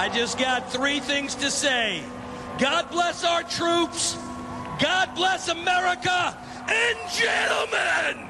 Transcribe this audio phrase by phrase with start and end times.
[0.00, 2.02] I just got three things to say.
[2.58, 4.16] God bless our troops.
[4.80, 6.34] God bless America.
[6.66, 8.26] And gentlemen,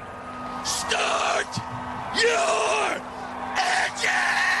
[0.65, 1.47] start
[2.19, 3.01] your
[3.55, 4.60] engine!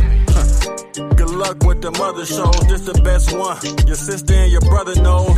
[1.41, 3.57] Luck with the mother shows, this the best one.
[3.87, 5.35] Your sister and your brother knows.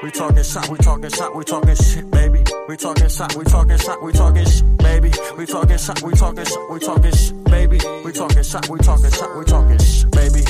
[0.00, 2.44] We talking shot, we talking shot, we talking shit, baby.
[2.68, 5.10] We talking shot, we talking shot, we talking shit, baby.
[5.36, 7.80] We talking shot, we talking shot, we talking shit, baby.
[8.04, 10.42] We talking shot, we talking shot, we talking shit, baby.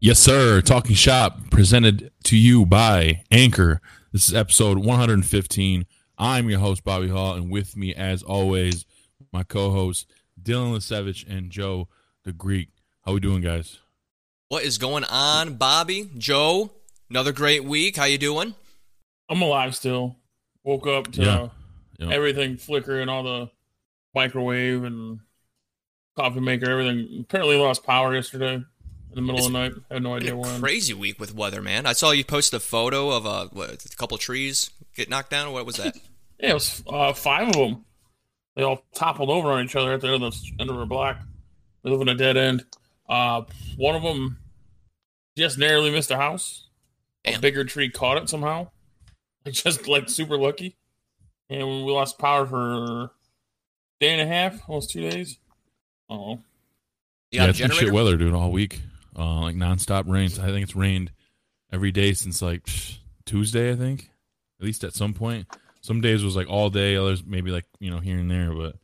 [0.00, 0.60] Yes, sir.
[0.60, 3.80] Talking Shop presented to you by Anchor.
[4.12, 5.86] This is episode 115.
[6.18, 8.84] I'm your host, Bobby Hall, and with me, as always,
[9.32, 10.06] my co-hosts
[10.40, 11.88] Dylan Lisevich and Joe
[12.24, 12.68] the Greek.
[13.04, 13.78] How we doing, guys?
[14.48, 16.10] What is going on, Bobby?
[16.18, 16.70] Joe?
[17.10, 17.96] Another great week.
[17.96, 18.54] How you doing?
[19.28, 20.16] I'm alive still.
[20.64, 21.48] Woke up to Yeah.
[21.98, 22.14] Yeah.
[22.14, 23.50] everything flickering, all the
[24.14, 25.20] microwave and
[26.16, 27.20] coffee maker, everything.
[27.20, 28.64] Apparently lost power yesterday in
[29.14, 29.72] the middle of the night.
[29.90, 30.60] Had no idea Been a when.
[30.60, 31.86] crazy week with weather, man.
[31.86, 35.52] I saw you post a photo of a, what, a couple trees get knocked down.
[35.52, 35.96] What was that?
[36.38, 37.84] Yeah, it was uh, five of them.
[38.54, 40.86] They all toppled over on each other at the end of the end of our
[40.86, 41.18] block.
[41.82, 42.64] They live in a dead end.
[43.08, 43.42] Uh,
[43.76, 44.38] one of them
[45.36, 46.66] just narrowly missed a house.
[47.24, 48.68] A bigger tree caught it somehow.
[49.50, 50.76] Just like super lucky.
[51.48, 53.10] And we lost power for a
[54.00, 55.38] day and a half, almost two days.
[56.10, 56.40] Oh,
[57.30, 58.80] yeah, it's been shit weather, dude, all week.
[59.16, 60.38] Uh, like nonstop rains.
[60.38, 61.12] I think it's rained
[61.72, 63.72] every day since like psh, Tuesday.
[63.72, 64.10] I think,
[64.60, 65.46] at least at some point.
[65.80, 66.96] Some days was like all day.
[66.96, 68.52] Others maybe like you know here and there.
[68.52, 68.76] But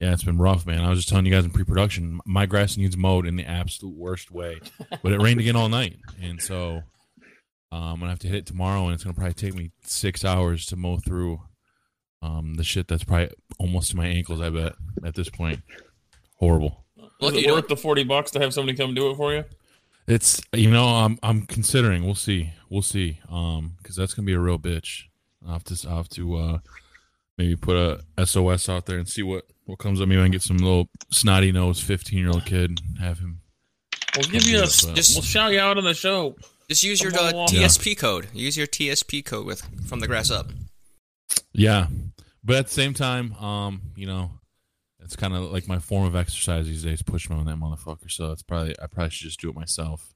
[0.00, 0.80] yeah, it's been rough, man.
[0.80, 3.96] I was just telling you guys in pre-production, my grass needs mowed in the absolute
[3.96, 4.60] worst way.
[5.02, 6.82] But it rained again all night, and so
[7.70, 10.24] um, I'm gonna have to hit it tomorrow, and it's gonna probably take me six
[10.24, 11.40] hours to mow through
[12.22, 14.40] um, the shit that's probably almost to my ankles.
[14.40, 14.74] I bet
[15.04, 15.60] at this point,
[16.36, 16.84] horrible.
[17.20, 19.44] Look, is it worth the forty bucks to have somebody come do it for you?
[20.06, 22.04] It's you know I'm I'm considering.
[22.04, 22.52] We'll see.
[22.70, 23.20] We'll see.
[23.28, 25.04] Um, because that's gonna be a real bitch.
[25.46, 26.58] I'll have to I'll have to uh
[27.38, 30.08] maybe put a SOS out there and see what what comes up.
[30.08, 33.40] Maybe I can get some little snotty nose fifteen year old kid and have him.
[34.16, 34.62] We'll give you a.
[34.62, 36.36] Just- just- we'll shout you out on the show.
[36.68, 37.32] Just use your uh.
[37.48, 38.28] TSP code.
[38.32, 40.50] Use your TSP code with from the grass up.
[41.52, 41.86] Yeah,
[42.42, 44.30] but at the same time, um, you know,
[45.00, 47.02] it's kind of like my form of exercise these days.
[47.02, 48.10] Push me on that motherfucker.
[48.10, 50.14] So it's probably I probably should just do it myself.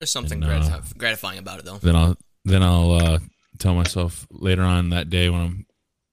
[0.00, 1.78] There's something And, uh, gratifying about it, though.
[1.78, 3.18] Then I'll then I'll uh,
[3.58, 5.66] tell myself later on that day when I'm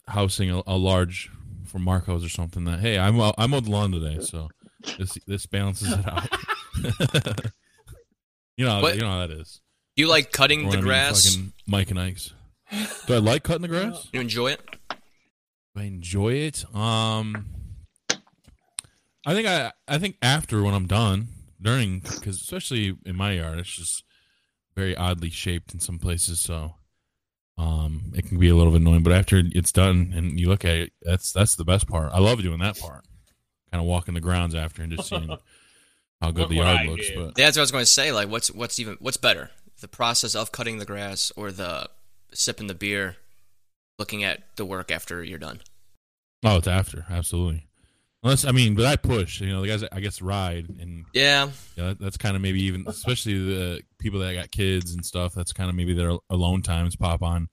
[0.08, 1.30] housing a, a large
[1.66, 4.50] for Marcos or something that hey I'm I mowed the lawn today, so
[4.98, 6.28] this this balances it out.
[8.58, 9.62] you know What- you know how that is.
[9.96, 11.38] You like cutting the grass?
[11.68, 12.34] Mike and Ike's.
[13.08, 14.10] Do I like cutting the grass?
[14.12, 14.62] You enjoy it?
[14.90, 16.66] Do I enjoy it?
[16.76, 17.46] Um,
[19.26, 21.30] I think I I think after when I'm done
[21.62, 24.04] during because especially in my yard it's just
[24.76, 26.76] very oddly shaped in some places so
[27.58, 30.66] um it can be a little bit annoying but after it's done and you look
[30.66, 33.06] at it that's that's the best part I love doing that part
[33.72, 35.28] kind of walking the grounds after and just seeing
[36.22, 37.18] how good Look the yard looks did.
[37.18, 38.12] but That's what I was going to say.
[38.12, 39.52] Like, what's what's even what's better,
[39.82, 41.90] the process of cutting the grass or the
[42.34, 43.18] sipping the beer,
[44.00, 45.62] looking at the work after you're done?
[46.44, 47.66] oh it's after absolutely
[48.22, 51.50] unless I mean but I push you know the guys I guess ride and Yeah,
[51.76, 55.34] Yeah, that, that's kind of maybe even, especially the people that got kids and stuff.
[55.34, 56.96] That's kind of maybe their alone times.
[56.96, 57.50] Pop on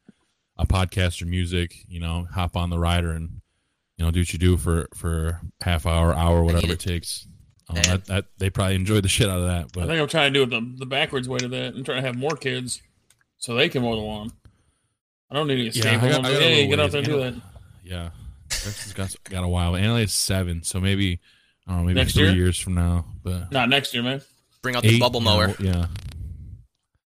[0.62, 3.40] a podcast or music, you know, hop on the rider and
[3.96, 6.80] you know do what you do for for half hour, hour, whatever it it.
[6.80, 7.26] takes.
[7.68, 9.72] Um, that, that they probably enjoy the shit out of that.
[9.72, 11.74] But I think I'm trying to do it the, the backwards way to that.
[11.74, 12.82] I'm trying to have more kids
[13.38, 14.32] so they can mow the lawn.
[15.30, 17.18] I don't need to escape I got- I got Hey, get out there and do
[17.20, 17.34] that.
[17.84, 18.10] yeah,
[18.50, 19.72] Texas got got a while.
[19.72, 21.20] Annalie is seven, so maybe
[21.66, 22.34] I don't know, maybe Next three year?
[22.34, 23.06] years from now.
[23.22, 24.20] But Not next year, man.
[24.60, 25.54] bring out the eight, bubble mower.
[25.60, 25.86] yeah.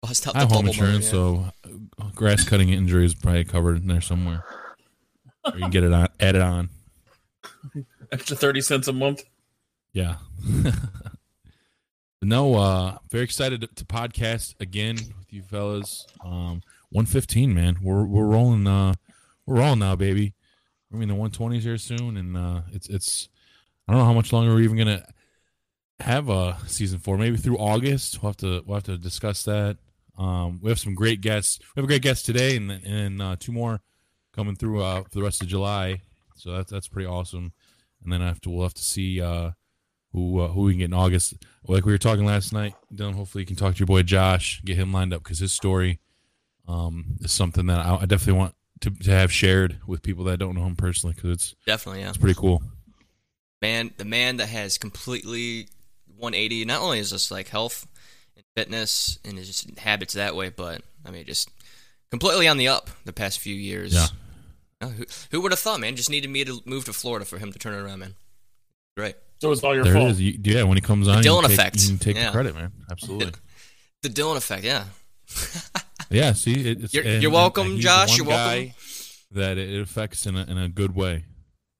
[0.03, 3.77] Bust out I the have home insurance, so uh, grass cutting injury is probably covered
[3.77, 4.43] in there somewhere.
[5.45, 6.69] or you can get it on, add it on.
[8.11, 9.23] Extra thirty cents a month.
[9.93, 10.17] Yeah.
[12.21, 16.05] no, uh, very excited to, to, podcast again with you fellas.
[16.21, 17.77] Um, one fifteen, man.
[17.81, 18.67] We're we're rolling.
[18.67, 18.95] Uh,
[19.45, 20.33] we're rolling now, baby.
[20.93, 23.29] I mean, the one twenties here soon, and uh, it's it's.
[23.87, 25.07] I don't know how much longer we're even gonna
[26.01, 27.17] have a season four.
[27.17, 28.21] Maybe through August.
[28.21, 29.77] We'll have to we'll have to discuss that.
[30.17, 31.59] Um, we have some great guests.
[31.75, 33.81] We have a great guest today, and and uh, two more
[34.35, 36.01] coming through uh, for the rest of July.
[36.35, 37.53] So that's that's pretty awesome.
[38.03, 39.51] And then after we'll have to see uh,
[40.13, 41.33] who uh, who we can get in August.
[41.67, 43.15] Like we were talking last night, Dylan.
[43.15, 45.99] Hopefully, you can talk to your boy Josh, get him lined up because his story
[46.67, 50.37] um, is something that I, I definitely want to, to have shared with people that
[50.37, 52.61] don't know him personally because it's definitely yeah, it's pretty cool.
[53.61, 55.67] Man, the man that has completely
[56.17, 56.65] 180.
[56.65, 57.87] Not only is this like health
[58.55, 61.49] fitness and his just habits that way, but I mean just
[62.11, 63.93] completely on the up the past few years.
[63.93, 64.89] Yeah.
[64.89, 65.95] who, who would have thought, man?
[65.95, 68.15] Just needed me to move to Florida for him to turn it around, man.
[68.95, 69.15] Great.
[69.41, 70.11] So it's all your there fault.
[70.11, 70.21] Is.
[70.21, 71.81] You, yeah, when he comes on, the Dylan you take, effect.
[71.81, 72.25] You can take yeah.
[72.27, 72.71] the credit, man.
[72.89, 73.31] Absolutely.
[74.03, 74.63] the Dylan effect.
[74.63, 74.85] Yeah.
[76.09, 76.33] yeah.
[76.33, 78.17] See, it, it's you're, and, you're welcome, and Josh.
[78.17, 78.71] You're welcome.
[79.31, 81.25] That it affects in a, in a good way.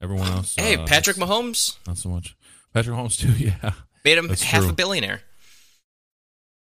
[0.01, 0.56] Everyone else.
[0.57, 1.77] Hey, uh, Patrick Mahomes.
[1.88, 2.36] Not so much.
[2.74, 3.31] Patrick Mahomes too.
[3.38, 3.71] Yeah.
[4.04, 4.71] Made him That's half true.
[4.71, 5.21] a billionaire.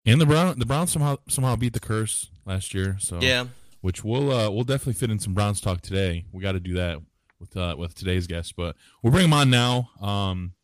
[0.08, 2.96] And the Brown, the Browns somehow somehow beat the curse last year.
[2.98, 3.46] So yeah,
[3.82, 6.24] which we'll uh, we'll definitely fit in some Browns talk today.
[6.32, 6.98] We got to do that
[7.38, 9.90] with uh, with today's guest, but we'll bring him on now.
[10.00, 10.54] Um,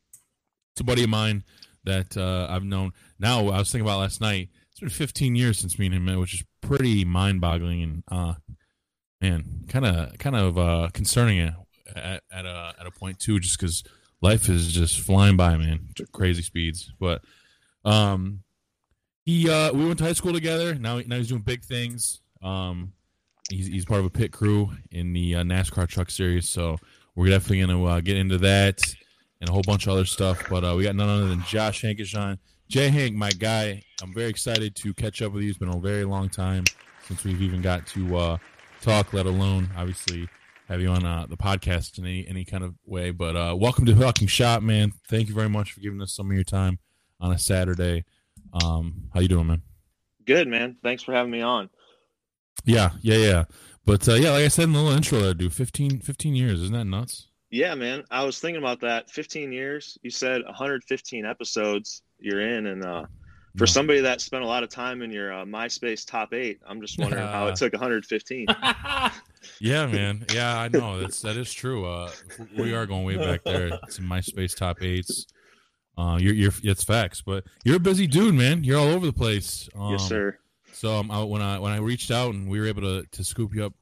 [0.73, 1.45] it's a buddy of mine
[1.85, 2.93] that uh, I've known.
[3.19, 4.49] Now I was thinking about last night.
[4.71, 8.03] It's been 15 years since me and him met, which is pretty mind boggling and
[8.11, 8.35] uh,
[9.21, 11.55] man, kind of kind of uh, concerning at,
[11.95, 13.85] at, at a at a point too, just because
[14.23, 16.91] life is just flying by, man, crazy speeds.
[16.99, 17.23] But
[17.85, 18.41] um,
[19.25, 20.75] he uh, we went to high school together.
[20.75, 22.21] Now now he's doing big things.
[22.43, 22.93] Um,
[23.51, 26.79] he's he's part of a pit crew in the uh, NASCAR Truck Series, so
[27.15, 28.83] we're definitely gonna uh, get into that
[29.41, 30.43] and a whole bunch of other stuff.
[30.49, 32.39] But uh, we got none other than Josh Hankishan.
[32.69, 33.83] Jay Hank, my guy.
[34.03, 35.51] I'm very excited to catch up with you.
[35.51, 36.65] It's been a very long time
[37.07, 38.39] since we've even got to uh,
[38.81, 40.29] talk, let alone obviously
[40.69, 43.11] have you on uh, the podcast in any any kind of way.
[43.11, 44.93] But uh, welcome to Talking Shop, man.
[45.09, 46.79] Thank you very much for giving us some of your time
[47.21, 48.05] on a Saturday.
[48.53, 49.63] Um, how you doing, man?
[50.27, 50.77] Good, man.
[50.83, 51.69] Thanks for having me on.
[52.65, 53.45] Yeah, yeah, yeah.
[53.85, 56.35] But uh, yeah, like I said in the little intro that I do, 15, 15
[56.35, 56.63] years.
[56.63, 57.29] Isn't that nuts?
[57.51, 58.05] Yeah, man.
[58.11, 59.11] I was thinking about that.
[59.11, 59.99] 15 years.
[60.03, 62.67] You said 115 episodes you're in.
[62.67, 63.05] And uh,
[63.57, 66.81] for somebody that spent a lot of time in your uh, MySpace top eight, I'm
[66.81, 68.47] just wondering how it took 115.
[69.61, 70.25] Yeah, man.
[70.33, 70.99] Yeah, I know.
[71.01, 71.87] That's that is true.
[71.87, 72.11] Uh,
[72.57, 73.79] we are going way back there.
[73.85, 75.27] It's MySpace top eights.
[75.97, 78.65] Uh, you're you're it's facts, but you're a busy dude, man.
[78.65, 79.69] You're all over the place.
[79.77, 80.39] Um, yes, sir.
[80.73, 83.25] So um, I, when I when I reached out and we were able to to
[83.25, 83.75] scoop you up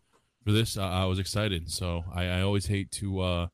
[0.44, 1.70] for this, uh, I was excited.
[1.70, 3.46] So I, I always hate to uh,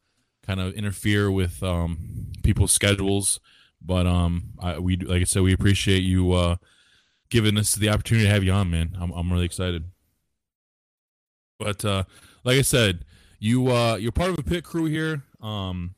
[0.44, 3.38] kind of interfere with um, people's schedules,
[3.81, 6.56] but um, I, we like I said, we appreciate you uh,
[7.31, 8.96] giving us the opportunity to have you on, man.
[9.00, 9.84] I'm I'm really excited.
[11.58, 12.05] But uh,
[12.44, 13.05] like I said,
[13.38, 15.94] you uh, you're part of a pit crew here um,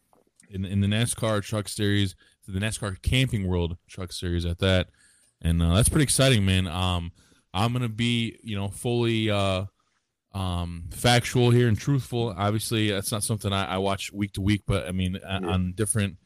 [0.51, 2.17] in in the NASCAR Truck Series,
[2.53, 4.89] the NASCAR Camping World Truck Series at that,
[5.43, 6.67] and uh, that's pretty exciting, man.
[6.67, 7.13] Um,
[7.53, 9.65] I'm gonna be you know fully uh,
[10.33, 12.35] um, factual here and truthful.
[12.37, 15.73] Obviously, that's not something I, I watch week to week, but I mean uh, on
[15.75, 16.17] different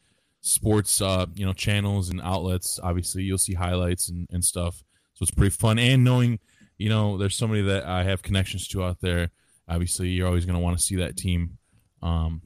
[0.41, 4.83] sports uh, you know channels and outlets, obviously you'll see highlights and, and stuff.
[5.13, 6.39] So it's pretty fun, and knowing
[6.77, 9.29] you know there's somebody that I have connections to out there.
[9.67, 11.57] Obviously, you're always gonna want to see that team
[12.01, 12.41] um,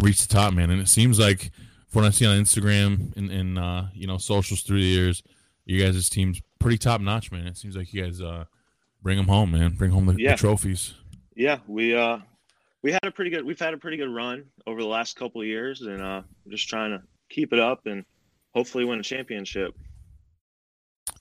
[0.00, 0.70] reach the top, man.
[0.70, 1.50] And it seems like
[1.92, 5.22] from what I see on Instagram and, and uh, you know socials through the years,
[5.66, 7.46] you guys' team's pretty top notch, man.
[7.46, 8.46] It seems like you guys uh,
[9.02, 9.72] bring them home, man.
[9.72, 10.32] Bring home the, Yeah.
[10.32, 10.94] the trophies.
[11.36, 12.18] Yeah, we uh
[12.82, 15.40] we had a pretty good we've had a pretty good run over the last couple
[15.40, 18.04] of years and uh we're just trying to keep it up and
[18.54, 19.74] hopefully win a championship.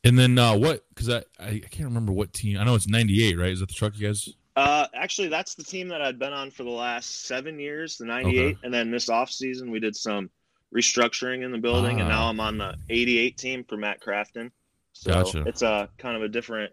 [0.03, 0.83] And then uh, what?
[0.89, 2.57] Because I, I can't remember what team.
[2.57, 3.51] I know it's '98, right?
[3.51, 4.29] Is that the truck you guys?
[4.55, 8.05] Uh actually that's the team that I'd been on for the last 7 years, the
[8.05, 10.29] 98 and then this off season we did some
[10.75, 12.15] restructuring in the building and Ah.
[12.15, 14.51] now I'm on the 88 team for Matt Crafton.
[14.93, 15.43] So Gotcha.
[15.47, 16.71] it's a kind of a different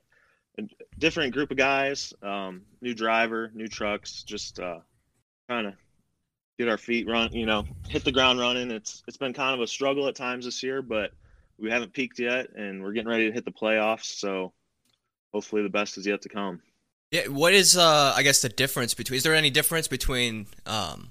[0.58, 0.62] a
[0.98, 4.80] different group of guys, um new driver, new trucks, just uh
[5.48, 5.74] kind of
[6.58, 8.70] get our feet run, you know, hit the ground running.
[8.70, 11.12] It's it's been kind of a struggle at times this year, but
[11.58, 14.52] we haven't peaked yet and we're getting ready to hit the playoffs, so
[15.32, 16.60] hopefully the best is yet to come.
[17.10, 21.10] Yeah, what is uh I guess the difference between is there any difference between um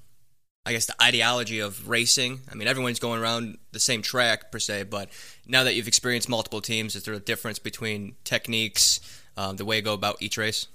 [0.68, 2.40] I guess the ideology of racing?
[2.52, 5.08] I mean everyone's going around the same track per se, but
[5.46, 9.00] now that you've experienced multiple teams, is there a difference between techniques,
[9.38, 10.66] um, the way you go about each race?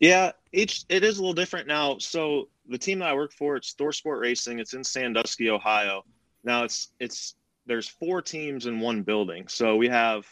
[0.00, 1.98] Yeah, each it is a little different now.
[1.98, 4.60] So the team that I work for, it's ThorSport Racing.
[4.60, 6.02] It's in Sandusky, Ohio.
[6.42, 7.34] Now it's it's
[7.66, 10.26] there's four teams in one building, so we have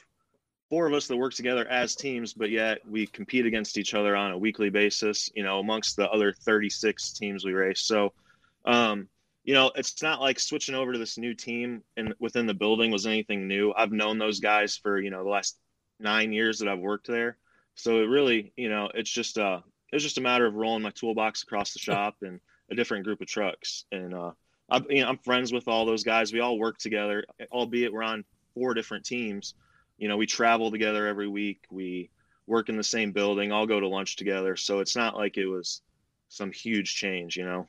[0.71, 4.17] four of us that work together as teams, but yet we compete against each other
[4.17, 5.31] on a weekly basis.
[5.35, 7.83] You know, amongst the other 36 teams we race.
[7.83, 8.15] So,
[8.65, 9.09] um,
[9.45, 12.91] you know, it's not like switching over to this new team and within the building
[12.91, 13.73] was anything new.
[13.77, 15.59] I've known those guys for you know the last
[16.01, 17.37] nine years that I've worked there.
[17.75, 19.61] So it really, you know, it's just uh
[19.93, 22.41] it's just a matter of rolling my toolbox across the shop and
[22.71, 23.85] a different group of trucks.
[23.93, 24.33] And uh
[24.71, 26.33] I, you know, I'm friends with all those guys.
[26.33, 29.55] We all work together, albeit we're on four different teams.
[29.99, 31.67] You know, we travel together every week.
[31.71, 32.11] We
[32.47, 34.57] work in the same building, all go to lunch together.
[34.57, 35.83] So it's not like it was
[36.29, 37.67] some huge change, you know.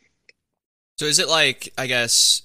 [0.98, 2.42] So is it like I guess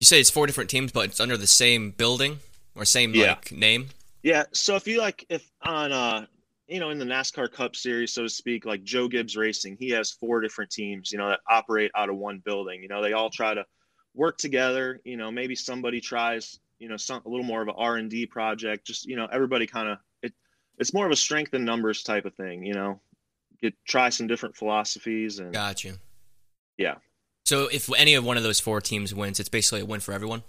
[0.00, 2.40] you say it's four different teams, but it's under the same building
[2.74, 3.30] or same Yeah.
[3.30, 3.88] like name?
[4.22, 4.44] Yeah.
[4.52, 6.26] So if you like, if on, uh,
[6.68, 9.90] you know, in the NASCAR Cup Series, so to speak, like Joe Gibbs Racing, he
[9.90, 12.82] has four different teams, you know, that operate out of one building.
[12.82, 13.66] You know, they all try to
[14.14, 15.00] work together.
[15.04, 18.08] You know, maybe somebody tries, you know, some a little more of an R and
[18.08, 18.86] D project.
[18.86, 20.32] Just you know, everybody kind of it.
[20.78, 22.64] It's more of a strength in numbers type of thing.
[22.64, 23.00] You know,
[23.60, 25.94] get try some different philosophies and Got you.
[26.78, 26.94] Yeah.
[27.44, 30.12] So if any of one of those four teams wins, it's basically a win for
[30.12, 30.42] everyone.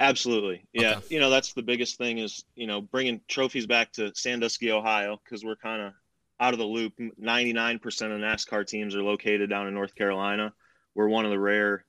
[0.00, 0.64] Absolutely.
[0.72, 0.98] Yeah.
[0.98, 1.14] Okay.
[1.14, 5.20] You know, that's the biggest thing is, you know, bringing trophies back to Sandusky, Ohio,
[5.24, 5.92] because we're kind of
[6.38, 6.92] out of the loop.
[6.98, 10.52] 99% of NASCAR teams are located down in North Carolina.
[10.94, 11.84] We're one of the rare,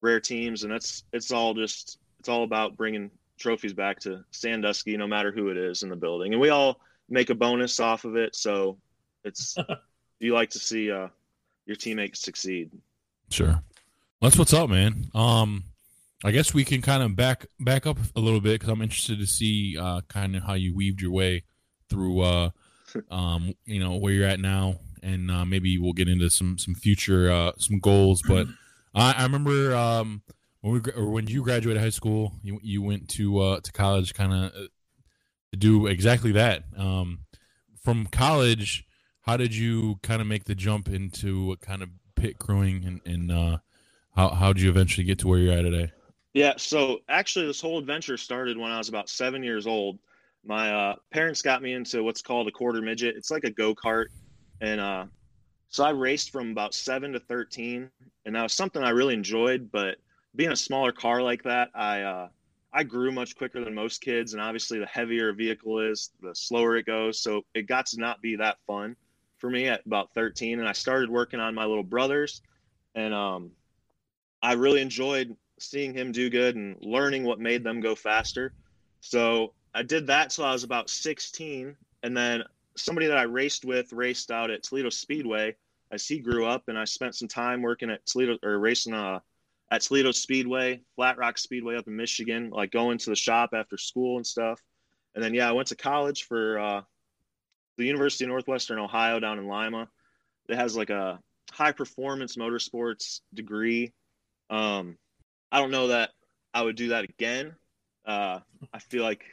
[0.00, 0.62] rare teams.
[0.62, 5.32] And that's, it's all just, it's all about bringing trophies back to Sandusky, no matter
[5.32, 6.32] who it is in the building.
[6.32, 8.36] And we all make a bonus off of it.
[8.36, 8.78] So
[9.24, 9.56] it's,
[10.20, 11.08] you like to see uh,
[11.66, 12.70] your teammates succeed.
[13.30, 13.62] Sure.
[14.20, 15.10] That's what's up, man.
[15.14, 15.64] Um,
[16.24, 19.18] I guess we can kind of back back up a little bit because I'm interested
[19.18, 21.44] to see uh, kind of how you weaved your way
[21.90, 22.50] through, uh,
[23.10, 26.74] um, you know, where you're at now, and uh, maybe we'll get into some some
[26.74, 28.22] future uh, some goals.
[28.26, 28.46] But
[28.94, 30.22] I, I remember um,
[30.62, 34.14] when we or when you graduated high school, you you went to uh, to college,
[34.14, 36.64] kind of to do exactly that.
[36.78, 37.20] Um,
[37.82, 38.86] from college,
[39.20, 43.32] how did you kind of make the jump into kind of pit crewing and, and
[43.32, 43.58] uh,
[44.16, 45.92] how how did you eventually get to where you're at today?
[46.32, 49.98] Yeah, so actually, this whole adventure started when I was about seven years old.
[50.44, 53.16] My uh, parents got me into what's called a quarter midget.
[53.16, 54.06] It's like a go kart,
[54.60, 55.06] and uh,
[55.68, 57.90] so I raced from about seven to thirteen,
[58.26, 59.70] and that was something I really enjoyed.
[59.70, 59.98] But
[60.36, 62.28] being a smaller car like that, I uh,
[62.72, 66.34] I grew much quicker than most kids, and obviously, the heavier a vehicle is, the
[66.34, 67.20] slower it goes.
[67.20, 68.96] So it got to not be that fun
[69.44, 72.40] for me at about thirteen, and I started working on my little brothers,
[72.94, 73.50] and um,
[74.42, 78.54] I really enjoyed seeing him do good and learning what made them go faster.
[79.00, 81.76] So I did that till I was about 16.
[82.02, 82.42] And then
[82.74, 85.56] somebody that I raced with raced out at Toledo Speedway
[85.92, 86.64] as he grew up.
[86.68, 89.20] And I spent some time working at Toledo or racing uh,
[89.70, 93.76] at Toledo Speedway, Flat Rock Speedway up in Michigan, like going to the shop after
[93.76, 94.58] school and stuff.
[95.14, 96.82] And then, yeah, I went to college for uh,
[97.76, 99.88] the University of Northwestern Ohio down in Lima.
[100.48, 101.18] It has like a
[101.50, 103.92] high performance motorsports degree.
[104.50, 104.98] Um,
[105.50, 106.10] I don't know that
[106.52, 107.54] I would do that again.
[108.04, 108.40] Uh,
[108.72, 109.24] I feel like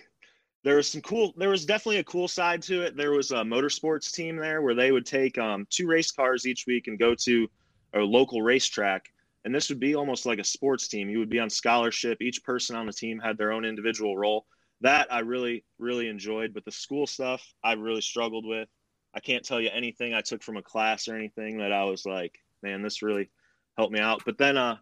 [0.63, 1.33] there was some cool.
[1.37, 2.95] There was definitely a cool side to it.
[2.95, 6.65] There was a motorsports team there where they would take um, two race cars each
[6.67, 7.49] week and go to
[7.93, 9.11] a local racetrack.
[9.43, 11.09] And this would be almost like a sports team.
[11.09, 12.21] You would be on scholarship.
[12.21, 14.45] Each person on the team had their own individual role.
[14.81, 16.53] That I really, really enjoyed.
[16.53, 18.67] But the school stuff, I really struggled with.
[19.13, 22.05] I can't tell you anything I took from a class or anything that I was
[22.05, 23.29] like, man, this really
[23.77, 24.21] helped me out.
[24.25, 24.77] But then, uh,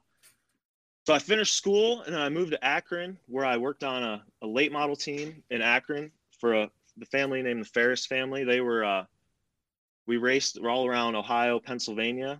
[1.05, 4.23] so I finished school and then I moved to Akron where I worked on a,
[4.43, 8.43] a late model team in Akron for a the family named the Ferris family.
[8.43, 9.05] They were uh,
[10.05, 12.39] we raced all around Ohio, Pennsylvania.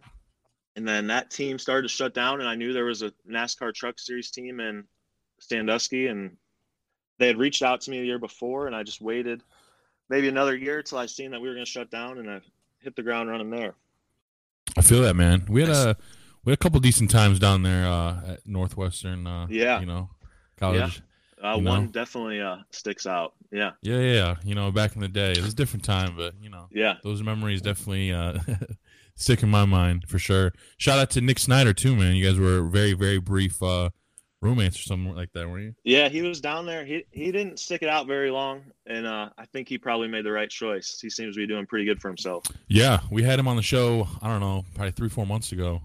[0.76, 3.74] And then that team started to shut down and I knew there was a NASCAR
[3.74, 4.84] truck series team in
[5.40, 6.38] Sandusky and
[7.20, 9.44] they had reached out to me the year before and I just waited
[10.10, 12.42] maybe another year till I seen that we were going to shut down and I
[12.80, 13.76] hit the ground running there.
[14.78, 15.46] I feel that, man.
[15.48, 15.98] We had a
[16.46, 19.28] we had a couple decent times down there uh, at Northwestern.
[19.28, 19.80] Uh, Yeah.
[19.82, 20.10] you know,
[20.58, 21.02] college.
[21.44, 21.70] Uh, You know?
[21.72, 23.34] one definitely uh, sticks out.
[23.52, 23.72] Yeah.
[23.82, 24.00] Yeah.
[24.00, 24.36] yeah, yeah.
[24.44, 26.96] You know, back in the day, it was a different time, but you know, Yeah.
[27.04, 28.40] those memories definitely uh,
[29.16, 30.54] stick in my mind for sure.
[30.78, 32.16] Shout out to Nick Snyder too, man.
[32.16, 33.90] You guys were very very brief uh,
[34.42, 35.76] roommates or something like that, weren't you?
[35.84, 36.86] Yeah, he was down there.
[36.86, 40.26] He he didn't stick it out very long, and uh, I think he probably made
[40.26, 41.00] the right choice.
[41.02, 42.46] He seems to be doing pretty good for himself.
[42.68, 44.08] Yeah, we had him on the show.
[44.22, 45.82] I don't know, probably three four months ago.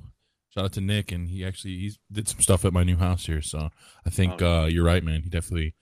[0.51, 3.27] Shout out to Nick, and he actually he did some stuff at my new house
[3.27, 3.43] here.
[3.43, 3.71] So
[4.07, 5.23] I think Oh, uh, you're right, man.
[5.23, 5.75] He definitely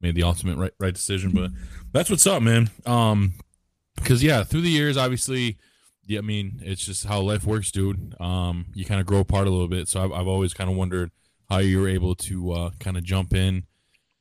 [0.00, 1.30] made the ultimate right right decision.
[1.30, 1.52] But
[1.92, 2.68] that's what's up, man.
[2.84, 3.34] Um,
[3.96, 5.56] because yeah, through the years, obviously,
[6.06, 8.14] yeah, I mean, it's just how life works, dude.
[8.20, 9.88] Um, you kind of grow apart a little bit.
[9.88, 11.10] So I've, I've always kind of wondered
[11.50, 13.64] how you were able to uh, kind of jump in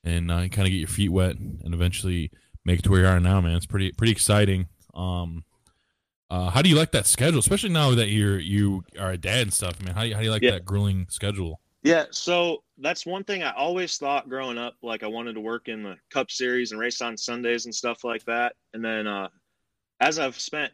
[0.04, 2.32] and uh, kind of get your feet wet and eventually
[2.66, 3.56] make it to where you are now, man.
[3.56, 4.68] It's pretty pretty exciting.
[4.94, 5.44] Um,
[6.32, 9.42] uh, how do you like that schedule, especially now that you're you are a dad
[9.44, 9.96] and stuff, man?
[9.96, 10.52] How do you, how do you like Yeah.
[10.52, 11.60] that grueling schedule?
[11.82, 14.76] Yeah, so that's one thing I always thought growing up.
[14.84, 18.04] Like I wanted to work in the Cup Series and race on Sundays and stuff
[18.04, 18.54] like that.
[18.74, 19.30] And then uh,
[20.02, 20.74] as I've spent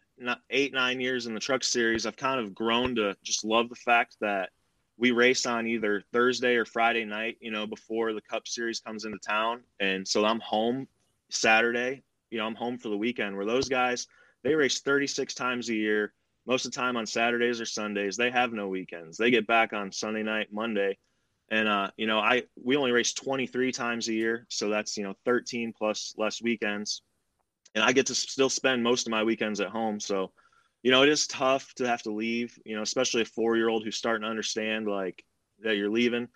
[0.49, 3.75] eight nine years in the Truck Series, I've kind of grown to just love the
[3.75, 4.49] fact that
[4.97, 7.37] we race on either Thursday or Friday night.
[7.39, 10.87] You know, before the Cup Series comes into town, and so I'm home
[11.29, 12.03] Saturday.
[12.31, 13.35] You know, I'm home for the weekend.
[13.35, 14.07] Where those guys
[14.45, 16.13] they race 36 times a year
[16.45, 18.15] most of the time on Saturdays or Sundays.
[18.15, 19.17] They have no weekends.
[19.17, 20.97] They get back on Sunday night, Monday.
[21.49, 25.03] And uh, you know, I we only race 23 times a year, so that's, you
[25.03, 27.01] know, 13 plus less weekends.
[27.73, 30.31] And I get to still spend most of my weekends at home, so
[30.85, 33.95] you know, it is tough to have to leave, you know, especially a 4-year-old who's
[33.95, 35.25] starting to understand like
[35.63, 36.27] that you're leaving.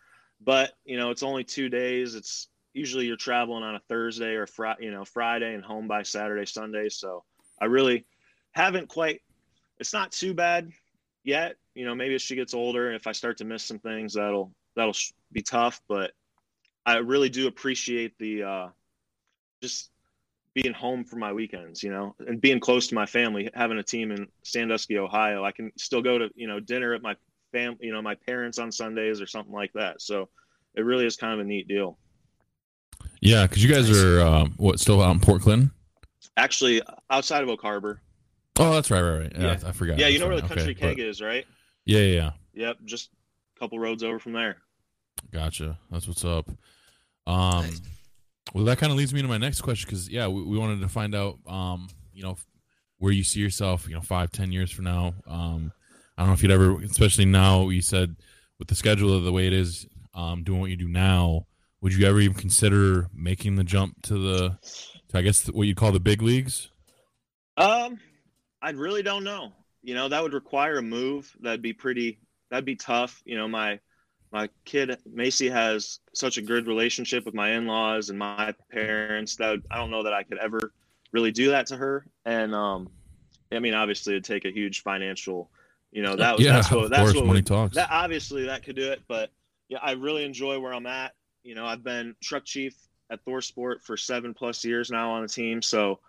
[0.42, 2.16] But, you know, it's only 2 days.
[2.16, 6.02] It's usually you're traveling on a Thursday or Friday, you know, Friday and home by
[6.02, 7.24] Saturday, Sunday, so
[7.62, 8.08] I really
[8.54, 9.22] haven't quite
[9.78, 10.72] it's not too bad
[11.24, 11.58] yet.
[11.76, 14.16] You know, maybe as she gets older, and if I start to miss some things,
[14.16, 14.98] that'll that'll
[15.32, 15.80] be tough.
[15.88, 16.14] But
[16.88, 18.68] I really do appreciate the uh,
[19.62, 19.92] just
[20.56, 21.84] being home for my weekends.
[21.84, 23.50] You know, and being close to my family.
[23.54, 27.02] Having a team in Sandusky, Ohio, I can still go to you know dinner at
[27.02, 27.16] my
[27.52, 30.02] fam, you know, my parents on Sundays or something like that.
[30.02, 30.30] So
[30.76, 31.98] it really is kind of a neat deal.
[33.22, 35.72] Yeah, because you guys are um, what still out in Portland?
[36.38, 38.02] Actually, outside of Oak Harbor.
[38.58, 39.32] Oh, that's right, right, right.
[39.36, 39.58] Yeah, Yeah.
[39.66, 39.98] I, I forgot.
[39.98, 41.46] Yeah, you That's know where the country Okay, keg but- is, right?
[41.86, 42.32] Yeah, yeah, yeah.
[42.68, 43.10] Yep, just
[43.56, 44.58] a couple roads over from there.
[45.32, 45.78] Gotcha.
[45.92, 46.48] That's what's up.
[47.28, 47.82] Um, Nice.
[48.54, 50.82] Well, that kind of leads me to my next question because yeah, we, we wanted
[50.82, 52.38] to find out, um, you know,
[52.98, 55.14] where you see yourself, you know, five, ten years from now.
[55.28, 55.72] Um,
[56.18, 58.16] I don't know if you'd ever, especially now, you said
[58.58, 61.46] with the schedule of the way it is, um, doing what you do now,
[61.82, 64.58] would you ever even consider making the jump to the,
[65.10, 66.70] to I guess what you call the big leagues?
[67.56, 68.00] Um,
[68.62, 69.54] I really don't know.
[69.82, 71.34] You know, that would require a move.
[71.40, 72.20] That'd be pretty.
[72.50, 73.22] That'd be tough.
[73.26, 73.80] You know, my
[74.32, 79.60] my kid Macy has such a good relationship with my in-laws and my parents that
[79.72, 80.72] I don't know that I could ever
[81.12, 82.06] really do that to her.
[82.26, 82.90] And um,
[83.52, 85.50] I mean, obviously, it'd take a huge financial.
[85.92, 87.76] You know, that was yeah, that's what of that's course, what money would- talks.
[87.76, 89.32] that obviously that could do it, but
[89.70, 91.14] yeah, I really enjoy where I'm at.
[91.44, 92.76] You know, I've been truck chief
[93.10, 96.00] at ThorSport for seven plus years now on the team, so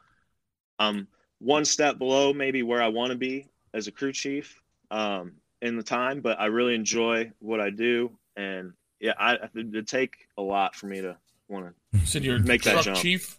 [0.78, 5.33] I'm one step below maybe where I want to be as a crew chief um,
[5.62, 10.14] in the time, but I really enjoy what I do, and yeah, I it'd take
[10.38, 11.16] a lot for me to
[11.49, 11.99] want to.
[11.99, 12.96] You said you're Make that truck jump.
[12.99, 13.38] chief.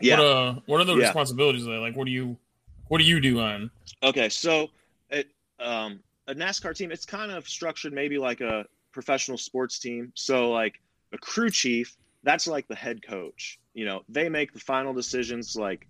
[0.00, 0.18] Yeah.
[0.18, 1.04] What uh, what are the Yeah.
[1.06, 1.78] responsibilities there?
[1.78, 2.36] Like, what do you,
[2.88, 3.70] what do you do on?
[4.02, 4.68] Okay, so
[5.10, 5.28] it
[5.58, 10.12] um, a NASCAR team, it's kind of structured maybe like a professional sports team.
[10.14, 10.80] So like
[11.12, 13.58] a crew chief, that's like the head coach.
[13.74, 15.56] You know, they make the final decisions.
[15.56, 15.86] Like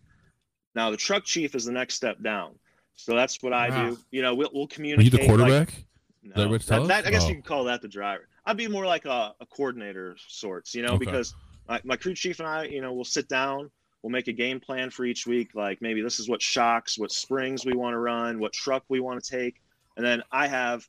[0.74, 2.54] now, the truck chief is the next step down.
[3.04, 3.90] So that's what I Wow.
[3.90, 3.98] do.
[4.10, 5.04] You know, we'll, we'll Are communicate.
[5.04, 5.84] you the like- quarterback?
[6.22, 7.28] no, that what it's tell that, that- I guess Oh.
[7.28, 8.28] you can call that the driver.
[8.44, 11.04] I'd be more like a, a coordinator of sorts, you know, Okay.
[11.06, 11.34] because
[11.68, 13.70] my, my crew chief and I, you know, we'll sit down,
[14.02, 15.54] we'll make a game plan for each week.
[15.54, 19.00] Like maybe this is what shocks, what springs we want to run, what truck we
[19.00, 19.60] want to take,
[19.96, 20.86] and then I have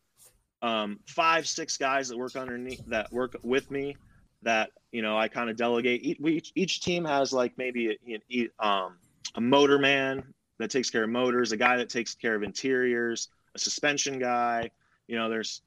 [0.61, 3.95] um, five, six guys that work underneath that work with me.
[4.43, 6.03] That you know, I kind of delegate.
[6.03, 8.97] Each, we, each, each team has like maybe a, a, um,
[9.35, 10.23] a motor man
[10.61, 14.71] that takes care of motors, a guy that takes care of interiors, a suspension guy.
[15.07, 15.61] You know, there's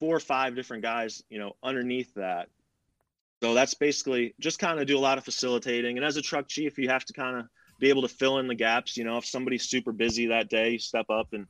[0.00, 2.48] four or five different guys, you know, underneath that.
[3.42, 5.98] So that's basically just kind of do a lot of facilitating.
[5.98, 7.46] And as a truck chief, you have to kind of
[7.78, 8.96] be able to fill in the gaps.
[8.96, 11.46] You know, if somebody's super busy that day, you step up and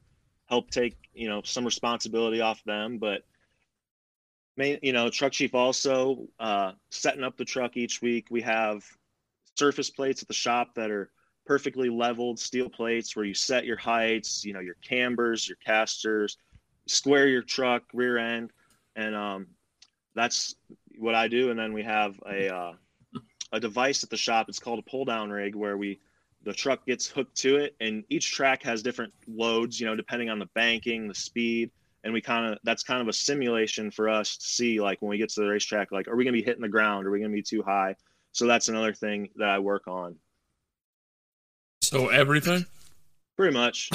[0.47, 2.99] help take, you know, some responsibility off them.
[2.99, 3.23] But
[4.57, 8.27] main, you know, truck chief also uh, setting up the truck each week.
[8.31, 8.85] We have
[9.57, 11.11] surface plates at the shop that are
[11.47, 16.39] perfectly leveled steel plates where you set your heights, you know, your cambers, your casters,
[16.87, 18.51] square your truck rear end,
[18.97, 19.47] and um,
[20.15, 20.55] that's
[20.99, 21.51] what I do.
[21.51, 22.73] And then we have a uh,
[23.53, 24.49] a device at the shop.
[24.49, 26.01] It's called a pull down rig where we
[26.45, 30.29] the truck gets hooked to it, and each track has different loads, you know, depending
[30.29, 31.71] on the banking, the speed.
[32.05, 35.09] And we kind of that's kind of a simulation for us to see like when
[35.09, 37.07] we get to the racetrack, like are we gonna be hitting the ground?
[37.07, 37.97] Are we gonna be too high?
[38.33, 40.17] So that's another thing that I work on.
[41.95, 42.67] So everything.
[43.37, 43.89] Pretty much.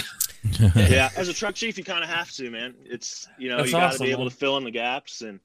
[0.74, 2.74] yeah, as a truck chief, you kind of have to, man.
[2.86, 4.32] It's you know That's you got to awesome, be able man.
[4.32, 5.42] to fill in the gaps and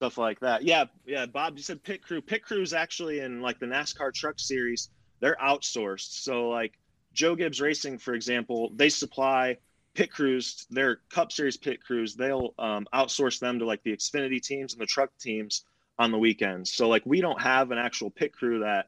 [0.00, 0.64] stuff like that.
[0.64, 1.26] Yeah, yeah.
[1.26, 2.20] Bob, you said pit crew.
[2.20, 4.90] Pit crew's actually in like the NASCAR Truck Series.
[5.20, 6.72] They're outsourced, so like
[7.12, 9.56] Joe Gibbs Racing, for example, they supply
[9.94, 12.16] pit crews, their Cup Series pit crews.
[12.16, 15.64] They'll um, outsource them to like the Xfinity teams and the truck teams
[16.00, 16.72] on the weekends.
[16.72, 18.86] So like we don't have an actual pit crew that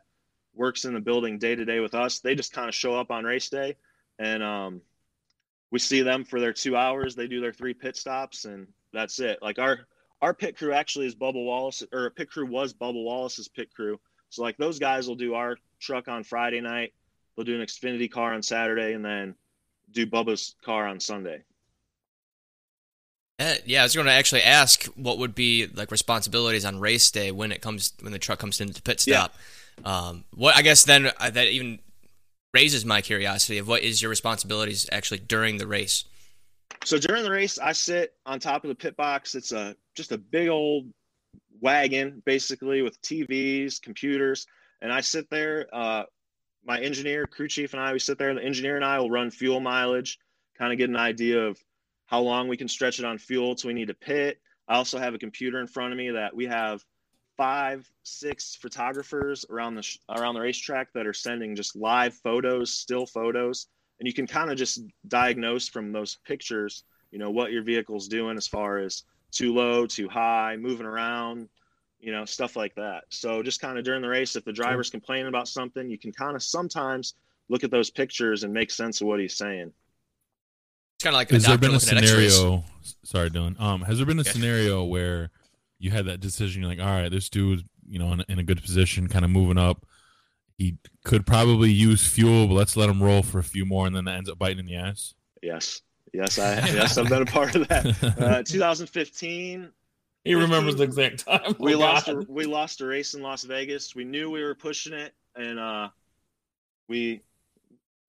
[0.56, 2.20] works in the building day to day with us.
[2.20, 3.76] They just kind of show up on race day,
[4.18, 4.80] and um,
[5.70, 7.14] we see them for their two hours.
[7.14, 9.38] They do their three pit stops, and that's it.
[9.42, 9.80] Like our
[10.22, 13.72] our pit crew actually is Bubba Wallace, or a pit crew was Bubba Wallace's pit
[13.74, 14.00] crew.
[14.30, 16.92] So like those guys will do our truck on Friday night.
[17.36, 19.34] They'll do an Xfinity car on Saturday, and then
[19.92, 21.42] do Bubba's car on Sunday.
[23.38, 27.10] Uh, yeah, I was going to actually ask what would be like responsibilities on race
[27.10, 29.34] day when it comes when the truck comes into the pit stop.
[29.34, 29.40] Yeah.
[29.84, 31.78] Um, what I guess then uh, that even
[32.54, 36.04] raises my curiosity of what is your responsibilities actually during the race.
[36.84, 39.34] So during the race, I sit on top of the pit box.
[39.34, 40.86] It's a just a big old
[41.60, 44.46] wagon, basically with TVs, computers,
[44.80, 45.66] and I sit there.
[45.72, 46.04] Uh,
[46.64, 48.34] my engineer, crew chief, and I, we sit there.
[48.34, 50.18] The engineer and I will run fuel mileage,
[50.58, 51.58] kind of get an idea of
[52.06, 54.40] how long we can stretch it on fuel till we need to pit.
[54.68, 56.84] I also have a computer in front of me that we have
[57.36, 62.72] five, six photographers around the sh- around the racetrack that are sending just live photos,
[62.72, 63.66] still photos,
[63.98, 68.08] and you can kind of just diagnose from those pictures, you know, what your vehicle's
[68.08, 71.48] doing as far as too low, too high, moving around,
[72.00, 73.04] you know, stuff like that.
[73.10, 76.12] So just kind of during the race, if the driver's complaining about something, you can
[76.12, 77.14] kind of sometimes
[77.48, 79.72] look at those pictures and make sense of what he's saying.
[80.96, 82.64] It's kind of like has there been a scenario?
[83.04, 83.60] Sorry, Dylan.
[83.60, 84.30] Um, has there been a okay.
[84.30, 85.30] scenario where
[85.78, 86.62] you had that decision?
[86.62, 89.30] You're like, all right, this dude, you know, in, in a good position, kind of
[89.30, 89.86] moving up.
[90.58, 93.94] He could probably use fuel, but let's let him roll for a few more, and
[93.94, 95.14] then that ends up biting in the ass.
[95.42, 97.86] Yes, yes, I yes, I've been a part of that.
[98.18, 99.70] Uh, 2015.
[100.24, 101.54] He remembers the exact time.
[101.60, 102.08] We oh, lost.
[102.08, 103.94] A, we lost a race in Las Vegas.
[103.94, 105.88] We knew we were pushing it, and uh,
[106.88, 107.22] we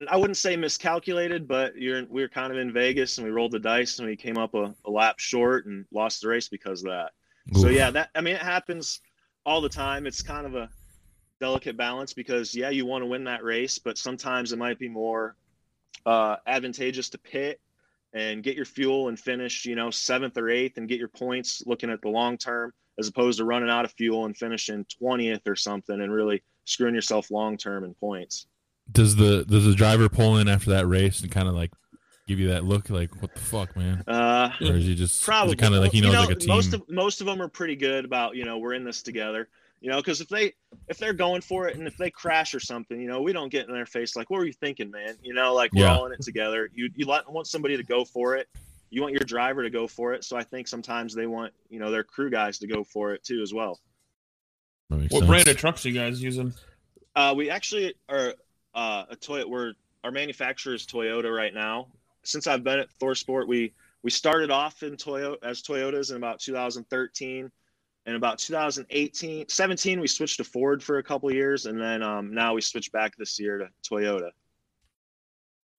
[0.08, 3.52] I wouldn't say miscalculated, but you're we were kind of in Vegas and we rolled
[3.52, 6.84] the dice and we came up a, a lap short and lost the race because
[6.84, 7.12] of that.
[7.56, 7.62] Oof.
[7.62, 9.02] So yeah, that I mean it happens
[9.46, 10.06] all the time.
[10.06, 10.70] It's kind of a
[11.40, 14.90] delicate balance because yeah, you want to win that race, but sometimes it might be
[14.90, 15.36] more
[16.06, 17.60] uh, advantageous to pit
[18.14, 21.64] and get your fuel and finish, you know, seventh or eighth and get your points
[21.66, 25.48] looking at the long term as opposed to running out of fuel and finishing 20th
[25.48, 28.48] or something and really screwing yourself long term in points
[28.92, 31.72] does the does the driver pull in after that race and kind of like
[32.28, 35.56] give you that look like what the fuck man uh or is he just probably
[35.56, 37.42] kind of like he knows you know, like a team most of most of them
[37.42, 39.48] are pretty good about you know we're in this together
[39.80, 40.54] you know because if they
[40.88, 43.50] if they're going for it and if they crash or something you know we don't
[43.50, 45.96] get in their face like what were you thinking man you know like we're yeah.
[45.96, 48.48] all in it together you you want somebody to go for it
[48.90, 51.80] you want your driver to go for it so i think sometimes they want you
[51.80, 53.80] know their crew guys to go for it too as well
[54.90, 55.26] what sense.
[55.26, 56.54] brand of trucks are you guys using
[57.18, 58.36] uh, we actually are
[58.76, 59.50] uh, a Toyota.
[59.50, 61.88] We're our manufacturer is Toyota right now.
[62.28, 66.40] Since I've been at ThorSport, we we started off in Toyota as Toyotas in about
[66.40, 67.52] 2013,
[68.06, 72.34] and about 2018, 17 we switched to Ford for a couple years, and then um,
[72.34, 74.32] now we switched back this year to Toyota.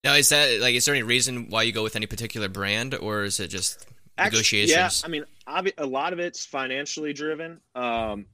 [0.04, 0.74] Now, is that like?
[0.74, 3.86] Is there any reason why you go with any particular brand, or is it just
[4.16, 4.76] negotiations?
[4.76, 7.60] Actually, yeah, I mean, a lot of it's financially driven.
[7.74, 8.26] Um,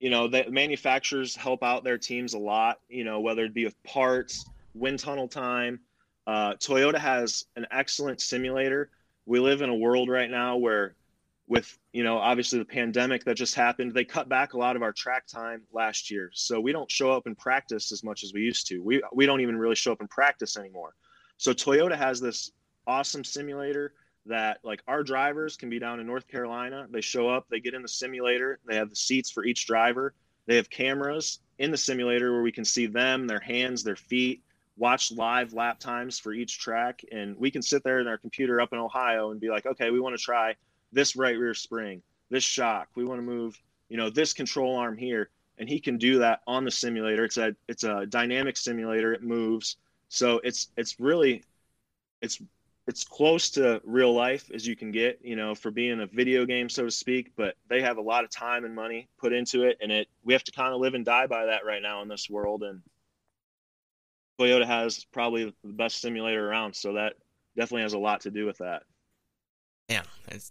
[0.00, 3.64] you know, the manufacturers help out their teams a lot, you know, whether it be
[3.64, 5.80] with parts, wind tunnel time.
[6.26, 8.90] Uh, Toyota has an excellent simulator.
[9.26, 10.94] We live in a world right now where,
[11.46, 14.82] with, you know, obviously the pandemic that just happened, they cut back a lot of
[14.82, 16.30] our track time last year.
[16.32, 18.78] So we don't show up in practice as much as we used to.
[18.82, 20.94] We, we don't even really show up in practice anymore.
[21.36, 22.52] So Toyota has this
[22.86, 23.92] awesome simulator
[24.26, 26.86] that like our drivers can be down in North Carolina.
[26.90, 30.14] They show up, they get in the simulator, they have the seats for each driver.
[30.46, 34.42] They have cameras in the simulator where we can see them, their hands, their feet,
[34.76, 37.02] watch live lap times for each track.
[37.12, 39.90] And we can sit there in our computer up in Ohio and be like, okay,
[39.90, 40.54] we want to try
[40.92, 42.88] this right rear spring, this shock.
[42.94, 45.30] We want to move, you know, this control arm here.
[45.58, 47.24] And he can do that on the simulator.
[47.24, 49.12] It's a it's a dynamic simulator.
[49.12, 49.76] It moves.
[50.08, 51.44] So it's it's really
[52.20, 52.40] it's
[52.86, 56.44] it's close to real life as you can get, you know, for being a video
[56.44, 57.32] game, so to speak.
[57.36, 60.32] But they have a lot of time and money put into it, and it we
[60.32, 62.62] have to kind of live and die by that right now in this world.
[62.62, 62.82] And
[64.38, 67.14] Toyota has probably the best simulator around, so that
[67.56, 68.82] definitely has a lot to do with that.
[69.88, 70.02] Yeah,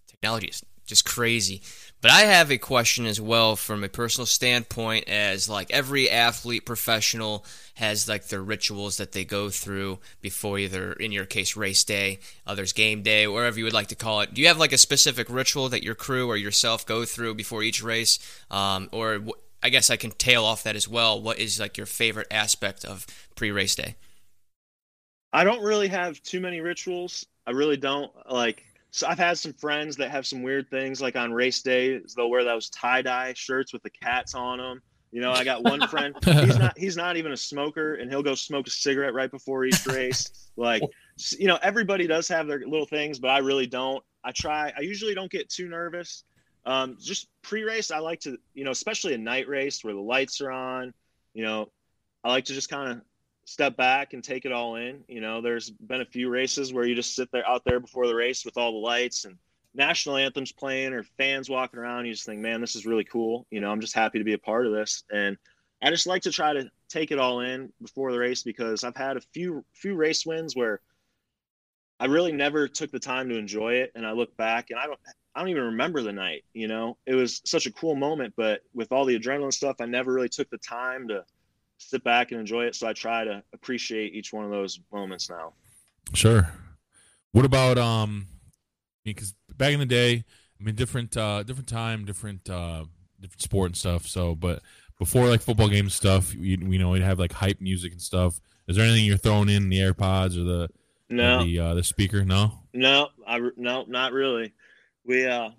[0.07, 1.61] technology is just crazy.
[2.01, 6.65] But I have a question as well from a personal standpoint as like every athlete
[6.65, 11.83] professional has like their rituals that they go through before either in your case race
[11.83, 14.33] day, others game day, wherever you would like to call it.
[14.33, 17.63] Do you have like a specific ritual that your crew or yourself go through before
[17.63, 18.19] each race?
[18.51, 19.23] Um, or
[19.63, 21.21] I guess I can tail off that as well.
[21.21, 23.95] What is like your favorite aspect of pre-race day?
[25.31, 27.25] I don't really have too many rituals.
[27.47, 28.63] I really don't like.
[28.91, 32.29] So I've had some friends that have some weird things, like on race days, they'll
[32.29, 34.81] wear those tie dye shirts with the cats on them.
[35.11, 36.15] You know, I got one friend.
[36.23, 36.77] he's not.
[36.77, 40.49] He's not even a smoker, and he'll go smoke a cigarette right before each race.
[40.57, 40.83] Like,
[41.37, 44.03] you know, everybody does have their little things, but I really don't.
[44.23, 44.73] I try.
[44.77, 46.23] I usually don't get too nervous.
[46.65, 50.41] Um, just pre-race, I like to, you know, especially a night race where the lights
[50.41, 50.93] are on.
[51.33, 51.69] You know,
[52.23, 53.01] I like to just kind of
[53.45, 55.03] step back and take it all in.
[55.07, 58.07] You know, there's been a few races where you just sit there out there before
[58.07, 59.37] the race with all the lights and
[59.73, 62.05] national anthems playing or fans walking around.
[62.05, 63.45] You just think, man, this is really cool.
[63.49, 65.03] You know, I'm just happy to be a part of this.
[65.11, 65.37] And
[65.81, 68.95] I just like to try to take it all in before the race because I've
[68.95, 70.79] had a few few race wins where
[71.99, 73.91] I really never took the time to enjoy it.
[73.95, 74.99] And I look back and I don't
[75.35, 76.97] I don't even remember the night, you know.
[77.05, 80.29] It was such a cool moment, but with all the adrenaline stuff, I never really
[80.29, 81.25] took the time to
[81.77, 82.75] sit back and enjoy it.
[82.75, 85.53] So I try to appreciate each one of those moments now.
[86.13, 86.51] Sure.
[87.31, 88.27] What about um?
[88.27, 90.23] I mean Because back in the day,
[90.59, 92.85] I mean, different uh, different time, different uh,
[93.19, 94.07] different sport and stuff.
[94.07, 94.61] So, but
[94.99, 98.39] before like football game stuff, we we know we'd have like hype music and stuff.
[98.67, 100.69] Is there anything you're throwing in the AirPods or the
[101.09, 102.23] no or the uh, the speaker?
[102.23, 102.59] No.
[102.73, 104.53] No, I no, not really.
[105.05, 105.49] We uh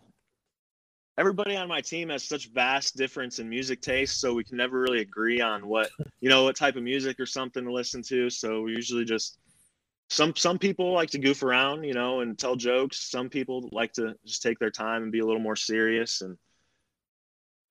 [1.19, 4.81] everybody on my team has such vast difference in music taste so we can never
[4.81, 8.31] really agree on what you know what type of music or something to listen to.
[8.31, 9.39] So we usually just
[10.11, 13.11] some some people like to goof around you know and tell jokes.
[13.11, 16.37] Some people like to just take their time and be a little more serious and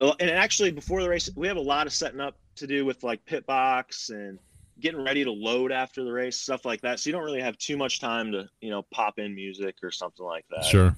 [0.01, 3.03] and actually before the race we have a lot of setting up to do with
[3.03, 4.37] like pit box and
[4.79, 6.99] getting ready to load after the race stuff like that.
[6.99, 9.91] So you don't really have too much time to you know pop in music or
[9.91, 10.65] something like that.
[10.65, 10.95] Sure.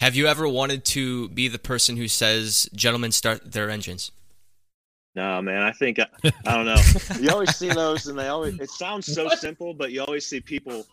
[0.00, 4.12] Have you ever wanted to be the person who says, "Gentlemen, start their engines"?
[5.14, 5.62] No, man.
[5.62, 6.06] I think I,
[6.46, 7.20] I don't know.
[7.20, 8.58] you always see those, and they always.
[8.60, 10.86] It sounds so simple, but you always see people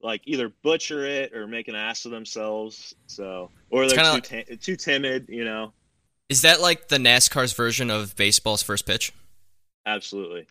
[0.00, 2.94] like either butcher it or make an ass of themselves.
[3.06, 5.26] So, or It's they're too kinda ti- too timid.
[5.28, 5.72] You know.
[6.28, 9.12] Is that like the NASCAR's version of baseball's first pitch?
[9.84, 10.46] Absolutely,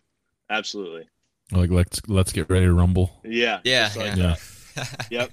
[0.48, 1.08] absolutely.
[1.52, 3.20] Like let's let's get ready to rumble.
[3.24, 3.60] Yeah.
[3.64, 4.36] Yeah, like yeah.
[4.74, 5.06] that.
[5.10, 5.32] Yep.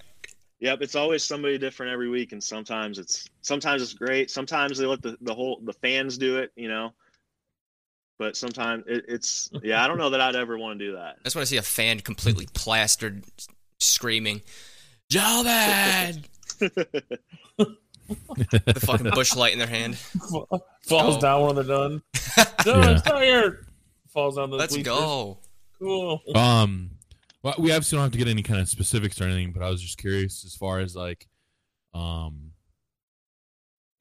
[0.63, 0.82] Yep.
[0.82, 4.32] It's always somebody different every week, and sometimes it's sometimes it's great.
[4.32, 6.52] Sometimes they let the the whole the fans do it.
[6.56, 6.93] You know.
[8.17, 9.84] But sometimes it, it's yeah.
[9.84, 11.17] I don't know that I'd ever want to do that.
[11.19, 13.26] I just want to see a fan completely plastered,
[13.82, 14.41] screaming,
[15.10, 16.23] "Gentlemen!"
[18.08, 19.97] the fucking Busch Light in their hand.
[19.97, 21.19] Falls Go.
[21.19, 22.02] down when they're done.
[22.65, 22.91] No, Yeah.
[22.91, 23.65] it's tired.
[24.08, 24.93] Falls down the Let's bleachers.
[24.97, 25.39] go.
[25.80, 26.21] Cool.
[26.34, 26.91] Um,
[27.43, 29.69] well, we obviously don't have to get any kind of specifics or anything, but I
[29.69, 31.27] was just curious as far as like,
[31.93, 32.51] um,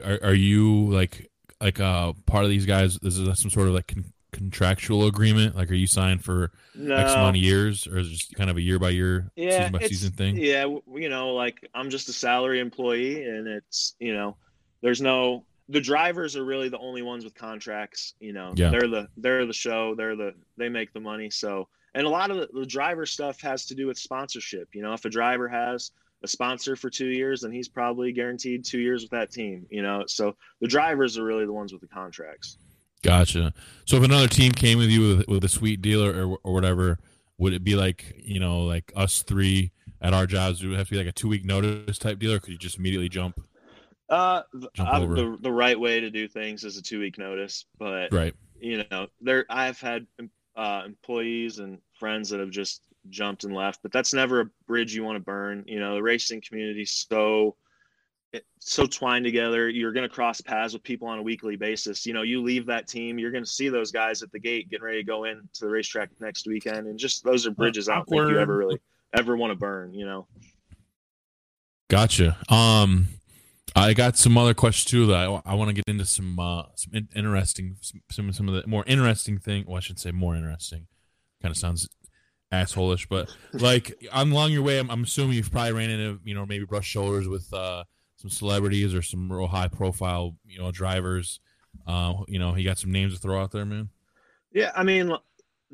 [0.05, 2.98] are are you like like uh part of these guys?
[3.02, 5.55] Is there some sort of like con- contractual agreement?
[5.57, 6.94] Like, are you signed for No.
[6.96, 9.59] X amount of years, or is it just kind of a year by year, yeah,
[9.59, 10.37] season by season thing?
[10.37, 14.37] Yeah, you know, like I'm just a salary employee, and it's you know,
[14.83, 18.14] there's no the drivers are really the only ones with contracts.
[18.20, 18.70] You know, Yeah.
[18.70, 21.31] they're the they're the show, they're the they make the money.
[21.31, 24.68] So, and a lot of the, driver stuff has to do with sponsorship.
[24.72, 25.90] You know, if a driver has
[26.22, 29.66] a sponsor for two years, then he's probably guaranteed two years with that team.
[29.70, 32.59] You know, so the drivers are really the ones with the contracts.
[33.02, 33.52] Gotcha.
[33.85, 36.98] So if another team came with you with, with a sweet deal or, or whatever,
[37.38, 40.62] would it be like you know like us three at our jobs?
[40.62, 42.59] Would it have to be like a two week notice type deal, or could you
[42.59, 43.44] just immediately jump?
[44.09, 44.42] Uh,
[44.74, 45.14] Jump over.
[45.14, 48.35] the the right way to do things is a two week notice, but Right.
[48.61, 50.07] you know there i've had
[50.56, 54.94] uh, employees and friends that have just jumped and left but that's never a bridge
[54.94, 57.56] you want to burn you know the racing community so
[58.32, 62.06] it's so twined together you're going to cross paths with people on a weekly basis
[62.06, 64.70] you know you leave that team you're going to see those guys at the gate
[64.70, 67.88] getting ready to go in to the racetrack next weekend and just those are bridges
[67.88, 68.78] i don't think you ever really
[69.14, 70.26] ever want to burn you know
[71.92, 72.38] Gotcha.
[72.48, 73.08] Um,
[73.74, 76.64] I got some other questions too that I, I want to get into some uh
[76.74, 77.76] some in- interesting
[78.11, 79.64] some, some of the more interesting thing.
[79.66, 80.87] Well, I should say more interesting.
[81.40, 81.88] Kind of sounds
[82.52, 86.35] assholeish, but like on along your way, I'm, I'm assuming you've probably ran into you
[86.35, 87.85] know maybe brush shoulders with uh
[88.16, 91.40] some celebrities or some real high profile you know drivers.
[91.87, 93.88] Uh, you know, he got some names to throw out there, man.
[94.52, 95.11] Yeah, I mean,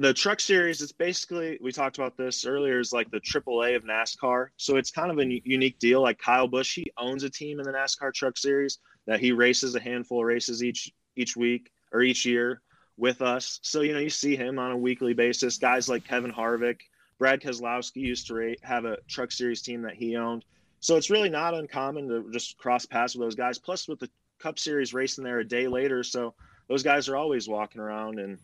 [0.00, 3.82] the truck series, it's basically, we talked about this earlier, is like the AAA of
[3.82, 4.48] NASCAR.
[4.56, 6.02] So it's kind of a unique deal.
[6.02, 9.74] Like Kyle Busch, he owns a team in the NASCAR truck series that he races
[9.74, 12.62] a handful of races each each week or each year
[12.96, 13.58] with us.
[13.62, 15.58] So, you know, you see him on a weekly basis.
[15.58, 16.78] Guys like Kevin Harvick,
[17.18, 20.44] Brad Keselowski used to ra- have a truck series team that he owned.
[20.78, 23.58] So it's really not uncommon to just cross paths with those guys.
[23.58, 26.34] Plus, with the Cup Series racing there a day later, so
[26.68, 28.38] those guys are always walking around and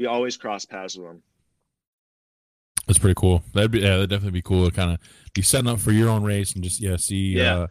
[0.00, 1.22] we always cross paths with them.
[2.86, 3.44] That's pretty cool.
[3.54, 4.98] That'd be yeah, that'd definitely be cool to kind of
[5.34, 7.54] be setting up for your own race and just yeah see Yeah.
[7.58, 7.66] uh,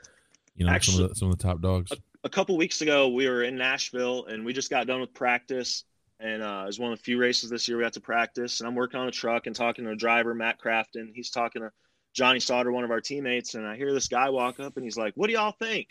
[0.56, 1.92] you know some of the, some of the top dogs.
[2.24, 5.84] a couple weeks ago we were in Nashville and we just got done with practice
[6.22, 8.60] and uh, it was one of the few races this year we got to practice
[8.62, 11.64] and I'm working on a truck and talking to a driver Matt Crafton he's talking
[11.64, 11.72] to
[12.14, 14.98] Johnny Sauter one of our teammates and I hear this guy walk up and he's
[14.98, 15.88] like what do y'all think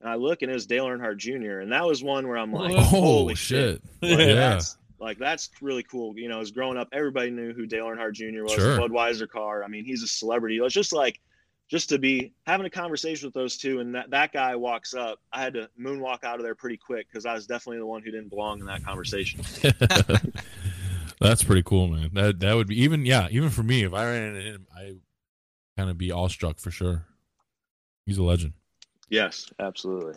[0.00, 1.60] and I look and it was Dale Earnhardt Jr.
[1.60, 3.82] and that was one where I'm like oh holy shit!
[4.02, 6.16] Like, yeah, that's, like that's really cool.
[6.18, 8.42] You know, as growing up, everybody knew who Dale Earnhardt Jr.
[8.42, 8.52] was.
[8.52, 8.78] Sure.
[8.78, 9.62] Budweiser car.
[9.62, 10.58] I mean, he's a celebrity.
[10.58, 11.20] It's just like,
[11.68, 15.20] just to be having a conversation with those two, and that that guy walks up.
[15.32, 18.02] I had to moonwalk out of there pretty quick because I was definitely the one
[18.02, 19.40] who didn't belong in that conversation.
[21.20, 22.10] that's pretty cool, man.
[22.14, 24.94] That that would be even yeah even for me if I ran into him, I
[25.76, 27.06] kind of be awestruck for sure.
[28.06, 28.54] He's a legend.
[29.10, 30.14] yes, absolutely.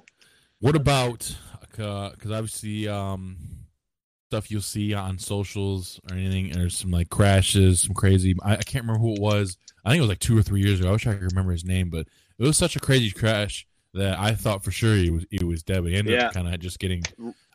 [0.59, 3.60] What about because obviously um
[4.31, 6.49] stuff you'll see on socials or anything?
[6.51, 8.33] There's some like crashes, some crazy.
[8.41, 9.57] I, I can't remember who it was.
[9.83, 10.89] I think it was like two or three years ago.
[10.89, 12.07] I wish I could remember his name, but
[12.39, 15.63] it was such a crazy crash that I thought for sure he was he was
[15.63, 15.83] dead.
[15.83, 16.27] But he ended Yeah.
[16.27, 17.03] up kind of just getting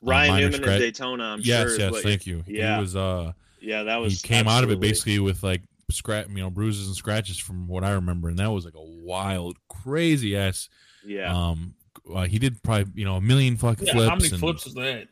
[0.02, 1.24] Ryan minor Newman scratch- at Daytona.
[1.24, 1.70] I'm yes, sure.
[1.72, 1.92] is yes.
[1.92, 2.44] what Thank you.
[2.46, 3.84] Yeah, He was uh yeah.
[3.84, 6.96] That was he came out of it basically with like scratch, you know, bruises and
[6.96, 10.68] scratches from what I remember, and that was like a wild, crazy ass.
[11.06, 11.74] Yeah, Um,
[12.14, 14.08] uh, he did probably you know a million fucking Yeah, flips.
[14.10, 15.08] how many and- flips is that?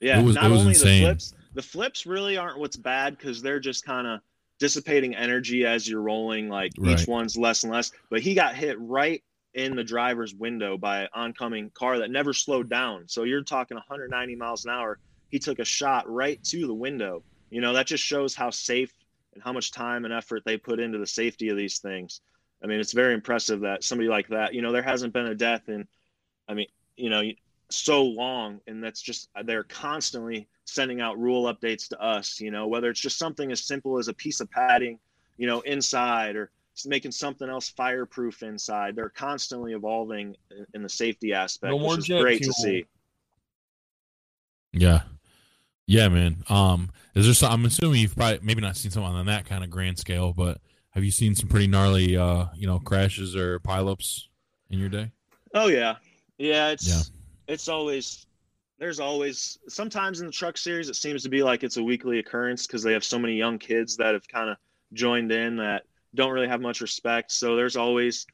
[0.00, 1.02] Yeah, It was- not it was only insane.
[1.02, 4.20] the flips, the flips really aren't what's bad because they're just kind of
[4.58, 6.48] dissipating energy as you're rolling.
[6.48, 6.98] Like Right.
[7.00, 7.92] each one's less and less.
[8.10, 9.22] But he got hit right
[9.54, 13.08] in the driver's window by an oncoming car that never slowed down.
[13.08, 14.98] So you're talking 190 miles an hour.
[15.30, 17.22] He took a shot right to the window.
[17.50, 18.92] You know that just shows how safe
[19.34, 22.20] and how much time and effort they put into the safety of these things.
[22.62, 24.52] I mean, it's very impressive that somebody like that.
[24.54, 25.86] You know, there hasn't been a death in.
[26.48, 27.22] I mean, you know,
[27.70, 32.66] so long and that's just they're constantly sending out rule updates to us you know
[32.68, 34.98] whether it's just something as simple as a piece of padding
[35.36, 36.50] you know inside or
[36.84, 41.96] making something else fireproof inside they're constantly evolving in- in the safety aspect No more
[41.96, 42.52] which is great fuel.
[42.52, 42.84] to see
[44.72, 45.02] Yeah,
[45.86, 46.44] yeah, man.
[46.48, 47.52] Um, is there some?
[47.52, 50.60] I'm assuming you've probably maybe not seen something on that kind of grand scale, but
[50.90, 54.24] have you seen some pretty gnarly, uh, you know, crashes or pileups
[54.70, 55.10] in your day?
[55.54, 55.94] oh yeah
[56.38, 57.00] yeah it's Yeah.
[57.48, 58.26] It's always
[58.78, 62.18] there's always sometimes in the truck series it seems to be like it's a weekly
[62.18, 64.56] occurrence because they have so many young kids that have kind of
[64.92, 67.32] joined in that don't really have much respect.
[67.32, 68.26] So there's always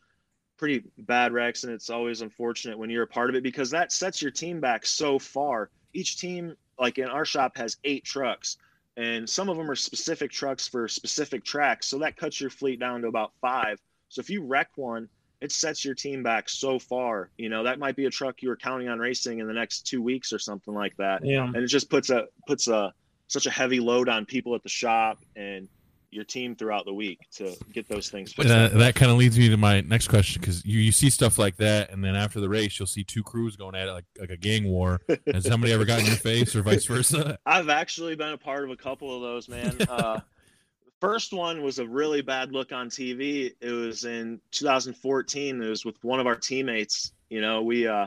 [0.56, 3.92] pretty bad wrecks and it's always unfortunate when you're a part of it because that
[3.92, 5.70] sets your team back so far.
[5.92, 8.56] Each team like in our shop has eight trucks
[8.96, 11.86] and some of them are specific trucks for specific tracks.
[11.86, 13.80] So that cuts your fleet down to about five.
[14.08, 15.08] So if you wreck one
[15.42, 18.48] it sets your team back so far you know that might be a truck you
[18.48, 21.44] were counting on racing in the next two weeks or something like that Yeah.
[21.44, 22.92] and it just puts a puts a
[23.28, 25.68] such a heavy load on people at the shop and
[26.14, 28.78] your team throughout the week to get those things fixed That, up.
[28.78, 31.56] that kind of leads me to my next question because you, you see stuff like
[31.56, 34.28] that, and then after the race, you'll see two crews going at it like like
[34.28, 35.00] a gang war.
[35.32, 37.38] Has somebody ever gotten in your face, or vice versa?
[37.46, 39.74] I've actually been a part of a couple of those, man.
[39.88, 40.20] Uh,
[41.02, 43.52] first one was a really bad look on TV.
[43.60, 45.60] It was in 2014.
[45.60, 47.12] It was with one of our teammates.
[47.28, 48.06] You know, we, uh,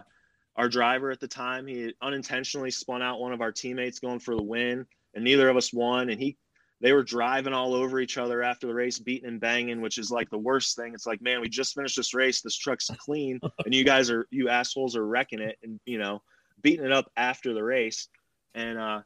[0.55, 4.33] our driver at the time, he unintentionally spun out one of our teammates going for
[4.33, 6.09] the win, and neither of us won.
[6.09, 6.37] And he,
[6.79, 10.09] they were driving all over each other after the race, beating and banging, which is
[10.09, 10.93] like the worst thing.
[10.93, 12.39] It's like, man, we just finished this race.
[12.39, 16.21] This truck's clean, and you guys are, you assholes are wrecking it, and you know,
[16.61, 18.07] beating it up after the race.
[18.53, 19.01] And uh,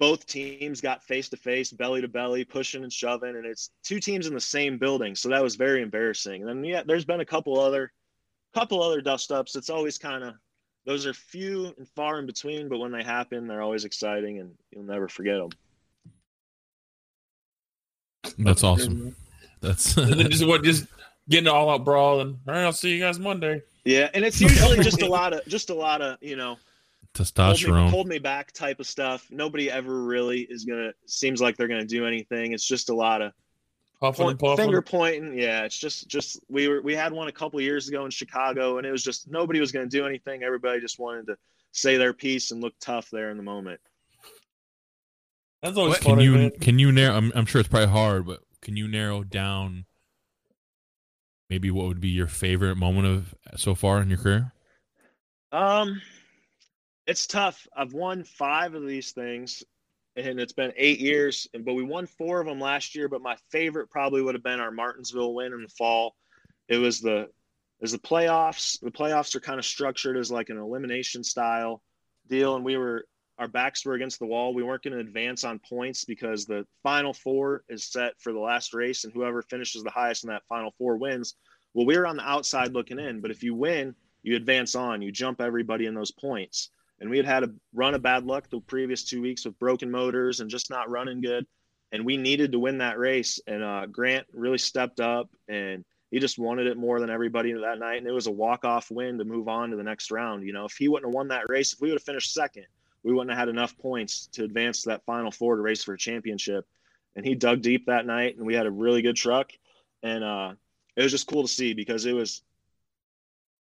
[0.00, 4.00] both teams got face to face, belly to belly, pushing and shoving, and it's two
[4.00, 5.14] teams in the same building.
[5.14, 6.40] So that was very embarrassing.
[6.40, 7.92] And then yeah, there's been a couple other,
[8.54, 9.54] couple other dust ups.
[9.54, 10.34] It's always kind of
[10.86, 14.54] those are few and far in between, but when they happen, they're always exciting, and
[14.70, 15.50] you'll never forget them.
[18.38, 19.14] That's awesome.
[19.60, 20.86] That's And then just what just
[21.28, 23.62] getting an all out brawl and all right, I'll see you guys Monday.
[23.84, 26.56] Yeah, and it's usually just a lot of just a lot of you know
[27.16, 27.90] hold me, testosterone.
[27.90, 29.26] hold me back type of stuff.
[29.30, 32.52] Nobody ever really is gonna seems like they're gonna do anything.
[32.52, 33.32] It's just a lot of
[34.00, 34.64] Puffing point, and puffing.
[34.64, 35.38] finger pointing.
[35.38, 38.78] Yeah, it's just just we were we had one a couple years ago in Chicago,
[38.78, 40.42] and it was just nobody was going to do anything.
[40.42, 41.36] Everybody just wanted to
[41.72, 43.78] say their piece and look tough there in the moment.
[45.62, 46.50] That's always Can funny, you man.
[46.62, 47.14] can you narrow?
[47.14, 49.84] I'm, I'm sure it's probably hard, but can you narrow down
[51.50, 54.54] maybe what would be your favorite moment of so far in your career?
[55.52, 56.00] Um,
[57.06, 57.66] it's tough.
[57.76, 59.62] I've won five of these things,
[60.16, 61.48] and it's been eight years.
[61.52, 63.08] But we won four of them last year.
[63.08, 66.14] But my favorite probably would have been our Martinsville win in the fall.
[66.68, 67.28] It was the
[67.82, 68.78] as the playoffs.
[68.80, 71.82] The playoffs are kind of structured as like an elimination style
[72.28, 73.06] deal, and we were
[73.40, 74.52] our backs were against the wall.
[74.52, 78.38] We weren't going to advance on points because the final four is set for the
[78.38, 81.36] last race, and whoever finishes the highest in that final four wins.
[81.72, 85.00] Well, we were on the outside looking in, but if you win, you advance on,
[85.00, 86.68] you jump everybody in those points.
[87.00, 89.90] And we had had a run of bad luck the previous two weeks with broken
[89.90, 91.46] motors and just not running good.
[91.92, 93.40] And we needed to win that race.
[93.46, 97.78] And uh, Grant really stepped up and he just wanted it more than everybody that
[97.78, 97.98] night.
[97.98, 100.46] And it was a walk off win to move on to the next round.
[100.46, 102.66] You know, if he wouldn't have won that race, if we would have finished second,
[103.02, 105.94] we wouldn't have had enough points to advance to that final four to race for
[105.94, 106.66] a championship.
[107.16, 109.50] And he dug deep that night, and we had a really good truck.
[110.02, 110.52] And uh,
[110.96, 112.42] it was just cool to see because it was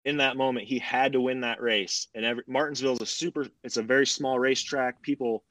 [0.08, 2.08] in that moment he had to win that race.
[2.16, 3.47] And every, Martinsville is a super.
[3.66, 5.01] It's a very small racetrack.
[5.01, 5.43] People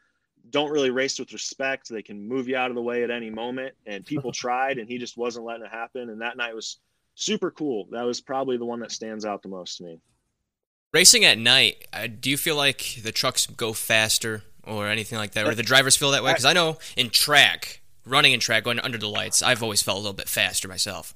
[0.49, 1.91] don't really race with respect.
[1.91, 3.75] They can move you out of the way at any moment.
[3.85, 6.09] And people tried, and he just wasn't letting it happen.
[6.09, 6.79] And that night was
[7.15, 7.87] super cool.
[7.91, 10.01] That was probably the one that stands out the most to me.
[10.95, 15.33] Racing at night, uh, do you feel like the trucks go faster or anything like
[15.33, 16.31] that, or the drivers feel that way?
[16.31, 19.99] Because I know in track, running in track, going under the lights, I've always felt
[19.99, 21.15] a little bit faster myself.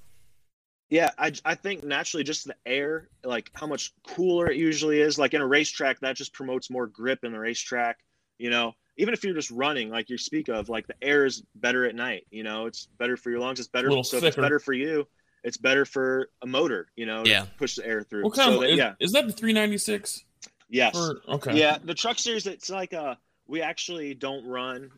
[0.91, 5.19] Yeah, I, I think naturally just the air, like how much cooler it usually is.
[5.19, 7.99] Like in a racetrack, that just promotes more grip in the racetrack.
[8.39, 11.43] You know, even if you're just running, like you speak of, like the air is
[11.55, 12.27] better at night.
[12.31, 13.61] You know, it's better for your lungs.
[13.61, 13.91] It's better.
[13.91, 14.17] So thicker.
[14.17, 15.07] if it's better for you,
[15.45, 17.47] it's better for a motor, you know, yeah.
[17.57, 18.25] push the air through.
[18.25, 18.95] What kind so of, that, is, yeah.
[18.99, 20.25] is that the 396?
[20.69, 20.97] Yes.
[20.97, 21.59] Or, okay.
[21.59, 23.15] Yeah, the truck series, it's like uh
[23.47, 24.91] we actually don't run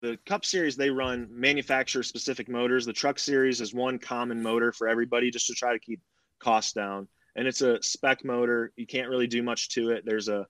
[0.00, 0.76] the Cup series.
[0.76, 2.86] They run manufacturer specific motors.
[2.86, 6.00] The truck series is one common motor for everybody, just to try to keep
[6.38, 7.08] costs down.
[7.36, 8.72] And it's a spec motor.
[8.76, 10.04] You can't really do much to it.
[10.04, 10.46] There's a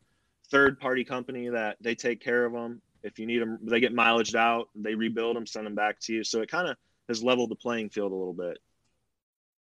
[0.50, 2.80] third party company that they take care of them.
[3.02, 4.68] If you need them, they get mileaged out.
[4.74, 6.24] They rebuild them, send them back to you.
[6.24, 6.76] So it kind of
[7.08, 8.58] has leveled the playing field a little bit.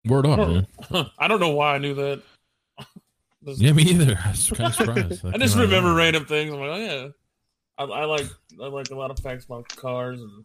[0.06, 0.66] Word up, man.
[1.18, 2.22] I don't know why I knew that.
[3.42, 4.18] yeah, me either.
[4.24, 5.24] I was kind of surprised.
[5.34, 6.52] I just remember random things.
[6.52, 7.08] I'm like, oh yeah,
[7.78, 8.26] I, I, like
[8.62, 10.44] I like a lot of facts about cars, and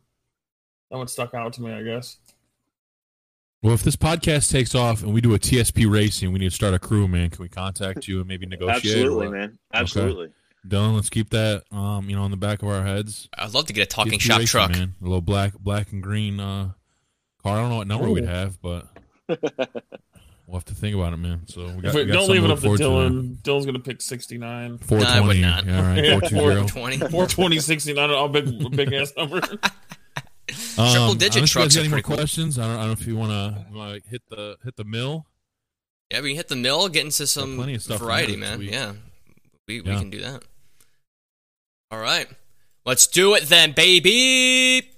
[0.92, 1.72] that one stuck out to me.
[1.72, 2.18] I guess.
[3.64, 6.56] Well, if this podcast takes off and we do a TSP racing, we need to
[6.56, 7.32] start a crew, man.
[7.32, 8.98] Can we contact you and maybe negotiate?
[8.98, 9.58] Absolutely, man.
[9.74, 10.26] Absolutely.
[10.26, 10.34] Okay.
[10.68, 13.28] Dylan, let's keep that um, you know, on the back of our heads.
[13.38, 14.72] I'd love to get a talking TSP shop racing, truck.
[14.72, 14.94] Man.
[15.02, 16.74] A little black black and green uh
[17.42, 17.58] car.
[17.58, 18.14] I don't know what number Ooh.
[18.14, 18.88] we'd have, but
[20.48, 21.42] we'll have to think about it, man.
[21.48, 23.44] So we got, we got don't leave it up to Dylan.
[23.44, 24.78] To Dylan's gonna pick sixty nine.
[24.78, 25.14] Four twenty.
[25.14, 25.66] No, I would not.
[25.66, 26.32] Yeah, all right.
[26.32, 26.98] Four twenty.
[26.98, 27.60] Four twenty.
[27.60, 28.10] Sixty nine.
[28.10, 29.42] A big big ass number.
[30.78, 31.76] Um, Triple digit trucks.
[31.76, 32.18] Any more cool.
[32.18, 32.60] questions?
[32.60, 35.26] I don't, I don't know if you want to hit the hit the mill.
[36.12, 38.62] Yeah, we can hit the mill, get into some plenty of stuff variety, man.
[38.62, 38.94] Yeah,
[39.68, 40.44] we we can do that.
[41.90, 42.28] All right,
[42.86, 44.92] let's do it then, baby.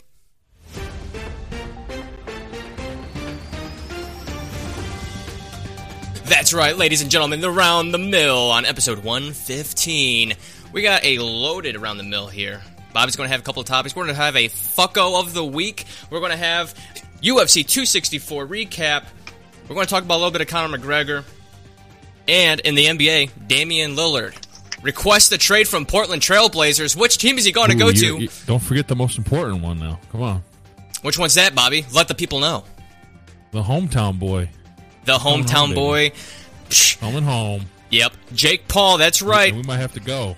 [6.28, 10.34] That's right, ladies and gentlemen, the Round the Mill on episode 115.
[10.74, 12.62] We got a loaded Around the Mill here.
[12.94, 13.96] Bob's going to have a couple of topics.
[13.96, 15.86] We're going to have a fucko of the week.
[16.10, 16.74] We're going to have
[17.22, 19.06] UFC 264 recap.
[19.70, 21.24] We're going to talk about a little bit of Conor McGregor.
[22.28, 24.36] And in the NBA, Damian Lillard
[24.82, 26.94] requests the trade from Portland Trailblazers.
[26.94, 28.18] Which team is he going to go to?
[28.20, 29.98] You, don't forget the most important one now.
[30.12, 30.44] Come on.
[31.04, 31.86] Which one's that, Bobby?
[31.94, 32.66] Let the people know.
[33.52, 34.50] The hometown boy
[35.08, 36.12] the hometown home, boy.
[37.00, 37.66] Coming home.
[37.90, 38.98] Yep, Jake Paul.
[38.98, 39.56] That's right.
[39.56, 40.36] We might have to go.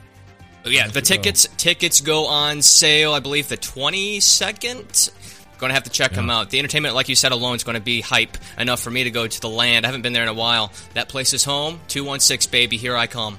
[0.63, 1.53] Yeah, the tickets go.
[1.57, 3.13] tickets go on sale.
[3.13, 5.11] I believe the twenty second.
[5.57, 6.17] Going to have to check yeah.
[6.17, 6.51] them out.
[6.51, 9.11] The entertainment, like you said, alone is going to be hype enough for me to
[9.11, 9.85] go to the land.
[9.85, 10.71] I haven't been there in a while.
[10.93, 11.81] That place is home.
[11.89, 12.77] Two one six, baby.
[12.77, 13.37] Here I come.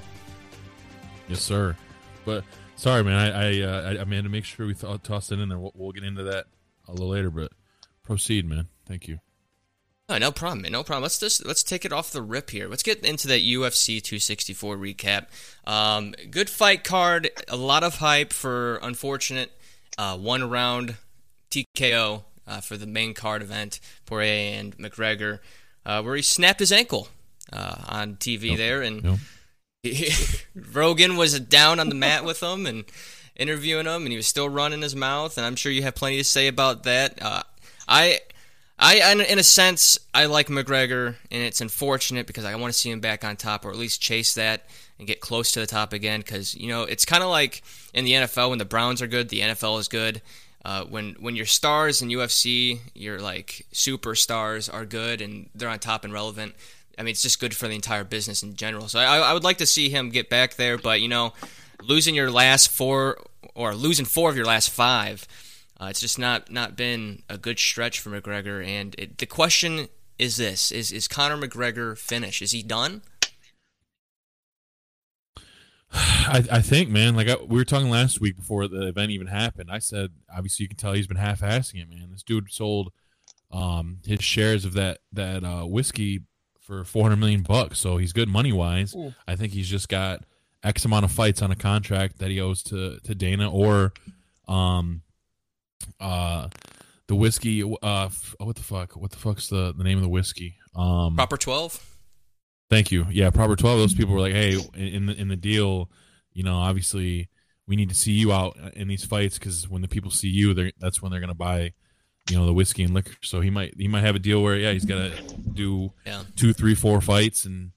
[1.27, 1.75] Yes, sir.
[2.23, 2.43] But
[2.75, 3.15] sorry, man.
[3.15, 5.57] I I, uh, I, I mean to make sure we th- toss it in there.
[5.57, 6.45] We'll, we'll get into that
[6.87, 7.53] a little later, but
[8.03, 8.67] proceed, man.
[8.85, 9.19] Thank you.
[10.11, 11.03] Oh, no problem, No problem.
[11.03, 12.67] Let's just let's take it off the rip here.
[12.67, 15.27] Let's get into that UFC 264 recap.
[15.65, 17.29] Um, good fight card.
[17.47, 19.53] A lot of hype for unfortunate
[19.97, 20.95] uh, one round
[21.49, 23.79] TKO uh, for the main card event.
[24.05, 25.39] Poirier and McGregor,
[25.85, 27.07] uh, where he snapped his ankle
[27.53, 28.57] uh, on TV nope.
[28.57, 29.19] there, and nope.
[29.81, 30.11] he,
[30.73, 32.83] Rogan was down on the mat with him and
[33.37, 35.37] interviewing him, and he was still running his mouth.
[35.37, 37.21] And I'm sure you have plenty to say about that.
[37.21, 37.43] Uh,
[38.81, 42.77] I I, in a sense, I like McGregor, and it's unfortunate because I want to
[42.77, 44.65] see him back on top, or at least chase that
[44.97, 46.21] and get close to the top again.
[46.21, 47.61] Because you know, it's kind of like
[47.93, 50.21] in the NFL when the Browns are good, the NFL is good.
[50.65, 55.79] Uh, when when your stars in UFC, your like superstars are good and they're on
[55.79, 56.55] top and relevant.
[56.97, 58.87] I mean, it's just good for the entire business in general.
[58.87, 61.33] So I, I would like to see him get back there, but you know,
[61.83, 63.17] losing your last four
[63.55, 65.27] or losing four of your last five
[65.81, 69.87] uh, it's just not not been a good stretch for McGregor, and it, the question
[70.19, 72.41] is this: is is Conor McGregor finished?
[72.41, 73.01] Is he done?
[75.93, 79.27] I, I think, man, like I, we were talking last week before the event even
[79.27, 79.71] happened.
[79.71, 82.09] I said, obviously, you can tell he's been half-assing it, man.
[82.11, 82.91] This dude sold
[83.51, 86.21] um, his shares of that that uh, whiskey
[86.59, 88.95] for 400 million bucks, so he's good money wise.
[89.27, 90.25] I think he's just got
[90.63, 93.93] X amount of fights on a contract that he owes to to Dana or,
[94.47, 95.01] um,
[95.99, 96.47] uh,
[97.07, 97.63] the whiskey.
[97.63, 98.95] Uh, f- what the fuck?
[98.95, 100.55] What the fuck's the the name of the whiskey?
[100.75, 101.87] Um, Proper 12?
[102.69, 103.05] Thank you.
[103.11, 103.79] Yeah, proper twelve.
[103.79, 105.89] Those people were like, "Hey, in the in the deal,
[106.33, 107.27] you know, obviously
[107.67, 110.53] we need to see you out in these fights because when the people see you,
[110.79, 111.73] that's when they're gonna buy,
[112.29, 113.11] you know, the whiskey and liquor.
[113.23, 115.23] So he might he might have a deal where yeah, he's got to
[115.53, 116.23] do Yeah.
[116.37, 117.71] two, three, four fights and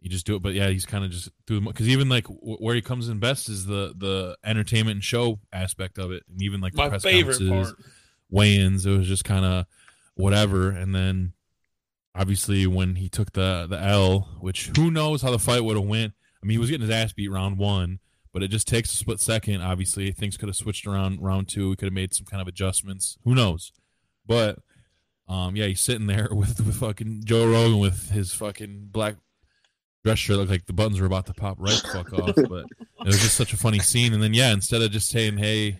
[0.00, 0.42] you just do it.
[0.42, 3.18] But yeah, he's kind of just through because even like w- where he comes in
[3.18, 6.88] best is the the entertainment and show aspect of it, and even like the My
[6.88, 7.84] press favorite conferences, part.
[8.30, 8.86] weigh-ins.
[8.86, 9.66] It was just kind of
[10.14, 11.32] whatever, and then
[12.14, 15.86] obviously when he took the the L, which who knows how the fight would have
[15.86, 16.12] went.
[16.42, 17.98] I mean, he was getting his ass beat round one,
[18.32, 19.60] but it just takes a split second.
[19.60, 21.70] Obviously, things could have switched around round two.
[21.70, 23.18] We could have made some kind of adjustments.
[23.24, 23.72] Who knows?
[24.24, 24.60] But
[25.28, 29.16] um, yeah, he's sitting there with, with fucking Joe Rogan with his fucking black
[30.04, 30.36] dress shirt.
[30.36, 32.34] Looked like the buttons were about to pop right the fuck off.
[32.34, 32.66] But
[33.00, 34.12] it was just such a funny scene.
[34.12, 35.78] And then yeah, instead of just saying, "Hey,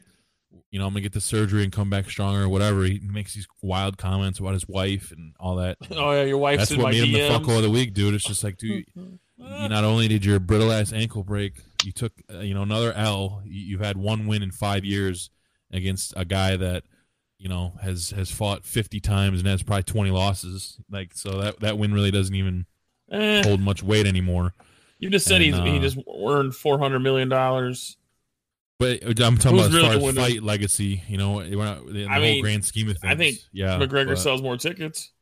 [0.71, 3.35] you know, I'm gonna get the surgery and come back stronger" or whatever, he makes
[3.35, 5.79] these wild comments about his wife and all that.
[5.91, 7.45] Oh yeah, your wife's That's what made him the DMs.
[7.45, 8.15] fucko of the week, dude.
[8.15, 9.19] It's just like, dude, you
[9.69, 11.55] not only did your brittle ass ankle break,
[11.85, 13.43] you took uh, you know another L.
[13.45, 15.31] You've had one win in five years
[15.71, 16.83] against a guy that
[17.39, 20.79] you know has has fought 50 times and has probably 20 losses.
[20.91, 22.67] Like so that that win really doesn't even
[23.11, 24.55] Eh, hold much weight anymore.
[24.99, 27.97] you just said and, he's, he uh, just earned four hundred million dollars.
[28.79, 31.03] But I'm talking Who's about as far as fight legacy.
[31.09, 33.13] You know, not the I whole mean, grand scheme of things.
[33.13, 35.13] I think yeah, McGregor but- sells more tickets.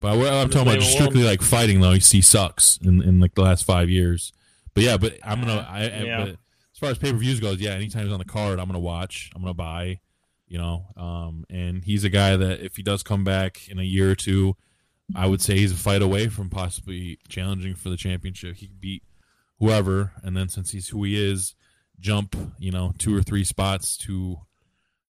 [0.00, 1.92] But what I'm talking about just strictly like fighting though.
[1.92, 4.32] He see sucks in, in like the last five years.
[4.74, 5.66] But yeah, but I'm gonna.
[5.68, 6.18] I, I Yeah.
[6.18, 7.70] but as far as pay per views goes, yeah.
[7.70, 9.30] Anytime he's on the card, I'm gonna watch.
[9.34, 10.00] I'm gonna buy.
[10.46, 13.82] You know, um, and he's a guy that if he does come back in a
[13.82, 14.56] year or two,
[15.14, 18.56] I would say he's a fight away from possibly challenging for the championship.
[18.56, 19.02] He could beat
[19.58, 21.54] whoever, and then since he's who he is,
[22.00, 24.38] jump you know two or three spots to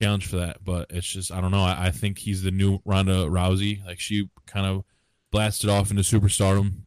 [0.00, 0.64] challenge for that.
[0.64, 1.62] But it's just I don't know.
[1.62, 3.84] I, I think he's the new Ronda Rousey.
[3.84, 4.84] Like she kind of
[5.30, 6.82] blasted off into superstardom.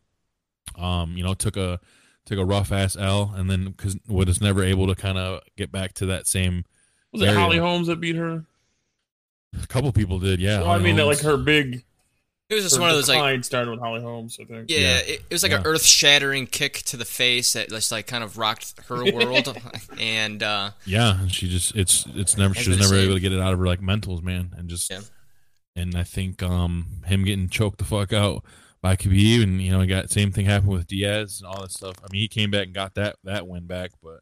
[0.78, 1.80] Um, you know, took a
[2.26, 5.72] took a rough ass L, and then because was never able to kind of get
[5.72, 6.66] back to that same.
[7.12, 7.40] Was it area.
[7.40, 8.46] Holly Holmes that beat her?
[9.62, 10.60] A couple people did, yeah.
[10.60, 11.18] Well, I mean, Holmes.
[11.18, 11.84] like her big.
[12.50, 14.70] It was just one of those like decline started with Holly Holmes, I think.
[14.70, 14.98] yeah, Yeah.
[15.00, 15.60] It, it was like Yeah.
[15.60, 19.58] an earth-shattering kick to the face that just like kind of rocked her world,
[20.00, 23.04] and uh, Yeah, and she just it's it's never she was never same.
[23.06, 25.02] able to get it out of her like mentals, man, and just Yeah.
[25.76, 28.46] and I think um him getting choked the fuck out
[28.82, 31.72] by Khabib, and you know he got same thing happened with Diaz and all that
[31.72, 31.96] stuff.
[32.02, 34.22] I mean, he came back and got that that win back, but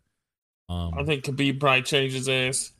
[0.68, 2.72] um I think Khabib probably changed his ass.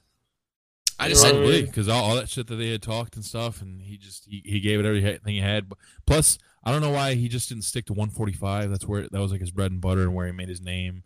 [0.98, 3.82] I just said because all, all that shit that they had talked and stuff, and
[3.82, 5.68] he just he, he gave it everything he had.
[5.70, 8.70] But plus, I don't know why he just didn't stick to 145.
[8.70, 11.04] That's where that was like his bread and butter and where he made his name,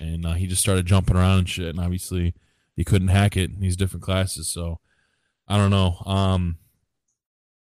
[0.00, 1.68] and uh, he just started jumping around and shit.
[1.68, 2.34] And obviously,
[2.76, 4.48] he couldn't hack it in these different classes.
[4.48, 4.80] So
[5.48, 5.96] I don't know.
[6.04, 6.58] Um,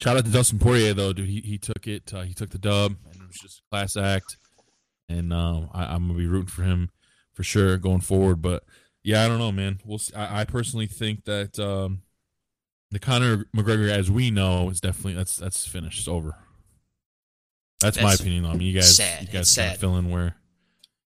[0.02, 1.30] shout out to Dustin Poirier though, dude.
[1.30, 2.14] He he took it.
[2.14, 4.38] Uh, he took the dub, and it was just a class act.
[5.08, 6.90] And um, I, I'm gonna be rooting for him
[7.34, 8.42] for sure going forward.
[8.42, 8.64] But
[9.04, 9.80] yeah, I don't know, man.
[9.86, 10.00] We'll.
[10.00, 10.14] See.
[10.14, 12.02] I, I personally think that um,
[12.92, 16.00] the Conor McGregor, as we know, is definitely that's that's finished.
[16.00, 16.36] It's over.
[17.82, 18.46] That's, my That's opinion.
[18.46, 19.22] I mean, you guys, sad.
[19.22, 20.36] you It's guys kind of fill in where.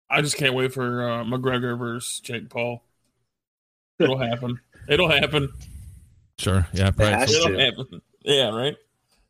[0.10, 2.82] I just can't wait for uh, McGregor versus Jake Paul.
[4.00, 4.60] It'll happen.
[4.90, 5.54] It'll happen.
[6.40, 6.68] Sure.
[6.74, 6.90] Yeah.
[6.92, 7.14] Probably.
[7.14, 7.64] has so- It'll to.
[7.64, 8.02] happen.
[8.24, 8.76] Yeah, right.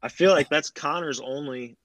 [0.02, 1.76] I feel like that's Connor's only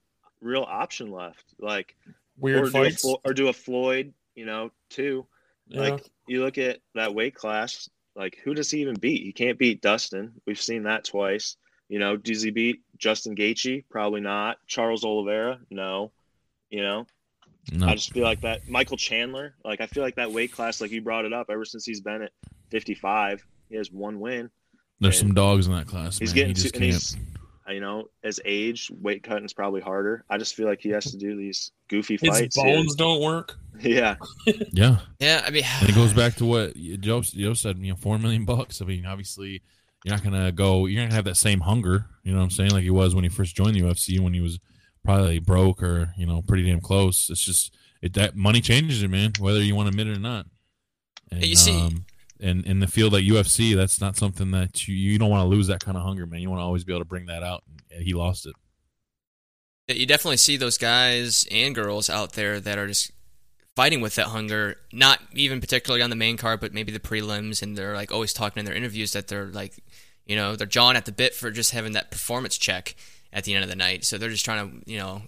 [0.41, 1.43] real option left.
[1.59, 1.95] Like
[2.37, 3.01] Weird or do, a, fights.
[3.01, 5.25] Flo- or do a Floyd, you know, too.
[5.67, 5.81] Yeah.
[5.81, 9.23] Like you look at that weight class, like who does he even beat?
[9.23, 10.33] He can't beat Dustin.
[10.45, 11.57] We've seen that twice.
[11.89, 13.83] You know, does he beat Justin Gaethje?
[13.89, 14.57] Probably not.
[14.67, 15.59] Charles Oliveira?
[15.69, 16.11] No.
[16.69, 17.05] You know,
[17.73, 17.87] No.
[17.87, 18.69] I just feel like that.
[18.69, 21.65] Michael Chandler, like I feel like that weight class, like you brought it up, ever
[21.65, 22.31] since he's been at
[22.69, 24.49] 55, he has one win.
[25.01, 26.17] There's some dogs in that class.
[26.17, 26.35] He's man.
[26.35, 26.93] getting he to, just and can't.
[26.93, 27.17] he's,
[27.69, 30.23] you know, as age, weight cutting is probably harder.
[30.29, 32.39] I just feel like he has to do these goofy fights.
[32.39, 32.57] His fights.
[32.57, 33.57] bones don't work.
[33.81, 34.15] Yeah,
[34.73, 34.97] Yeah.
[35.19, 35.41] yeah.
[35.45, 38.45] I mean, And it goes back to what Joe, Joe said, you know, four million
[38.45, 38.79] bucks.
[38.81, 39.63] I mean, obviously,
[40.03, 40.85] you're not gonna go.
[40.85, 42.05] You're gonna have that same hunger.
[42.23, 42.71] You know what I'm saying?
[42.71, 44.59] Like he was when he first joined the UFC, when he was
[45.03, 47.29] probably broke or you know pretty damn close.
[47.31, 49.31] It's just it that money changes it, man.
[49.39, 50.45] Whether you want to admit it or not.
[51.31, 52.05] And, You see- um,
[52.41, 55.47] and in the field like UFC, that's not something that you you don't want to
[55.47, 56.41] lose that kind of hunger, man.
[56.41, 57.63] You want to always be able to bring that out.
[57.91, 58.55] And he lost it.
[59.87, 63.11] Yeah, you definitely see those guys and girls out there that are just
[63.75, 64.77] fighting with that hunger.
[64.91, 68.33] Not even particularly on the main card, but maybe the prelims, and they're like always
[68.33, 69.75] talking in their interviews that they're like,
[70.25, 72.95] you know, they're jawing at the bit for just having that performance check
[73.31, 74.03] at the end of the night.
[74.03, 75.21] So they're just trying to, you know,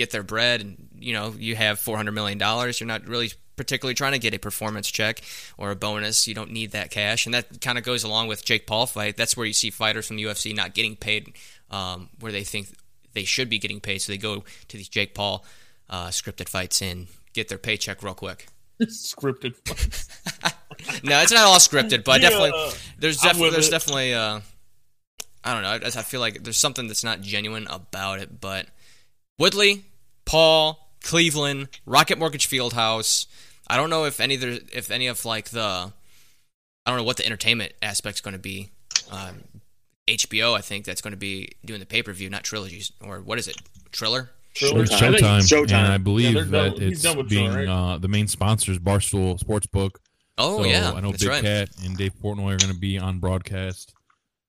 [0.00, 0.60] get their bread.
[0.60, 2.80] And you know, you have four hundred million dollars.
[2.80, 5.20] You're not really particularly trying to get a performance check
[5.58, 6.26] or a bonus.
[6.26, 9.16] You don't need that cash, and that kind of goes along with Jake Paul fight.
[9.16, 11.34] That's where you see fighters from the UFC not getting paid
[11.70, 12.68] um, where they think
[13.12, 15.44] they should be getting paid, so they go to these Jake Paul
[15.90, 18.46] uh, scripted fights and get their paycheck real quick.
[18.80, 19.54] Scripted.
[21.04, 23.72] no, it's not all scripted, but Yeah, definitely there's definitely there's it.
[23.72, 24.40] definitely uh,
[25.44, 25.68] I don't know.
[25.86, 28.40] I, I feel like there's something that's not genuine about it.
[28.40, 28.66] But
[29.38, 29.84] Woodley,
[30.30, 33.26] Paul, Cleveland, Rocket Mortgage Fieldhouse.
[33.66, 35.92] I don't know if any of the, if any of like the
[36.86, 38.70] I don't know what the entertainment aspect's going to be.
[39.10, 39.42] Um,
[40.06, 43.20] HBO, I think that's going to be doing the pay per view, not trilogies or
[43.20, 43.56] what is it?
[43.90, 44.30] Triller.
[44.54, 44.84] Triller.
[44.84, 45.72] It's I Showtime, Showtime.
[45.72, 47.68] and I believe they're done- that it's being Triller, right?
[47.94, 49.96] uh, the main sponsors Barstool Sportsbook.
[50.38, 51.42] Oh so yeah, I know that's Big right.
[51.42, 53.94] Cat and Dave Portnoy are going to be on broadcast.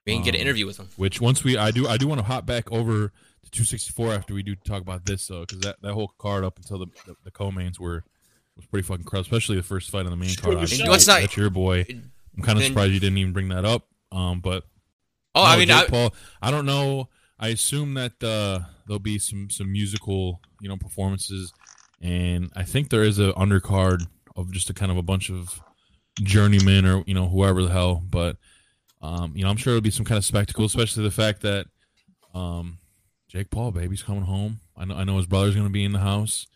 [0.05, 0.89] We can get an um, interview with them.
[0.95, 3.11] Which once we, I do, I do want to hop back over to
[3.51, 6.79] 264 after we do talk about this though, because that, that whole card up until
[6.79, 8.03] the the, the co-mains were
[8.55, 10.53] was pretty fucking crowd, especially the first fight on the main card.
[10.53, 10.89] Sugar obviously.
[10.89, 11.85] What's not- That's your boy.
[11.89, 13.87] I'm kind of surprised you didn't even bring that up.
[14.11, 14.63] Um, but
[15.33, 16.13] Oh, no, I mean, Jake I, Paul.
[16.41, 17.07] I don't know.
[17.39, 21.53] I assume that uh, there'll be some some musical, you know, performances,
[22.01, 25.59] and I think there is a undercard of just a kind of a bunch of
[26.21, 28.03] journeymen or you know whoever the hell.
[28.07, 28.37] But
[29.01, 31.67] um, you know, I'm sure it'll be some kind of spectacle, especially the fact that
[32.33, 32.77] um,
[33.31, 34.59] Jake Paul, baby's coming home.
[34.75, 34.95] I know.
[34.95, 36.47] I know his brother's going to be in the house,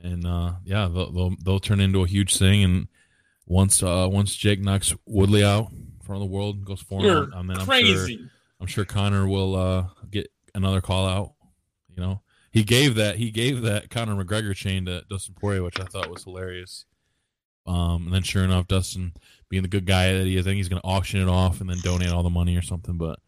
[0.00, 2.62] and uh, yeah, they'll, they'll they'll turn into a huge thing.
[2.62, 2.88] And
[3.44, 7.00] once uh, once Jake knocks Woodley out in front of the world, and goes for
[7.00, 8.20] him, then I'm sure crazy.
[8.60, 11.32] I'm sure Connor will uh, get another call out.
[11.88, 15.80] You know, he gave that he gave that Conor McGregor chain to Dustin Poirier, which
[15.80, 16.84] I thought was hilarious.
[17.66, 19.12] Um, and then sure enough, Dustin,
[19.48, 21.60] being the good guy that he is, I think he's going to auction it off
[21.60, 22.96] and then donate all the money or something.
[22.96, 23.18] But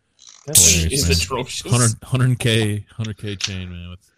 [0.47, 1.13] Hilarious, is man.
[1.13, 1.65] atrocious.
[2.03, 4.11] 100 k 100k chain man with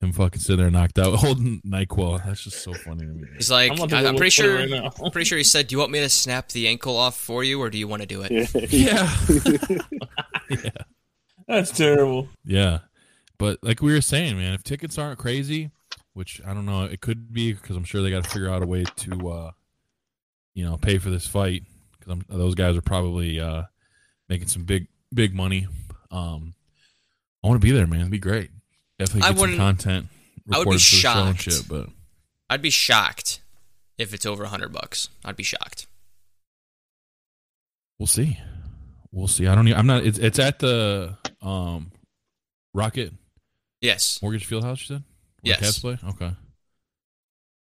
[0.00, 2.24] him fucking sitting there knocked out holding Nyquil.
[2.24, 3.28] That's just so funny to me.
[3.36, 4.56] he's like, I'm I, take a I'm pretty sure.
[4.56, 4.92] right.
[5.02, 7.44] I'm pretty sure he said, "Do you want me to snap the ankle off for
[7.44, 9.08] you, or do you want to do it?" Yeah,
[11.48, 12.28] That's terrible.
[12.44, 12.80] yeah.
[13.38, 15.70] But like we were saying, man, if tickets aren't crazy,
[16.12, 18.62] which I don't know, it could be because I'm sure they got to figure out
[18.62, 19.50] a way to, uh,
[20.54, 21.64] you know, pay for this fight
[21.98, 23.62] because those guys are probably uh,
[24.28, 25.66] making some big, big money.
[26.10, 26.54] Um,
[27.44, 28.00] I want to be there, man.
[28.00, 28.50] It'd be great.
[28.98, 30.06] Definitely I get some wouldn't- content.
[30.52, 31.56] I would be for the show and shocked.
[31.58, 31.88] shit, but
[32.50, 33.40] I'd be shocked
[33.98, 35.08] if it's over hundred bucks.
[35.24, 35.86] I'd be shocked.
[37.98, 38.38] we'll see.
[39.12, 39.46] We'll see.
[39.46, 39.68] I don't.
[39.68, 40.04] Even, I'm not.
[40.04, 41.92] It's, it's at the um,
[42.74, 43.12] Rocket
[43.80, 44.18] Yes.
[44.22, 44.80] Mortgage Fieldhouse.
[44.80, 45.02] You said.
[45.42, 45.60] Where Yes.
[45.60, 45.98] Cats play.
[46.08, 46.32] Okay.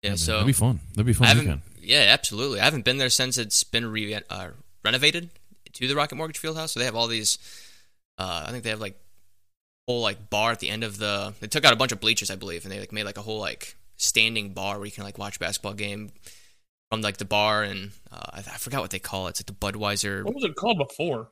[0.02, 0.10] Yeah.
[0.10, 0.16] man.
[0.16, 0.80] So that'd be fun.
[0.92, 1.60] That'd be fun weekend.
[1.82, 2.60] Yeah, absolutely.
[2.60, 4.48] I haven't been there since it's been re- uh,
[4.84, 5.30] renovated
[5.74, 6.70] to the Rocket Mortgage Fieldhouse.
[6.70, 7.38] So they have all these.
[8.18, 8.98] Uh, I think they have like
[9.88, 11.34] whole like bar at the end of the.
[11.40, 13.22] They took out a bunch of bleachers, I believe, and they like made like a
[13.22, 16.10] whole like standing bar where you can like watch a basketball game
[16.90, 19.30] from like the bar and uh, I, I forgot what they call it.
[19.30, 21.28] It's like the Budweiser, What was it called before?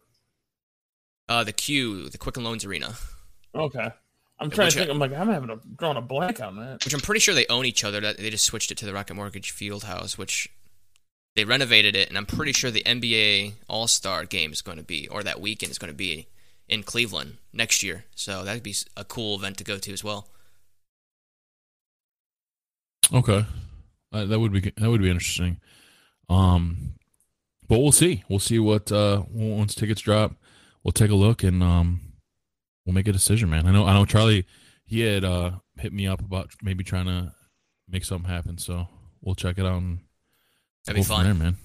[1.29, 2.95] uh, the Q, the Quicken Loans Arena,
[3.55, 3.89] Okay.
[4.41, 4.91] I'm trying which to think.
[4.91, 6.85] I- I'm like, I'm having a drawing a blank on that.
[6.85, 8.01] which I'm pretty sure they own each other.
[8.01, 10.49] That they just switched it to the Rocket Mortgage Field House, which
[11.39, 14.83] they renovated it, and I'm pretty sure the NBA All Star game is going to
[14.83, 16.27] be, or that weekend is going to be
[16.69, 18.07] in Cleveland next year.
[18.17, 20.27] So that'd be a cool event to go to as well.
[23.15, 23.47] Okay,
[24.11, 25.61] that would be that would be interesting.
[26.29, 26.95] Um,
[27.69, 28.25] but we'll see.
[28.29, 30.33] We'll see what uh once tickets drop.
[30.83, 32.01] We'll take a look and um
[32.85, 33.65] we'll make a decision, man.
[33.65, 34.45] I know I know Charlie.
[34.85, 37.33] He had uh hit me up about maybe trying to
[37.89, 38.59] make something happen.
[38.59, 38.89] So
[39.21, 40.01] we'll check it out and
[40.89, 41.25] That'd be go from fun.
[41.25, 41.57] there, man.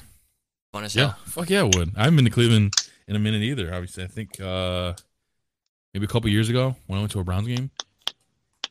[0.71, 1.17] Fun as Yeah, hell.
[1.25, 1.91] fuck yeah, I would.
[1.95, 2.73] I haven't been to Cleveland
[3.07, 3.73] in a minute either.
[3.73, 4.93] Obviously, I think uh
[5.93, 7.69] maybe a couple years ago when I went to a Browns game.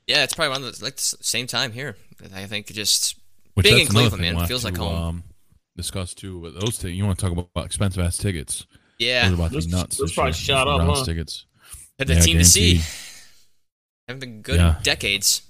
[0.07, 1.97] Yeah, it's probably one of the like the same time here.
[2.35, 3.17] I think just
[3.55, 5.03] Which Being in Cleveland, man, we'll feels like to, home.
[5.09, 5.25] Um,
[5.77, 6.41] discuss too.
[6.41, 8.67] But those tickets, you want to talk about expensive ass tickets?
[8.99, 9.97] yeah, Those about to Those- nuts.
[9.99, 11.05] those this probably year, shot those up, Browns huh?
[11.05, 11.47] tickets.
[11.99, 12.81] had the Yeah, team to see.
[14.09, 14.77] Haven't been good Yeah.
[14.77, 15.43] in decades.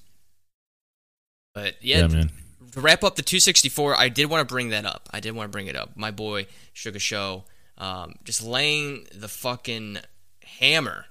[1.55, 2.31] But Yeah, yeah, man.
[2.73, 5.09] To wrap up the 264, I did want to bring that up.
[5.13, 5.97] I did want to bring it up.
[5.97, 7.45] My boy Sugar Show,
[7.79, 9.99] um, just laying the fucking
[10.45, 11.07] hammer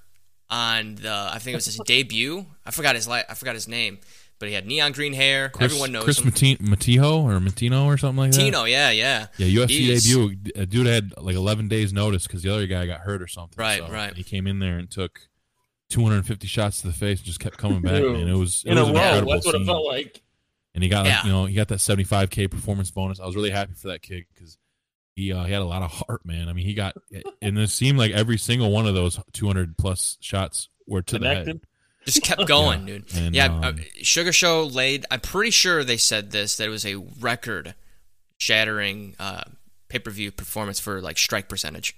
[0.50, 1.12] on the.
[1.32, 2.46] I think it was his debut.
[2.66, 3.98] I forgot his li- I forgot his name,
[4.38, 5.48] but he had neon green hair.
[5.48, 6.26] Chris, Everyone knows Chris him.
[6.26, 8.38] Mati- Matiho or Matino or something like that.
[8.38, 10.36] Tino, yeah, yeah, Yeah, UFC He's- debut.
[10.56, 13.54] A dude had like 11 days notice because the other guy got hurt or something.
[13.56, 14.14] Right, so right.
[14.16, 15.20] He came in there and took
[15.90, 18.00] 250 shots to the face and just kept coming back.
[18.00, 18.12] Ew.
[18.14, 19.00] Man, it was it In was an row.
[19.02, 20.22] incredible That's what it felt like.
[20.74, 21.24] And he got like Yeah.
[21.24, 23.20] you know he got that 75k performance bonus.
[23.20, 24.58] I was really happy for that kid because
[25.14, 26.48] he uh, he had a lot of heart, man.
[26.48, 26.96] I mean, he got
[27.40, 31.26] and it seemed like every single one of those 200 plus shots were to the
[31.34, 31.60] head.
[32.04, 33.04] Just kept going, dude.
[33.14, 35.06] And, yeah, um, uh, Sugar Show laid.
[35.10, 37.74] I'm pretty sure they said this that it was a record
[38.38, 39.44] shattering uh,
[39.88, 41.94] pay per view performance for like strike percentage.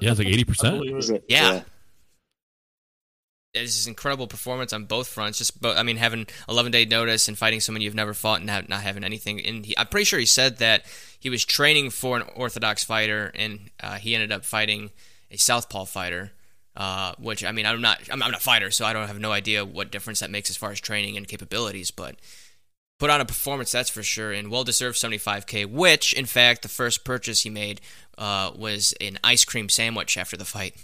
[0.00, 0.78] Yeah, it's like 80 I percent.
[0.78, 1.10] believe it.
[1.10, 1.24] it?
[1.28, 1.62] Yeah.
[3.54, 5.38] It's just incredible performance on both fronts.
[5.38, 8.48] Just, but I mean, having 11 day notice and fighting someone you've never fought and
[8.48, 9.44] have, not having anything.
[9.44, 10.86] And he, I'm pretty sure he said that
[11.20, 14.90] he was training for an orthodox fighter, and uh, he ended up fighting
[15.30, 16.32] a southpaw fighter.
[16.74, 19.30] Uh, which I mean, I'm not, I'm, not a fighter, so I don't have no
[19.30, 21.90] idea what difference that makes as far as training and capabilities.
[21.90, 22.16] But
[22.98, 25.66] put on a performance, that's for sure, and well deserved 75k.
[25.66, 27.82] Which, in fact, the first purchase he made
[28.16, 30.74] uh, was an ice cream sandwich after the fight.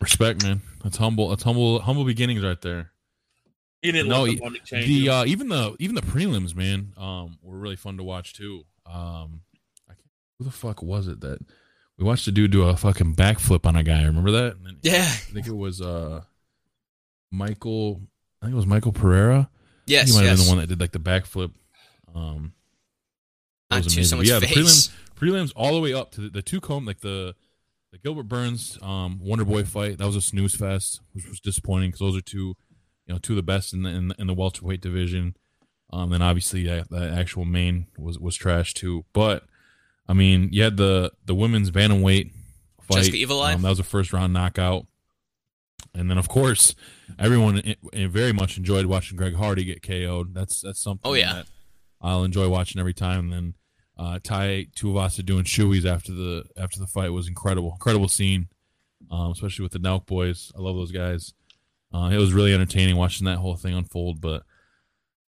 [0.00, 0.62] Respect, man.
[0.82, 1.28] That's humble.
[1.28, 1.80] That's humble.
[1.80, 2.90] Humble beginnings right there.
[3.82, 4.40] He didn't No, the.
[4.70, 8.64] The uh, even the even the prelims, man, um, were really fun to watch too.
[8.86, 9.42] Um,
[9.88, 10.08] I can't,
[10.38, 11.38] who the fuck was it that
[11.98, 14.04] we watched a dude do a fucking backflip on a guy?
[14.04, 14.62] Remember that?
[14.62, 15.02] Then- Yeah.
[15.02, 16.22] I think it was uh,
[17.30, 18.00] Michael.
[18.40, 19.50] I think it was Michael Pereira.
[19.86, 20.08] Yes.
[20.08, 20.40] he might have yes.
[20.40, 21.52] been the one that did like the backflip.
[22.14, 22.52] Um,
[23.70, 24.18] that was amazing.
[24.18, 27.00] But yeah, the prelims, prelims all the way up to the, the two comb, like
[27.00, 27.34] the
[27.94, 29.98] the Gilbert Burns um, Wonder Boy fight.
[29.98, 32.56] That was a snooze fest, which was disappointing because those are two,
[33.06, 35.36] you know, two of the best in the in, the- in the welterweight division.
[35.92, 39.04] Um, then obviously yeah, the actual main was was trash too.
[39.12, 39.44] But
[40.08, 42.32] I mean, you had the the women's bantamweight
[42.82, 42.96] fight.
[42.96, 43.52] Jessica Evil Eye?
[43.54, 44.86] Um, that was a first round knockout.
[45.94, 46.74] And then, of course,
[47.20, 50.34] everyone i- i- very much enjoyed watching Greg Hardy get KO'd.
[50.34, 51.08] That's that's something.
[51.08, 51.32] Oh, yeah.
[51.34, 51.46] that
[52.00, 53.20] I'll enjoy watching every time.
[53.20, 53.54] And then
[53.96, 58.48] uh, Tai Tuivasa doing shoeies after the after the fight was incredible, incredible scene,
[59.10, 60.52] um, especially with the Nelk boys.
[60.56, 61.34] I love those guys.
[61.92, 64.20] Uh, it was really entertaining watching that whole thing unfold.
[64.20, 64.42] But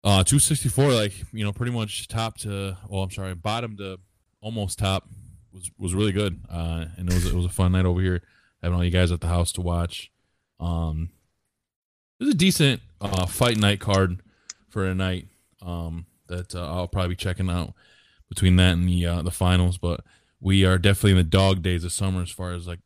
[0.02, 3.98] uh, 264, like you know, pretty much top to well, I'm sorry, bottom to
[4.40, 5.08] almost top
[5.52, 6.40] was was really good.
[6.50, 8.22] Uh, and it was it was a fun night over here
[8.62, 10.10] having all you guys at the house to watch.
[10.58, 11.10] Um,
[12.18, 14.22] it was a decent uh, fight night card
[14.70, 15.28] for a night
[15.60, 17.74] um, that uh, I'll probably be checking out
[18.28, 19.78] between that and the uh, the finals.
[19.78, 20.00] But
[20.40, 22.80] we are definitely in the dog days of summer as far as like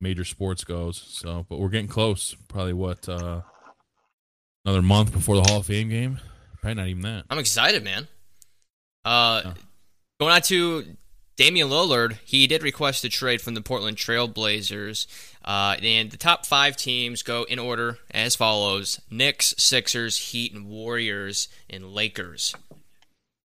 [0.00, 1.02] major sports goes.
[1.08, 2.34] So, but we're getting close.
[2.48, 3.40] Probably what uh,
[4.64, 6.18] another month before the Hall of Fame game.
[6.60, 7.24] Probably not even that.
[7.30, 8.08] I'm excited, man.
[9.04, 9.52] Uh, Yeah.
[10.18, 10.96] going on to
[11.36, 15.06] Damian Lillard, he did request a trade from the Portland Trailblazers.
[15.44, 20.66] Uh, and the top five teams go in order as follows Knicks, Sixers, Heat, and
[20.68, 22.54] Warriors, and Lakers.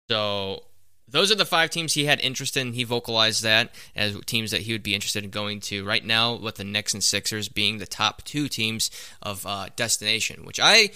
[0.10, 0.64] So
[1.08, 2.74] those are the five teams he had interest in.
[2.74, 5.86] He vocalized that as teams that he would be interested in going to.
[5.86, 8.90] Right now, with the Knicks and Sixers being the top two teams
[9.22, 10.90] of uh, destination, which I,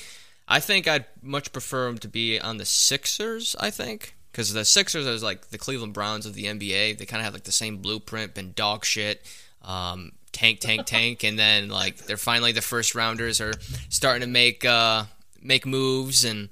[0.48, 3.56] I think I'd much prefer him to be on the Sixers.
[3.60, 6.98] I think because the Sixers is like the Cleveland Browns of the NBA.
[6.98, 9.22] They kind of have like the same blueprint, been dog shit.
[9.64, 13.54] Um, tank, tank, tank, and then like they're finally the first rounders are
[13.90, 15.06] starting to make uh,
[15.42, 16.50] make moves, and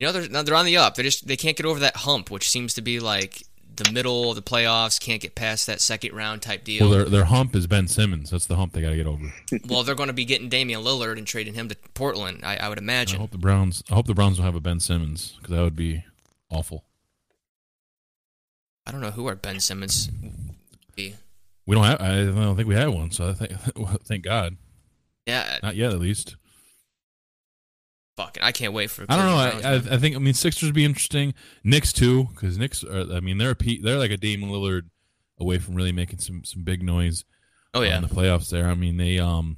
[0.00, 0.94] you know they're they're on the up.
[0.94, 3.44] They just they can't get over that hump, which seems to be like
[3.76, 5.00] the middle of the playoffs.
[5.00, 6.88] Can't get past that second round type deal.
[6.88, 8.30] Well, their their hump is Ben Simmons.
[8.30, 9.32] That's the hump they got to get over.
[9.68, 12.40] well, they're going to be getting Damian Lillard and trading him to Portland.
[12.44, 13.18] I, I would imagine.
[13.18, 13.82] I hope the Browns.
[13.90, 16.04] I hope the Browns don't have a Ben Simmons because that would be
[16.50, 16.84] awful.
[18.86, 21.14] I don't know who our Ben Simmons would be.
[21.66, 22.00] We don't have.
[22.00, 23.10] I don't think we have one.
[23.10, 23.52] So I think.
[24.04, 24.56] Thank God.
[25.26, 26.36] Yeah, Not yet, at least.
[28.16, 29.04] Fucking, I can't wait for.
[29.08, 29.36] I don't know.
[29.36, 30.14] I, I, I think.
[30.14, 31.34] I mean, Sixers would be interesting.
[31.64, 32.84] Knicks too, because Knicks.
[32.84, 34.82] Are, I mean, they're a P, they're like a Damian Lillard
[35.38, 37.24] away from really making some some big noise.
[37.74, 38.50] oh yeah, in the playoffs.
[38.50, 39.56] There, I mean, they um,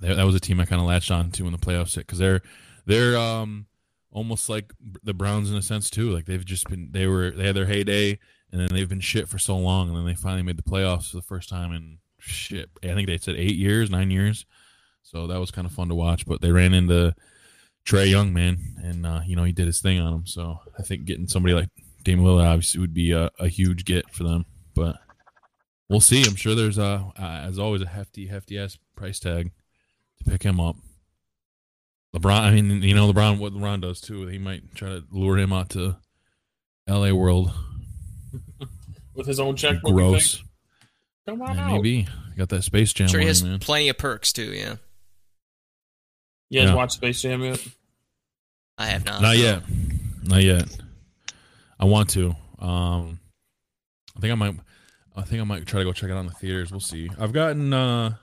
[0.00, 2.18] they, that was a team I kind of latched on to in the playoffs because
[2.18, 2.40] they're
[2.86, 3.66] they're um
[4.10, 4.72] almost like
[5.02, 6.10] the Browns in a sense too.
[6.10, 8.18] Like they've just been they were they had their heyday
[8.50, 11.10] and then they've been shit for so long and then they finally made the playoffs
[11.10, 12.70] for the first time in shit.
[12.82, 14.46] I think they said eight years, nine years.
[15.02, 16.26] So that was kind of fun to watch.
[16.26, 17.14] But they ran into
[17.86, 20.26] Trae Young, man, and uh, you know he did his thing on them.
[20.26, 21.68] So I think getting somebody like
[22.04, 24.44] Damian Lillard obviously would be a, a huge get for them.
[24.74, 24.96] But
[25.88, 26.24] we'll see.
[26.24, 29.50] I'm sure there's a, uh, as always, a hefty, hefty ass price tag
[30.18, 30.76] to pick him up.
[32.14, 35.38] LeBron, I mean, you know, LeBron, what LeBron does too, he might try to lure
[35.38, 35.96] him out to
[36.86, 37.14] L.A.
[37.14, 37.50] World.
[39.14, 39.90] with his own checkbook.
[39.90, 40.42] you Gross.
[41.26, 41.72] Come on Yeah, out.
[41.72, 42.06] maybe
[42.36, 43.58] got that Space Jam I'm sure he has man.
[43.60, 44.52] plenty of perks too.
[44.52, 44.76] Yeah,
[46.52, 46.74] You guys Yeah.
[46.74, 47.66] watch Space Jam yet?
[48.76, 49.22] I have not.
[49.22, 49.62] Not yet,
[50.22, 50.68] not yet.
[51.80, 52.36] I want to.
[52.58, 53.20] Um,
[54.14, 54.54] I think I might.
[55.16, 56.70] I think I might try to go check it out in the theaters.
[56.70, 57.08] We'll see.
[57.18, 58.16] I've gotten uh,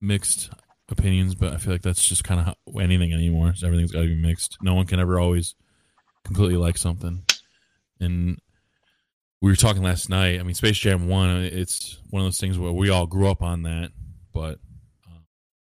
[0.00, 0.50] mixed
[0.88, 3.54] opinions, but I feel like that's just kind of anything anymore.
[3.56, 4.58] So everything's got to be mixed.
[4.62, 5.56] No one can ever always
[6.24, 7.24] completely like something.
[7.98, 8.38] And
[9.40, 10.38] we were talking last night.
[10.38, 11.42] I mean, Space Jam One.
[11.42, 13.90] It's one of those things where we all grew up on that,
[14.32, 14.58] but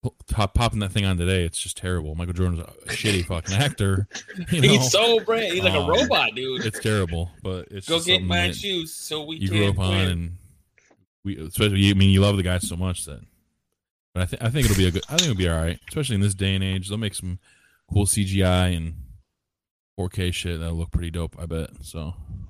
[0.05, 2.15] uh, pop, popping that thing on today, it's just terrible.
[2.15, 4.07] Michael Jordan's a shitty fucking actor.
[4.51, 4.69] You know?
[4.69, 5.53] He's so brand.
[5.55, 6.65] He's like a Um, robot, dude.
[6.67, 10.09] It's terrible, but it's Go get my shoes so we you grew up on, win.
[10.11, 10.37] and
[11.25, 11.91] we especially.
[11.91, 13.21] I mean, you love the guy so much that.
[14.15, 15.05] But I think I think it'll be a good.
[15.09, 16.89] I think it'll be all right, especially in this day and age.
[16.89, 17.39] They'll make some
[17.93, 18.95] cool CGI and
[19.99, 21.37] 4K shit that'll look pretty dope.
[21.39, 21.71] I bet.
[21.83, 22.01] So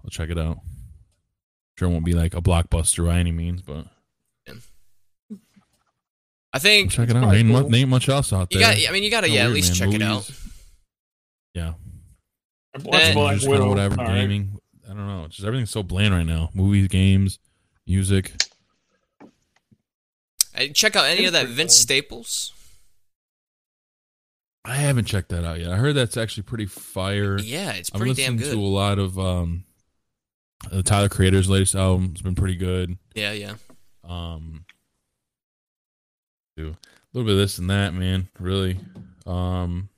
[0.05, 0.59] I'll check it out.
[1.78, 3.86] Sure, it won't be like a blockbuster by any means, but
[6.55, 7.22] I'll think check it out.
[7.22, 7.74] probably Ain't, mu- cool.
[7.76, 8.74] ain't much else out you there.
[8.74, 8.88] got.
[8.88, 9.90] I mean, you got to No yeah, at least man.
[9.90, 10.30] check it out.
[11.55, 11.74] Yeah,
[12.74, 13.12] I watched Eh.
[13.14, 13.68] Black just kinda Widow.
[13.70, 14.14] whatever All right.
[14.20, 14.59] gaming.
[14.84, 15.26] I don't know.
[15.28, 16.50] Just everything's so bland right now.
[16.55, 17.38] Movies, games,
[17.86, 18.32] music.
[20.72, 21.80] Check out any It's of that Vince cool.
[21.82, 22.52] Staples.
[24.64, 25.70] I haven't checked that out yet.
[25.72, 27.38] I heard that's actually pretty fire.
[27.38, 28.57] Yeah, it's I've pretty damn listened good.
[28.61, 29.64] to a lot of um,
[30.70, 32.11] the Tyler Creator's latest album.
[32.12, 32.96] It's been pretty good.
[33.14, 33.55] Yeah, yeah.
[34.05, 34.64] Um,
[36.57, 36.76] do a
[37.12, 38.28] little bit of this and that, man.
[38.38, 38.78] Really,
[39.26, 39.88] um,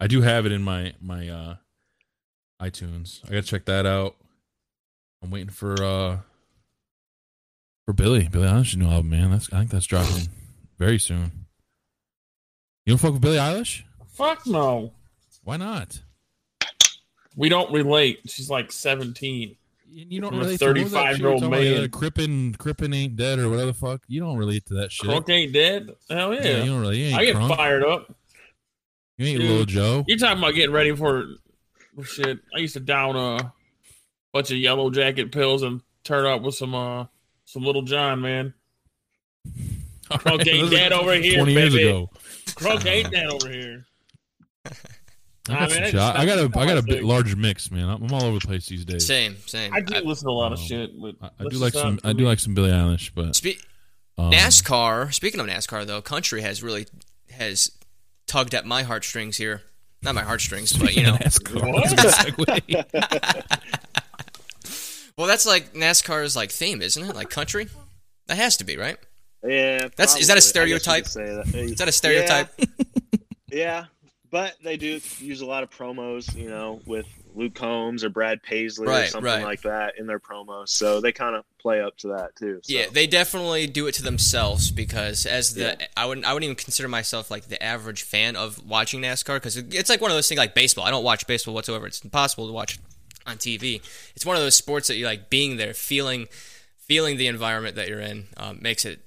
[0.00, 1.56] I do have it in my my uh
[2.60, 3.24] iTunes.
[3.24, 4.16] I gotta check that out.
[5.22, 6.18] I'm waiting for uh
[7.86, 9.30] for Billie Billie Eilish's new album, man.
[9.30, 10.28] That's I think that's dropping
[10.78, 11.46] very soon.
[12.84, 13.82] You don't fuck with Billie Eilish?
[14.08, 14.92] Fuck no.
[15.44, 16.00] Why not?
[17.36, 18.20] We don't relate.
[18.26, 19.56] She's like 17.
[19.90, 21.68] You you don't I'm a relate to what was that shit 35-year-old we were talking
[21.72, 21.80] about?
[21.80, 21.90] man.
[21.90, 24.02] Crippen, Crippen ain't dead or whatever the fuck.
[24.06, 25.08] You don't relate to that shit.
[25.08, 25.90] Crunk ain't dead?
[26.10, 26.42] Hell yeah.
[26.42, 26.98] Yeah, you don't really.
[26.98, 27.56] You ain't I get crunk.
[27.56, 28.14] fired up.
[29.16, 29.50] You ain't Dude.
[29.50, 30.04] little Joe.
[30.06, 31.24] You're talking about getting ready for,
[31.96, 32.38] for shit.
[32.54, 33.52] I used to down a
[34.32, 37.06] bunch of yellow jacket pills and turn up with some uh
[37.44, 38.54] some Lil Jon, man.
[40.10, 41.88] All Crunk this ain't dead over here, Twenty years baby.
[41.88, 42.10] ago.
[42.46, 43.86] Crunk ain't dead over here.
[45.48, 46.16] I Nah, got, man, some it's shot.
[46.16, 47.04] I got a it's I got a bit sick.
[47.04, 47.88] larger mix, man.
[47.88, 49.06] I'm I'm all over the place these days.
[49.06, 49.72] Same, same.
[49.74, 51.72] I do I- listen to a lot of Um, shit, but I, I do like
[51.72, 51.98] some.
[52.04, 53.60] I for do like some Billie Eilish, but Spe-
[54.18, 55.12] um, NASCAR.
[55.14, 56.86] Speaking of NASCAR, though, country has really
[57.30, 57.70] has
[58.26, 59.62] tugged at my heartstrings here.
[60.02, 61.14] Not my heartstrings, but you know.
[61.14, 62.34] NASCAR.
[65.16, 67.16] Well, that's like NASCAR's like theme, isn't it?
[67.16, 67.66] Like country.
[68.28, 68.96] That has to be right.
[69.42, 70.72] Yeah, That's- is that a probably.
[70.72, 71.04] I guess you stereotype?
[71.04, 71.54] could Say that.
[71.72, 72.48] Is that a stereotype?
[72.58, 72.66] Yeah,
[73.50, 73.84] yeah,
[74.30, 78.42] but they do use a lot of promos, you know, with Luke Combs or Brad
[78.42, 79.44] Paisley or something right.
[79.44, 80.68] like that in their promos.
[80.70, 82.60] So they kind of play up to that too.
[82.62, 82.74] So.
[82.74, 85.86] Yeah, they definitely do it to themselves because as the Yeah.
[85.96, 89.56] I wouldn't I wouldn't even consider myself like the average fan of watching NASCAR because
[89.56, 90.84] it's like one of those things like baseball.
[90.84, 91.86] I don't watch baseball whatsoever.
[91.86, 92.78] It's impossible to watch
[93.26, 93.80] on TV.
[94.16, 96.28] It's one of those sports that you like being there, feeling
[96.76, 99.00] feeling the environment that you're in um, makes it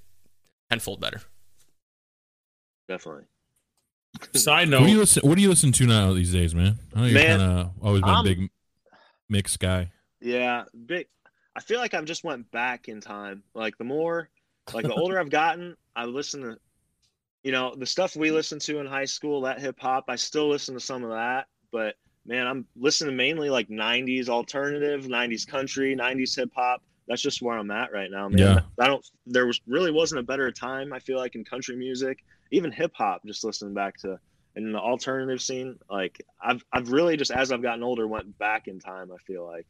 [0.70, 1.22] tenfold better.
[2.88, 3.24] definitely.
[4.34, 5.28] Side What do you note, listen?
[5.30, 6.78] What do you listen to now these days, man?
[6.96, 8.50] I know you're Man, kind of always been a I'm- big
[9.30, 9.92] mix guy.
[10.20, 11.08] Yeah, big.
[11.56, 13.44] I feel like I've just went back in time.
[13.56, 14.30] Like the more,
[14.74, 16.58] like the older I've gotten, I listen to,
[17.44, 20.06] you know, the stuff we listened to in high school, that hip hop.
[20.08, 21.96] I still listen to some of that, but
[22.26, 26.84] man, I'm listening mainly like '90s alternative, '90s country, '90s hip hop.
[27.08, 28.38] That's just where I'm at right now, man.
[28.38, 28.60] Yeah.
[28.80, 29.06] I don't.
[29.26, 30.94] There was really wasn't a better time.
[30.94, 33.22] I feel like in country music, even hip hop.
[33.26, 34.20] Just listening back to
[34.56, 38.68] in the alternative scene, like I've I've really just as I've gotten older went back
[38.68, 39.12] in time.
[39.12, 39.66] I feel like.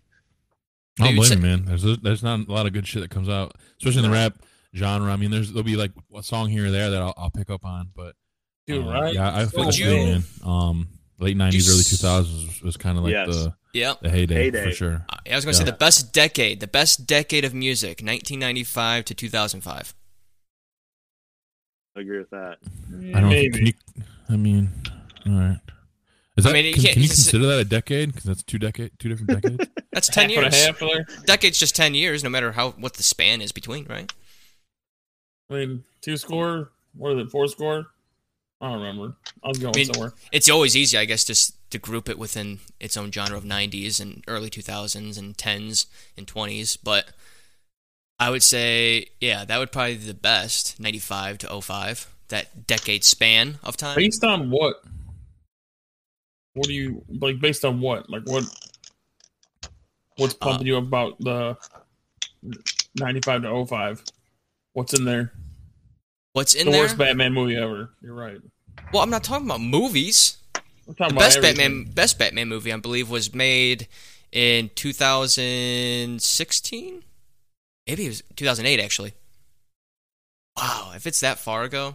[1.00, 1.66] I don't Maybe blame you, man.
[1.66, 4.38] There's there's not a lot of good shit that comes out, especially in the rap
[4.76, 5.12] genre.
[5.12, 7.50] I mean, there's there'll be like a song here or there that I'll, I'll pick
[7.50, 8.16] up on, but
[8.68, 9.14] dude, uh, right?
[9.14, 10.24] Yeah, I feel So the you- man.
[10.44, 13.28] Um, late '90s, early 2000s was, was kind of like Yes.
[13.28, 13.94] the Yeah.
[14.02, 14.66] the heyday, Heyday.
[14.66, 15.06] for sure.
[15.10, 19.14] I was going to say the best decade, the best decade of music, 1995 to
[19.14, 19.94] 2005.
[21.96, 22.58] I agree with that.
[23.16, 23.30] I don't.
[23.30, 23.50] Maybe.
[23.52, 23.74] Can you?
[24.30, 24.70] I mean,
[25.26, 25.60] all right.
[26.38, 28.10] Is that, I mean, you can, can't- can you it's- consider that a decade?
[28.10, 29.70] Because that's two decade, two different decades.
[29.94, 31.06] That's 10 half a years.
[31.18, 31.26] half.
[31.26, 34.10] Decade's just 10 years, no matter how what the span is between, right?
[35.50, 36.72] I mean, two score.
[36.96, 37.30] What is it?
[37.32, 37.88] Four score?
[38.62, 39.18] I don't remember.
[39.44, 40.14] I was going I mean, somewhere.
[40.32, 44.00] It's always easy, I guess, just to group it within its own genre of 90s
[44.00, 45.88] and early 2000s and 10s
[46.18, 46.78] and 20s.
[46.82, 47.10] But
[48.22, 53.04] I would say, yeah, that would probably be the best 95 to 05, that decade
[53.04, 53.96] span of time.
[53.96, 54.76] Based on what?
[56.54, 57.40] What do you like?
[57.40, 58.08] Based on what?
[58.12, 58.44] Like what?
[60.18, 61.58] What's Uh, pumping you about the
[63.00, 64.04] ninety-five to 05?
[64.74, 65.34] What's in there?
[66.34, 66.82] What's in the there?
[66.84, 67.90] worst Batman movie ever.
[68.04, 68.38] You're right.
[68.94, 70.38] Well, I'm not talking about movies.
[70.88, 71.58] I'm talking The about best everything.
[71.58, 73.88] Batman, best Batman movie, I believe, was made
[74.32, 77.04] in 2016.
[77.88, 79.14] Maybe it was 2008, actually.
[80.58, 81.94] Wow, if it's that far ago,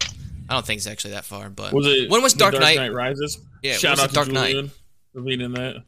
[0.49, 1.51] I don't think it's actually that far.
[1.51, 2.93] But Was it when was The Dark, Knight?
[2.93, 3.39] Rises?
[3.63, 4.51] Yeah, when Shout out the to Dark Knight?
[4.53, 4.71] Julian
[5.13, 5.85] for being in that.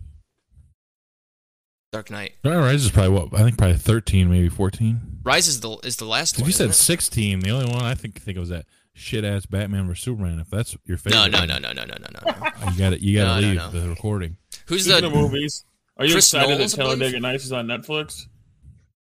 [1.92, 2.34] Dark Knight.
[2.44, 5.00] Dark Knight Rises is probably what I think probably thirteen, maybe fourteen.
[5.24, 6.48] Rise is the is the last If one.
[6.48, 6.74] you said it?
[6.74, 10.38] sixteen, the only one I think think it was that shit ass Batman vs Superman.
[10.38, 12.70] If that's your favorite, no, no, one, no, no, no, no, no, no.
[12.72, 13.80] You got to You got to No, no, leave no.
[13.80, 14.36] the recording.
[14.66, 15.18] Who's Speaking of the?
[15.18, 15.64] movies,
[15.96, 16.98] are you Chris excited Knowles, that I believe?
[16.98, 18.26] Talladega Nights is on Netflix?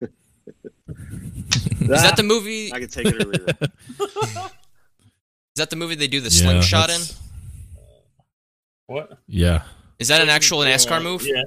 [0.88, 2.72] Is that ah, the movie?
[2.74, 3.72] I can take it or leave it.
[4.00, 7.00] Is that the movie they do the Yeah, slingshot in?
[7.00, 7.20] that's-
[8.88, 9.20] What?
[9.28, 9.64] Yeah.
[10.00, 11.26] Is that an actual NASCAR move?
[11.26, 11.42] Yeah.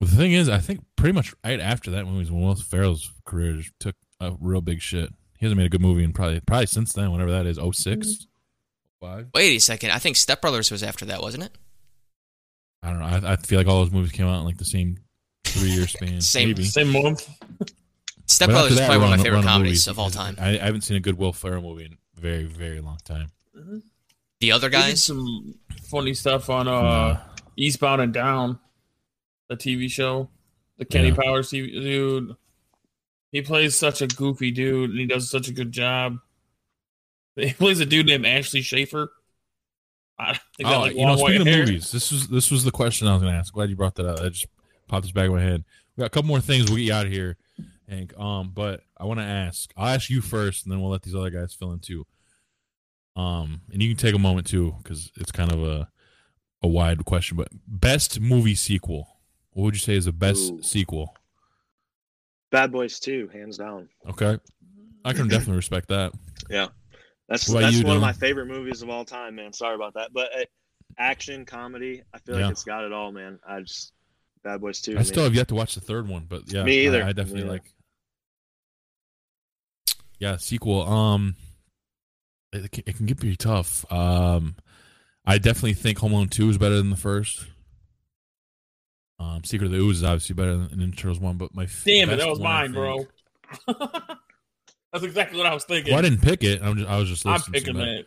[0.00, 3.12] The thing is, I think pretty much right after that movie is when Will Ferrell's
[3.24, 5.10] career just took a real big shit.
[5.38, 8.26] He hasn't made a good movie in probably probably since then, whenever that is, 06?
[9.00, 9.18] 5?
[9.20, 9.28] Mm-hmm.
[9.34, 9.92] Wait a second.
[9.92, 11.52] I think Step Brothers was after that, wasn't it?
[12.82, 13.28] I don't know.
[13.28, 14.98] I, I feel like all those movies came out in like the same
[15.44, 16.20] three year span.
[16.20, 16.64] Same- maybe.
[16.64, 17.28] Same month.
[18.32, 20.36] Step But Brothers is probably one of my favorite comedies movies, of all time.
[20.38, 23.30] I, I haven't seen a good Will Ferrell movie in a very, very long time.
[24.40, 25.02] The other They did guys.
[25.04, 25.54] some
[25.84, 27.20] funny stuff on uh, Nah.
[27.56, 28.58] Eastbound and Down,
[29.48, 30.28] the TV show.
[30.78, 31.16] The Kenny Yeah.
[31.16, 32.34] Powers TV dude.
[33.30, 36.16] He plays such a goofy dude, and he does such a good job.
[37.34, 39.10] He plays a dude named Ashley Schaeffer.
[40.18, 41.60] I think Oh, like you know, speaking of hair.
[41.60, 43.52] movies, this was this was the question I was going to ask.
[43.54, 44.18] Glad you brought that up.
[44.18, 44.46] That just
[44.86, 45.64] popped this back in my head.
[45.96, 46.66] We got a couple more things.
[46.68, 47.38] We'll get you out of here,
[47.92, 48.18] Hank.
[48.18, 49.72] Um, but I want to ask.
[49.76, 52.06] I'll ask you first, and then we'll let these other guys fill in too.
[53.14, 55.88] Um, and you can take a moment too, because it's kind of a
[56.62, 57.36] a wide question.
[57.36, 59.08] But best movie sequel.
[59.50, 60.62] What would you say is the best Ooh.
[60.62, 61.14] sequel?
[62.50, 63.88] Bad Boys 2, hands down.
[64.08, 64.38] Okay,
[65.04, 66.12] I can definitely respect that.
[66.50, 66.68] Yeah.
[67.28, 69.52] That's that's you, one of my favorite movies of all time, man.
[69.52, 70.12] Sorry about that.
[70.12, 70.44] But uh,
[70.98, 72.46] action, comedy, I feel Yeah.
[72.46, 73.38] like it's got it all, man.
[73.48, 73.92] I just
[74.42, 74.98] Bad Boys 2.
[74.98, 77.04] I still have yet to watch the third one, but yeah, Me either.
[77.04, 77.50] I, I definitely Yeah.
[77.52, 77.62] like.
[80.22, 80.82] Yeah, sequel.
[80.82, 81.34] Um,
[82.52, 83.84] it, can- it can get pretty tough.
[83.92, 84.54] Um,
[85.26, 87.44] I definitely think Home Alone Two is better than the first.
[89.18, 92.10] Um, Secret of the Ooze is obviously better than Ninja Turtles One, but my Damn
[92.10, 93.04] it, that was mine, bro.
[93.66, 95.92] That's exactly what I was thinking.
[95.92, 96.62] Well, I didn't pick it.
[96.62, 98.04] I'm just, I was just I'm picking to that.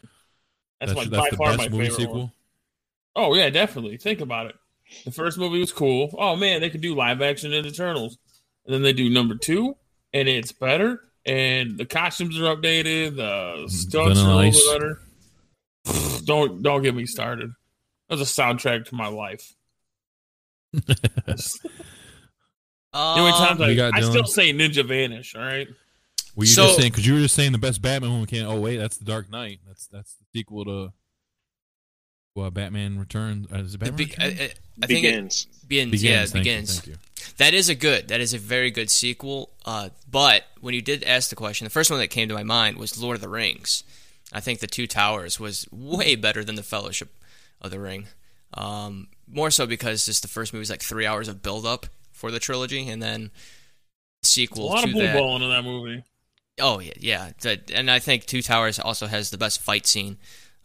[0.80, 2.20] That's, That's, my, that's by the far best my movie favorite sequel.
[2.20, 2.32] one.
[3.18, 3.98] Oh yeah, definitely.
[3.98, 4.56] Think about it.
[5.04, 6.16] The first movie was cool.
[6.18, 8.18] Oh man, they could do live action Ninja Turtles,
[8.66, 9.76] and then they do number two,
[10.14, 13.16] and it's better, and the costumes are updated.
[13.16, 16.22] The stunts are a little better.
[16.26, 17.52] don't don't get me started.
[18.10, 19.54] That's a soundtrack to my life.
[22.94, 25.36] The only times Um, I, You got I still say Ninja Vanish.
[25.36, 25.68] All right.
[26.36, 28.48] Were you So- just saying because you were just saying the best Batman movie can't?
[28.48, 29.60] Oh wait, that's the Dark Knight.
[29.68, 30.94] That's that's the sequel to.
[32.36, 33.48] Well, Batman Returns.
[33.52, 33.96] Uh, is it Batman?
[33.98, 34.42] be- I, Returns?
[34.42, 34.44] I,
[34.84, 35.46] I think it Begins.
[35.68, 36.04] begins.
[36.04, 36.76] Yeah, it Thank you, begins.
[36.80, 36.96] thank you.
[37.38, 38.10] That is a good.
[38.10, 39.50] That is a very good sequel.
[39.64, 42.44] Uh, but when you did ask the question, the first one that came to my
[42.44, 43.84] mind was Lord of the Rings.
[44.34, 47.10] I think the Two Towers was way better than the Fellowship
[47.62, 48.08] of the Ring.
[48.54, 51.86] Um, more so because just the first movie is like three hours of build up
[52.12, 53.32] for the trilogy, and then
[54.24, 55.16] A sequel lot to of blue that.
[55.16, 56.04] balling in that movie.
[56.60, 57.30] Oh yeah, yeah.
[57.74, 60.18] And I think Two Towers also has the best fight scene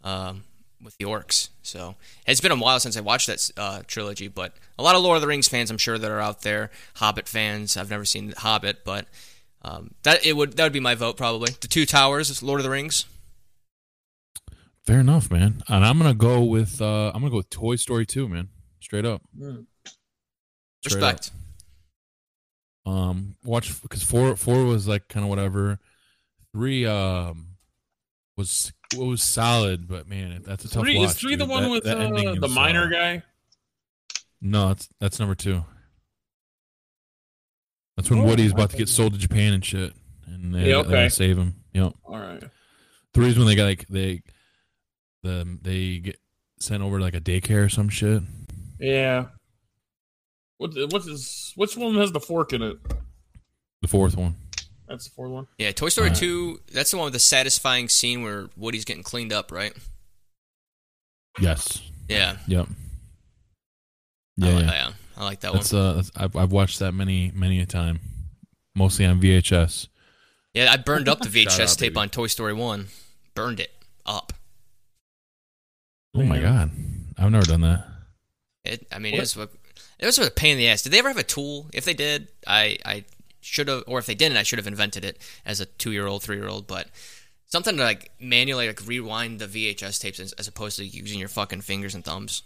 [0.03, 0.43] um,
[0.83, 1.49] with the orcs.
[1.61, 5.03] So it's been a while since I watched that uh, trilogy, but a lot of
[5.03, 6.71] Lord of the Rings fans, I'm sure, that are out there.
[6.95, 7.77] Hobbit fans.
[7.77, 9.07] I've never seen Hobbit, but
[9.63, 11.51] um, that it would that would be my vote probably.
[11.59, 13.05] The Two Towers, Lord of the Rings.
[14.85, 15.61] Fair enough, man.
[15.67, 18.49] And I'm gonna go with uh I'm gonna go with Toy Story 2, man.
[18.79, 19.21] Straight up.
[19.37, 19.65] Mm.
[20.85, 21.11] Straight up.
[21.13, 21.31] Respect.
[22.85, 25.79] Um, watch because four four was like kind of whatever.
[26.53, 27.57] Three um
[28.37, 31.09] was was solid, but man, that's a tough Three, watch.
[31.11, 33.23] is three the one That- with that uh, the minor uh, guy?
[34.41, 35.63] No, that's that's number two.
[37.97, 39.93] That's when Oh, Woody's about to get sold to Japan and shit,
[40.25, 41.55] and they, Yeah, they save him.
[41.73, 41.93] Yep.
[42.05, 42.43] All right.
[43.13, 44.21] Three is when they got like they
[45.23, 46.17] the they get
[46.59, 48.23] sent over to like a daycare or some shit.
[48.79, 49.25] Yeah.
[50.57, 52.77] What what's this, which one has the fork in it?
[53.81, 54.35] The fourth one.
[54.91, 55.47] That's the fourth one.
[55.57, 56.19] Yeah, Toy Story Alright.
[56.19, 56.59] Two.
[56.71, 59.73] That's the one with the satisfying scene where Woody's getting cleaned up, right?
[61.39, 61.81] Yes.
[62.09, 62.67] Yeah, Yep.
[64.41, 64.53] I Yeah.
[64.55, 64.71] like, yeah.
[64.71, 65.81] yeah, I like that That's one.
[65.81, 67.99] uh, that's, I've I've watched that many many a time,
[68.75, 69.87] mostly on VHS.
[70.53, 72.01] Yeah, I burned up the VHS out, tape baby.
[72.01, 72.87] on Toy Story One.
[73.33, 73.71] Burned it
[74.05, 74.33] up.
[76.13, 76.71] Oh my god,
[77.17, 77.85] I've never done that.
[78.65, 79.19] It, I mean, What?
[79.19, 79.49] it was, a-
[79.99, 80.81] it was a pain in the ass.
[80.81, 81.67] Did they ever have a tool?
[81.73, 83.05] If they did, I, I
[83.41, 86.67] should have, or if they didn't, I should have invented it as a two-year-old, three-year-old.
[86.67, 86.87] But
[87.47, 91.27] something to like manually like rewind the VHS tapes as, as opposed to using your
[91.29, 92.43] fucking fingers and thumbs.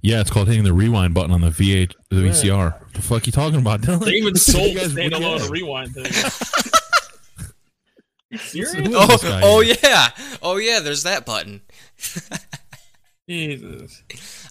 [0.00, 2.72] Yeah, it's called hitting the rewind button on the VH the VCR.
[2.80, 4.04] What the fuck you talking about, Dylan?
[4.04, 6.04] They even You sold the guys- what do you standalone rewind thing.
[8.30, 8.36] You
[8.66, 8.88] serious?
[8.94, 9.74] Oh, oh here?
[9.82, 10.08] yeah,
[10.42, 10.80] oh yeah.
[10.80, 11.62] There's that button.
[13.28, 14.02] Jesus.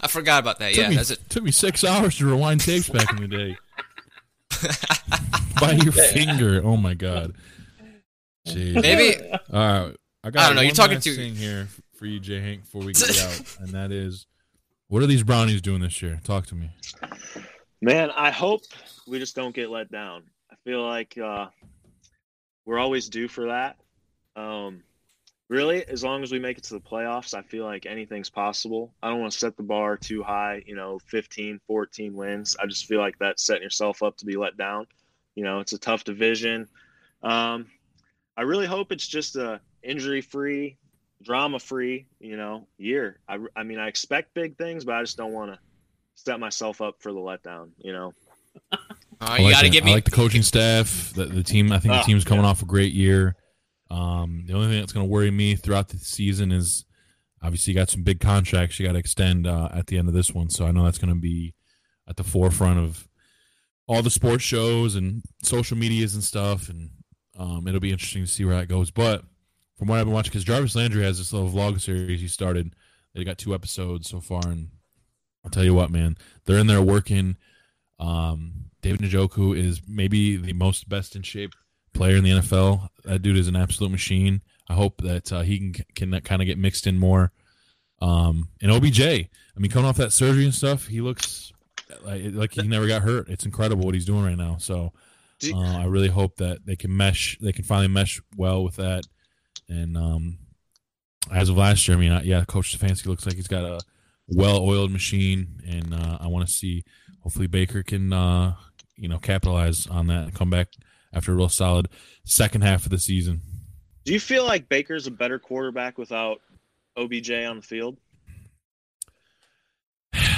[0.01, 0.73] I forgot about that.
[0.73, 1.19] Took Yeah, me, that's it.
[1.29, 3.55] took me six hours to rewind tapes back in the day.
[5.59, 6.61] By your finger.
[6.63, 7.33] Oh my god.
[8.47, 8.81] Jeez.
[8.81, 9.95] Maybe All right.
[10.23, 12.39] I got I don't know, one you're talking last to- thing here for you, Jay
[12.39, 14.27] Hank, before we get out, and that is,
[14.87, 16.19] what are these brownies doing this year?
[16.23, 16.69] Talk to me.
[17.81, 18.61] Man, I hope
[19.07, 20.23] we just don't get let down.
[20.51, 21.47] I feel like uh,
[22.65, 23.77] we're always due for that.
[24.35, 24.83] Um,
[25.49, 28.93] really, as long as we make it to the playoffs, I feel like anything's possible.
[29.01, 32.55] I don't want to set the bar too high, you know, 15, 14 wins.
[32.61, 34.87] I just feel like that's setting yourself up to be let down.
[35.35, 36.67] You know, it's a tough division.
[37.23, 37.67] Um,
[38.35, 40.77] I really hope it's just a injury free,
[41.23, 43.19] drama free, you know, year.
[43.27, 45.59] I, I mean, I expect big things, but I just don't want to
[46.15, 48.13] set myself up for the letdown, you know.
[48.71, 48.77] uh,
[49.21, 49.71] I you like got to that.
[49.71, 49.91] give I me.
[49.93, 51.71] like the coaching staff, the, the team.
[51.71, 52.49] I think the Oh, team's coming yeah.
[52.49, 53.35] off a great year.
[53.89, 56.85] Um, the only thing that's going to worry me throughout the season is
[57.41, 60.13] obviously you got some big contracts you got to extend uh, at the end of
[60.13, 60.49] this one.
[60.49, 61.53] So I know that's going to be
[62.07, 63.07] at the forefront of
[63.87, 66.69] all the sports shows and social medias and stuff.
[66.69, 66.89] And
[67.37, 68.91] um, it'll be interesting to see where that goes.
[68.91, 69.23] But
[69.77, 72.73] from what I've been watching, because Jarvis Landry has this little vlog series he started.
[73.13, 74.69] They got two episodes so far, and
[75.43, 77.37] I'll tell you what, man, they're in there working.
[77.99, 81.53] Um, David Njoku is maybe the most best in shape
[81.97, 82.89] player in the NFL.
[83.03, 84.41] That dude is an absolute machine.
[84.69, 87.31] I hope that uh, he can can kind of get mixed in more.
[88.01, 89.27] Um, and OBJ, I
[89.57, 91.51] mean, coming off that surgery and stuff, he looks
[92.03, 93.29] like, like he never got hurt.
[93.29, 94.57] It's incredible what he's doing right now.
[94.59, 94.93] So
[95.51, 97.37] uh, I really hope that they can mesh.
[97.41, 99.05] They can finally mesh well with that.
[99.67, 100.37] And um,
[101.33, 103.79] as of last year, I mean, uh, yeah, Coach Stefanski looks like he's got a
[104.29, 106.83] well-oiled machine, and uh, I want to see.
[107.21, 108.55] Hopefully, Baker can uh,
[108.95, 110.67] you know capitalize on that and come back
[111.13, 111.87] after a real solid
[112.23, 113.41] second half of the season.
[114.05, 116.39] Do you feel like Baker's a better quarterback without
[116.95, 117.97] OBJ on the field?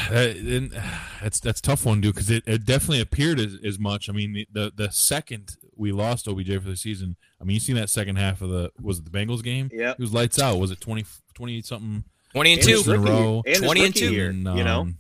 [0.10, 0.72] That, and
[1.22, 4.10] that's that's a tough one, dude, because it, it definitely appeared as, as much.
[4.10, 7.60] I mean, the, the the second we lost OBJ for the season, I mean, you
[7.60, 9.70] seen that second half of the was it the Bengals game?
[9.72, 10.58] Yeah, it was lights out.
[10.58, 11.06] Was it 20,
[11.36, 12.04] 20 something?
[12.34, 12.92] 20 and And 2.
[12.92, 13.44] in a row.
[13.46, 14.12] and 20 and two.
[14.14, 14.98] year, And, you know, um,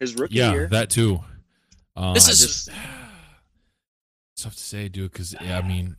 [0.00, 0.66] his rookie yeah, year.
[0.68, 1.20] that too.
[1.96, 2.76] Uh, This I is- just it's
[4.42, 5.96] tough to say, dude, because yeah, I mean,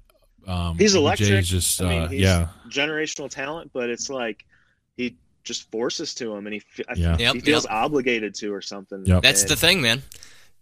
[0.48, 1.30] um, He's OBJ electric.
[1.32, 4.46] is just I mean, uh, he's yeah, generational talent, but it's like
[4.98, 7.18] he just forces to him, and he fe- I- Yeah.
[7.18, 7.72] Yep, feels yep.
[7.74, 9.06] obligated to or something.
[9.06, 9.22] Yep.
[9.24, 10.04] That's And the thing, man.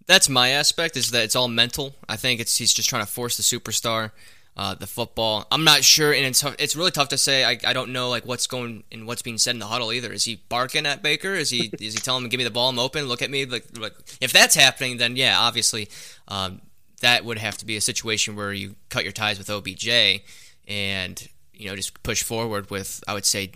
[0.08, 1.94] That's my aspect is that it's all mental.
[2.10, 4.12] I think it's he's just trying to force the superstar,
[4.58, 5.46] uh, the football.
[5.52, 7.46] I'm not sure, and it's it's really tough to say.
[7.46, 10.12] I, I don't know like what's going and what's being said in the huddle either.
[10.12, 11.34] Is he barking at Baker?
[11.36, 12.70] Is he is he telling him give me the ball?
[12.70, 13.06] I'm open.
[13.06, 13.46] Look at me.
[13.46, 15.88] Like like if that's happening, then yeah, obviously,
[16.28, 16.62] um,
[17.02, 20.22] that would have to be a situation where you cut your ties with OBJ
[20.68, 23.52] and you know just push forward with I would say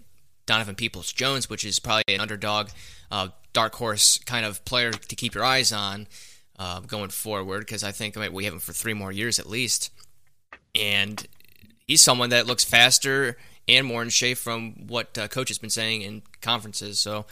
[0.45, 2.69] Donovan Peoples Jones, which is probably an underdog,
[3.11, 6.07] uh, dark horse kind of player to keep your eyes on
[6.59, 7.59] uh, going forward.
[7.59, 9.91] Because I think I mean, we have him for three more years at least,
[10.75, 11.25] and
[11.87, 13.37] he's someone that looks faster
[13.67, 16.99] and more in shape from what uh, coach has been saying in conferences.
[16.99, 17.25] So,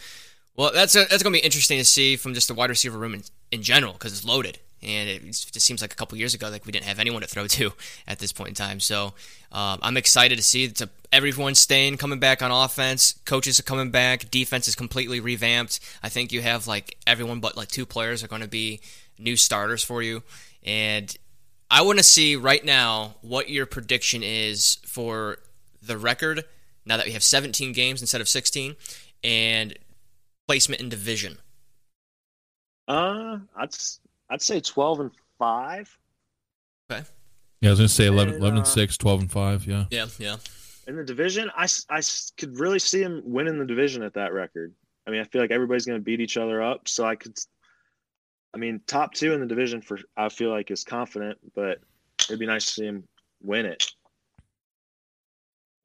[0.55, 2.97] well, that's a, that's going to be interesting to see from just the wide receiver
[2.97, 4.59] room in, in general because it's loaded.
[4.83, 7.27] And it just seems like a couple years ago, like we didn't have anyone to
[7.27, 7.71] throw to
[8.07, 8.79] at this point in time.
[8.79, 9.13] So
[9.51, 13.19] um, I'm excited to see to everyone staying, coming back on offense.
[13.25, 14.29] Coaches are coming back.
[14.31, 15.79] Defense is completely revamped.
[16.01, 18.81] I think you have like everyone but like two players are going to be
[19.17, 20.23] new starters for you.
[20.63, 21.15] And
[21.69, 25.37] I want to see right now what your prediction is for
[25.81, 26.43] the record
[26.85, 28.75] now that we have 17 games instead of 16
[29.23, 29.77] and
[30.47, 31.37] placement in division.
[32.87, 33.99] Uh, I'd s-
[34.33, 35.95] I'd say twelve and five
[36.91, 37.03] Okay.
[37.61, 37.69] yeah.
[37.69, 39.65] I was gonna say 11, And, 11 and uh, 6, 12 and five.
[39.65, 40.35] Yeah, Yeah, yeah.
[40.87, 41.49] in the division.
[41.55, 42.01] I, I
[42.37, 44.73] could really see him winning the division at that record.
[45.07, 47.37] I mean, I feel like everybody's going to beat each other up, so I could.
[48.53, 51.79] I mean, top two in the division for I feel like is confident, but
[52.27, 53.03] it'd be nice to see him
[53.41, 53.91] win it.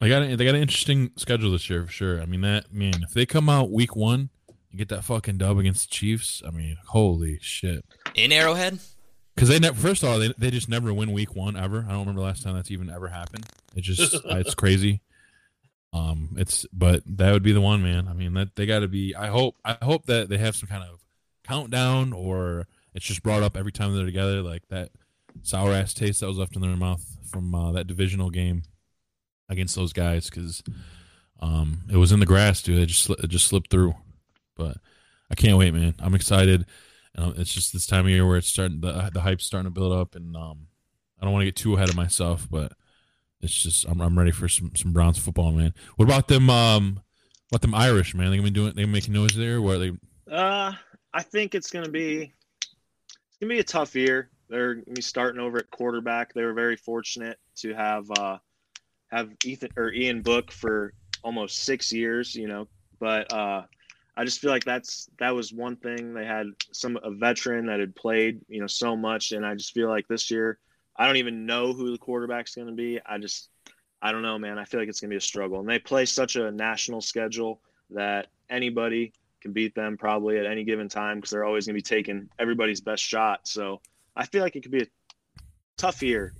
[0.01, 2.21] they got a, they got an interesting schedule this year for sure.
[2.21, 4.29] I mean that man, if they come out week one
[4.69, 7.83] and get that fucking dub against the Chiefs, I mean, holy shit.
[8.15, 8.79] In Arrowhead?
[9.35, 11.85] Because they never, first of all, they, they just never win week one ever.
[11.87, 13.45] I don't remember the last time that's even ever happened.
[13.75, 15.01] It just it's crazy.
[15.93, 18.07] Um, it's but that would be the one, man.
[18.07, 19.15] I mean that they got to be.
[19.15, 20.99] I hope I hope that they have some kind of
[21.43, 24.91] countdown or it's just brought up every time they're together, like that
[25.41, 28.63] sour ass taste that was left in their mouth from uh, that divisional game
[29.47, 30.29] against those guys.
[30.29, 30.61] Because
[31.39, 32.79] um, it was in the grass, dude.
[32.79, 33.95] It just it just slipped through.
[34.55, 34.77] But
[35.31, 35.95] I can't wait, man.
[35.99, 36.65] I'm excited.
[37.15, 39.79] And it's just this time of year where it's starting the the hype's starting to
[39.79, 40.67] build up, and um,
[41.19, 42.73] I don't want to get too ahead of myself, but
[43.41, 45.73] it's just I'm I'm ready for some some Browns football, man.
[45.95, 46.49] What about them?
[46.49, 47.01] Um,
[47.49, 48.29] what them Irish man?
[48.29, 48.73] They gonna be doing?
[48.75, 49.61] They making noise there?
[49.61, 49.91] Where are they?
[50.31, 50.73] Uh,
[51.13, 54.29] I think it's gonna be it's gonna be a tough year.
[54.49, 56.33] They're gonna be starting over at quarterback.
[56.33, 58.37] They were very fortunate to have uh,
[59.07, 62.35] have Ethan or Ian Book for almost six years.
[62.35, 62.67] You know,
[62.99, 63.63] but uh,
[64.19, 67.79] I just feel like that's that was one thing they had some a veteran that
[67.79, 70.59] had played you know so much, and I just feel like this year
[70.97, 72.99] I don't even know who the quarterback's going to be.
[73.05, 73.47] I just
[74.01, 74.59] I don't know, man.
[74.59, 76.99] I feel like it's going to be a struggle, and they play such a national
[76.99, 81.75] schedule that anybody can beat them probably at any given time because they're always going
[81.75, 83.47] to be taking everybody's best shot.
[83.47, 83.79] So
[84.17, 84.87] I feel like it could be a
[85.77, 86.33] tough year.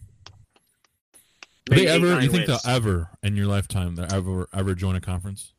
[1.63, 2.19] Do they ever?
[2.19, 2.61] You think wins.
[2.61, 5.53] they'll ever in your lifetime they ever ever join a conference?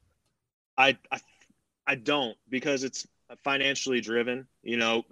[0.76, 1.20] I, I
[1.90, 3.04] I don't because it's
[3.42, 4.46] financially driven.
[4.62, 5.04] You know,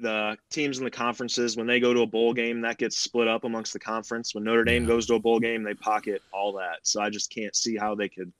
[0.00, 3.28] the teams in the conferences when they go to a bowl game, that gets split
[3.28, 4.34] up amongst the conference.
[4.34, 4.88] When Notre Dame Yeah.
[4.88, 6.78] goes to a bowl game, they pocket all that.
[6.82, 8.32] So I just can't see how they could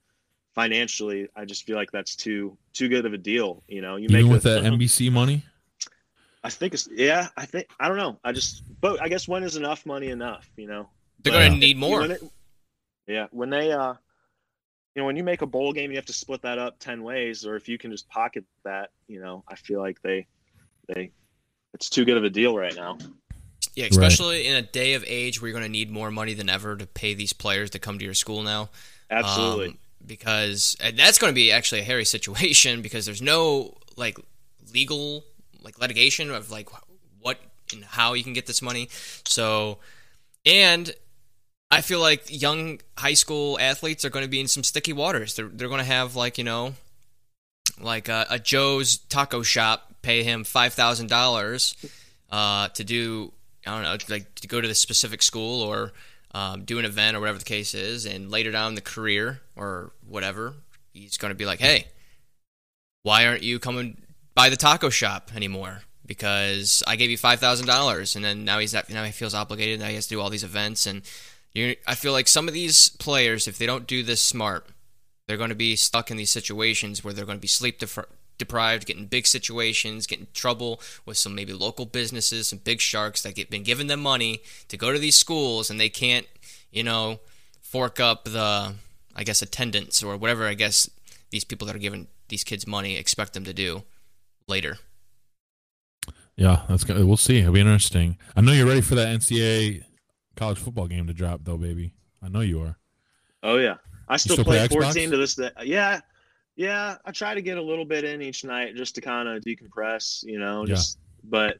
[0.56, 1.28] financially.
[1.36, 3.62] I just feel like that's too too good of a deal.
[3.68, 5.44] You know, you Even make with a- that NBC money?
[6.42, 7.28] I think it's yeah.
[7.36, 8.18] I think I don't know.
[8.24, 10.50] I just but I guess when is enough money enough?
[10.56, 10.88] You know,
[11.22, 12.00] They're But going to if need more.
[12.00, 12.22] win it-
[13.06, 13.94] yeah, when they uh,
[14.94, 17.02] you know, when you make a bowl game, you have to split that up ten
[17.02, 20.26] ways, or if you can just pocket that, you know, I feel like they
[20.88, 21.10] they
[21.72, 22.98] it's too good of a deal right now.
[23.74, 26.48] Yeah, especially in a day of age where you're going to need more money than
[26.48, 28.70] ever to pay these players to come to your school now.
[29.10, 29.68] Absolutely.
[29.68, 34.18] Um, because and that's going to be actually a hairy situation because there's no like
[34.72, 35.24] legal
[35.62, 36.68] like litigation of like
[37.20, 37.38] what
[37.72, 38.88] and how you can get this money.
[39.24, 39.78] So,
[40.46, 40.94] and
[41.74, 45.34] I feel like young high school athletes are going to be in some sticky waters.
[45.34, 46.74] They're they're going to have like you know,
[47.80, 51.74] like a, a Joe's Taco Shop pay him five thousand dollars
[52.30, 53.32] uh, to do
[53.66, 55.92] I don't know like to go to the specific school or
[56.32, 59.90] um, do an event or whatever the case is, and later down the career or
[60.06, 60.54] whatever,
[60.92, 61.88] he's going to be like, hey,
[63.02, 64.00] why aren't you coming
[64.36, 65.82] by the taco shop anymore?
[66.06, 69.34] Because I gave you five thousand dollars, and then now he's not, now he feels
[69.34, 69.80] obligated.
[69.80, 71.02] Now he has to do all these events, and
[71.54, 74.66] you I feel like some of these players, if they don't do this smart,
[75.26, 77.82] they're going to be stuck in these situations where they're going to be sleep
[78.36, 83.34] deprived, getting big situations, getting trouble with some maybe local businesses, some big sharks that
[83.34, 86.26] get been giving them money to go to these schools, and they can't,
[86.70, 87.20] you know,
[87.60, 88.74] fork up the,
[89.16, 90.46] I guess, attendance or whatever.
[90.46, 90.90] I guess
[91.30, 93.84] these people that are giving these kids money expect them to do
[94.48, 94.78] later.
[96.36, 97.02] Yeah, that's good.
[97.04, 97.38] We'll see.
[97.38, 98.18] It'll be interesting.
[98.34, 99.84] I know you're ready for that NCAA
[100.36, 101.94] college football game to drop, though, baby.
[102.22, 102.78] I know you are.
[103.42, 103.76] Oh yeah,
[104.08, 105.50] I still, still play, play 14 to this day.
[105.62, 106.00] Yeah,
[106.56, 106.96] yeah.
[107.04, 110.24] I try to get a little bit in each night just to kind of decompress,
[110.24, 110.60] you know.
[110.62, 110.74] Yeah.
[110.74, 111.58] Just but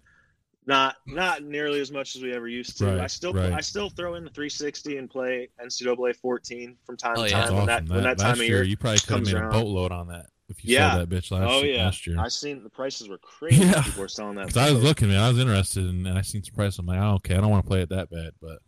[0.66, 2.86] not not nearly as much as we ever used to.
[2.86, 3.52] Right, I still right.
[3.52, 7.36] I still throw in the 360 and play NCAA 14 from time Oh, to yeah.
[7.36, 7.94] That's time when that awesome.
[7.94, 8.64] when that, time last of year, year.
[8.64, 9.52] you probably could have comes made a around.
[9.52, 10.94] boatload on that if you Yeah.
[10.94, 12.16] sold that bitch last, oh yeah, last year.
[12.18, 13.62] I seen the prices were crazy.
[13.64, 13.82] Yeah.
[13.82, 14.46] People were selling that.
[14.48, 15.20] 'Cause I was looking, man.
[15.20, 16.78] I was interested, and, and I seen some price.
[16.78, 18.58] I'm like, oh, okay, I don't want to play it that bad, but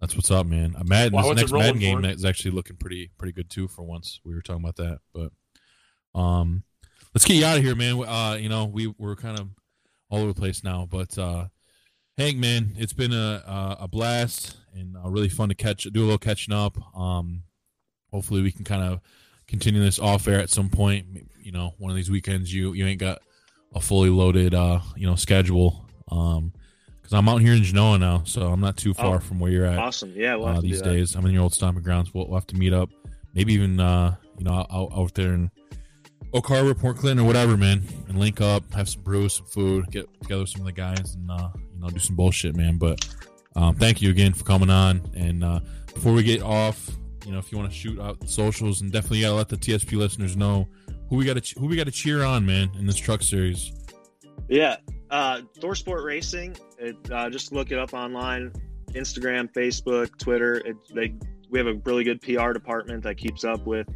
[0.00, 0.74] that's what's up, man.
[0.78, 3.32] A Madden, Wow, this what's it next rolling Madden game is actually looking pretty pretty
[3.32, 3.66] good too.
[3.68, 5.32] For once, we were talking about that, but
[6.18, 6.64] um,
[7.14, 8.02] let's get you out of here, man.
[8.06, 9.48] Uh, you know, we we're kind of
[10.10, 11.46] all over the place now, but uh,
[12.18, 16.00] Hank, man, it's been a a, a blast and uh, really fun to catch do
[16.00, 16.76] a little catching up.
[16.96, 17.42] Um,
[18.12, 19.00] hopefully we can kind of
[19.48, 21.06] continue this off air at some point.
[21.40, 23.20] You know, one of these weekends you you ain't got
[23.74, 26.52] a fully loaded uh you know schedule um
[26.96, 29.50] because I'm out here in Genoa now, so I'm not too far Oh, from where
[29.52, 30.12] you're at Awesome.
[30.16, 30.92] Yeah, we'll uh, these do that.
[30.94, 31.14] days.
[31.14, 32.12] I'm in your old stomping grounds.
[32.12, 32.90] We'll, we'll have to meet up,
[33.34, 35.50] maybe even uh you know out, out there in
[36.32, 39.86] Oak Harbor, Port Clinton, or whatever, man, and link up, have some brews, some food,
[39.90, 42.76] get together with some of the guys, and uh, you know do some bullshit, man.
[42.78, 43.06] But
[43.54, 45.00] um, thank you again for coming on.
[45.14, 45.60] And uh,
[45.94, 46.90] before we get off,
[47.26, 49.56] you know, if you want to shoot out the socials, and definitely gotta let the
[49.56, 50.68] TSP listeners know
[51.10, 53.72] who we got to who we got to cheer on, man, in this truck series.
[54.48, 54.76] Yeah,
[55.10, 56.56] uh, ThorSport Racing.
[56.78, 58.52] It, uh, just look it up online,
[58.92, 60.58] Instagram, Facebook, Twitter.
[60.64, 61.14] It, they
[61.50, 63.88] we have a really good PR department that keeps up with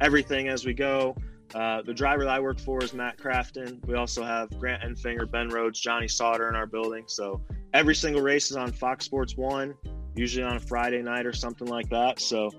[0.00, 1.14] everything as we go.
[1.54, 3.84] Uh, the driver that I work for is Matt Crafton.
[3.86, 7.04] We also have Grant Enfinger, Ben Rhodes, Johnny Sauter in our building.
[7.06, 7.42] So
[7.72, 9.74] every single race is on Fox Sports One,
[10.14, 12.20] usually on a Friday night or something like that.
[12.20, 12.50] So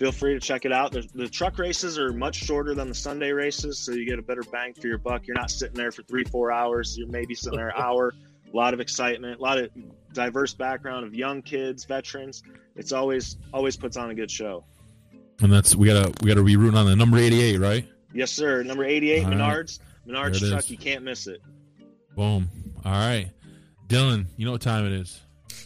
[0.00, 0.92] feel free to check it out.
[0.92, 4.22] The, the truck races are much shorter than the Sunday races, so you get a
[4.22, 5.26] better bang for your buck.
[5.26, 6.96] You're not sitting there for three, four hours.
[6.96, 8.14] You're maybe sitting there an hour.
[8.52, 9.70] A lot of excitement, a lot of
[10.14, 12.42] diverse background of young kids, veterans.
[12.76, 14.64] It's always always puts on a good show.
[15.42, 17.86] And that's we gotta we gotta reroute on the number 88, right?
[18.14, 18.62] Yes, sir.
[18.64, 19.38] Number 88, All right.
[19.38, 19.78] Menards.
[20.08, 20.64] Menards There it truck.
[20.64, 20.70] is.
[20.70, 21.42] You can't miss it.
[22.16, 22.48] Boom.
[22.84, 23.28] All right,
[23.86, 25.20] Dylan, you know what time it is.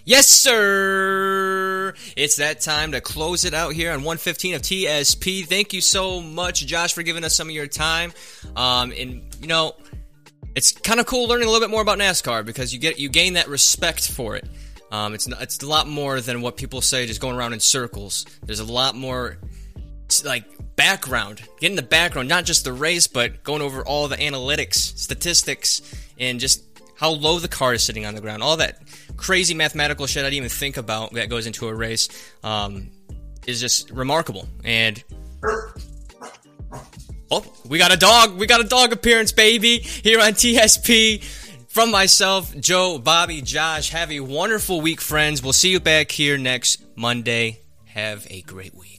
[0.07, 1.95] Yes, sir.
[2.15, 5.47] It's that time to close it out here on 115 of TSP.
[5.47, 8.13] Thank you so much, Josh, for giving us some of your time.
[8.55, 9.77] Um, and you know,
[10.55, 13.09] it's kind of cool learning a little bit more about NASCAR because you get you
[13.09, 14.47] gain that respect for it.
[14.93, 18.27] Um, it's it's a lot more than what people say, just going around in circles.
[18.45, 19.39] There's a lot more
[20.23, 20.45] like
[20.77, 25.81] background, getting the background, not just the race, but going over all the analytics, statistics,
[26.19, 28.43] and just how low the car is sitting on the ground.
[28.43, 28.79] All that
[29.17, 32.09] crazy mathematical shit I didn't even think about that goes into a race
[32.43, 32.91] um,
[33.47, 34.49] is just remarkable.
[34.65, 35.03] And
[37.31, 38.39] oh, we got a dog.
[38.39, 41.23] We got a dog appearance, baby, here on TSP.
[41.69, 45.43] From myself, Joe, Bobby, Josh, have a wonderful week, friends.
[45.43, 47.63] We'll see you back here next Monday.
[47.87, 48.94] Have a great week.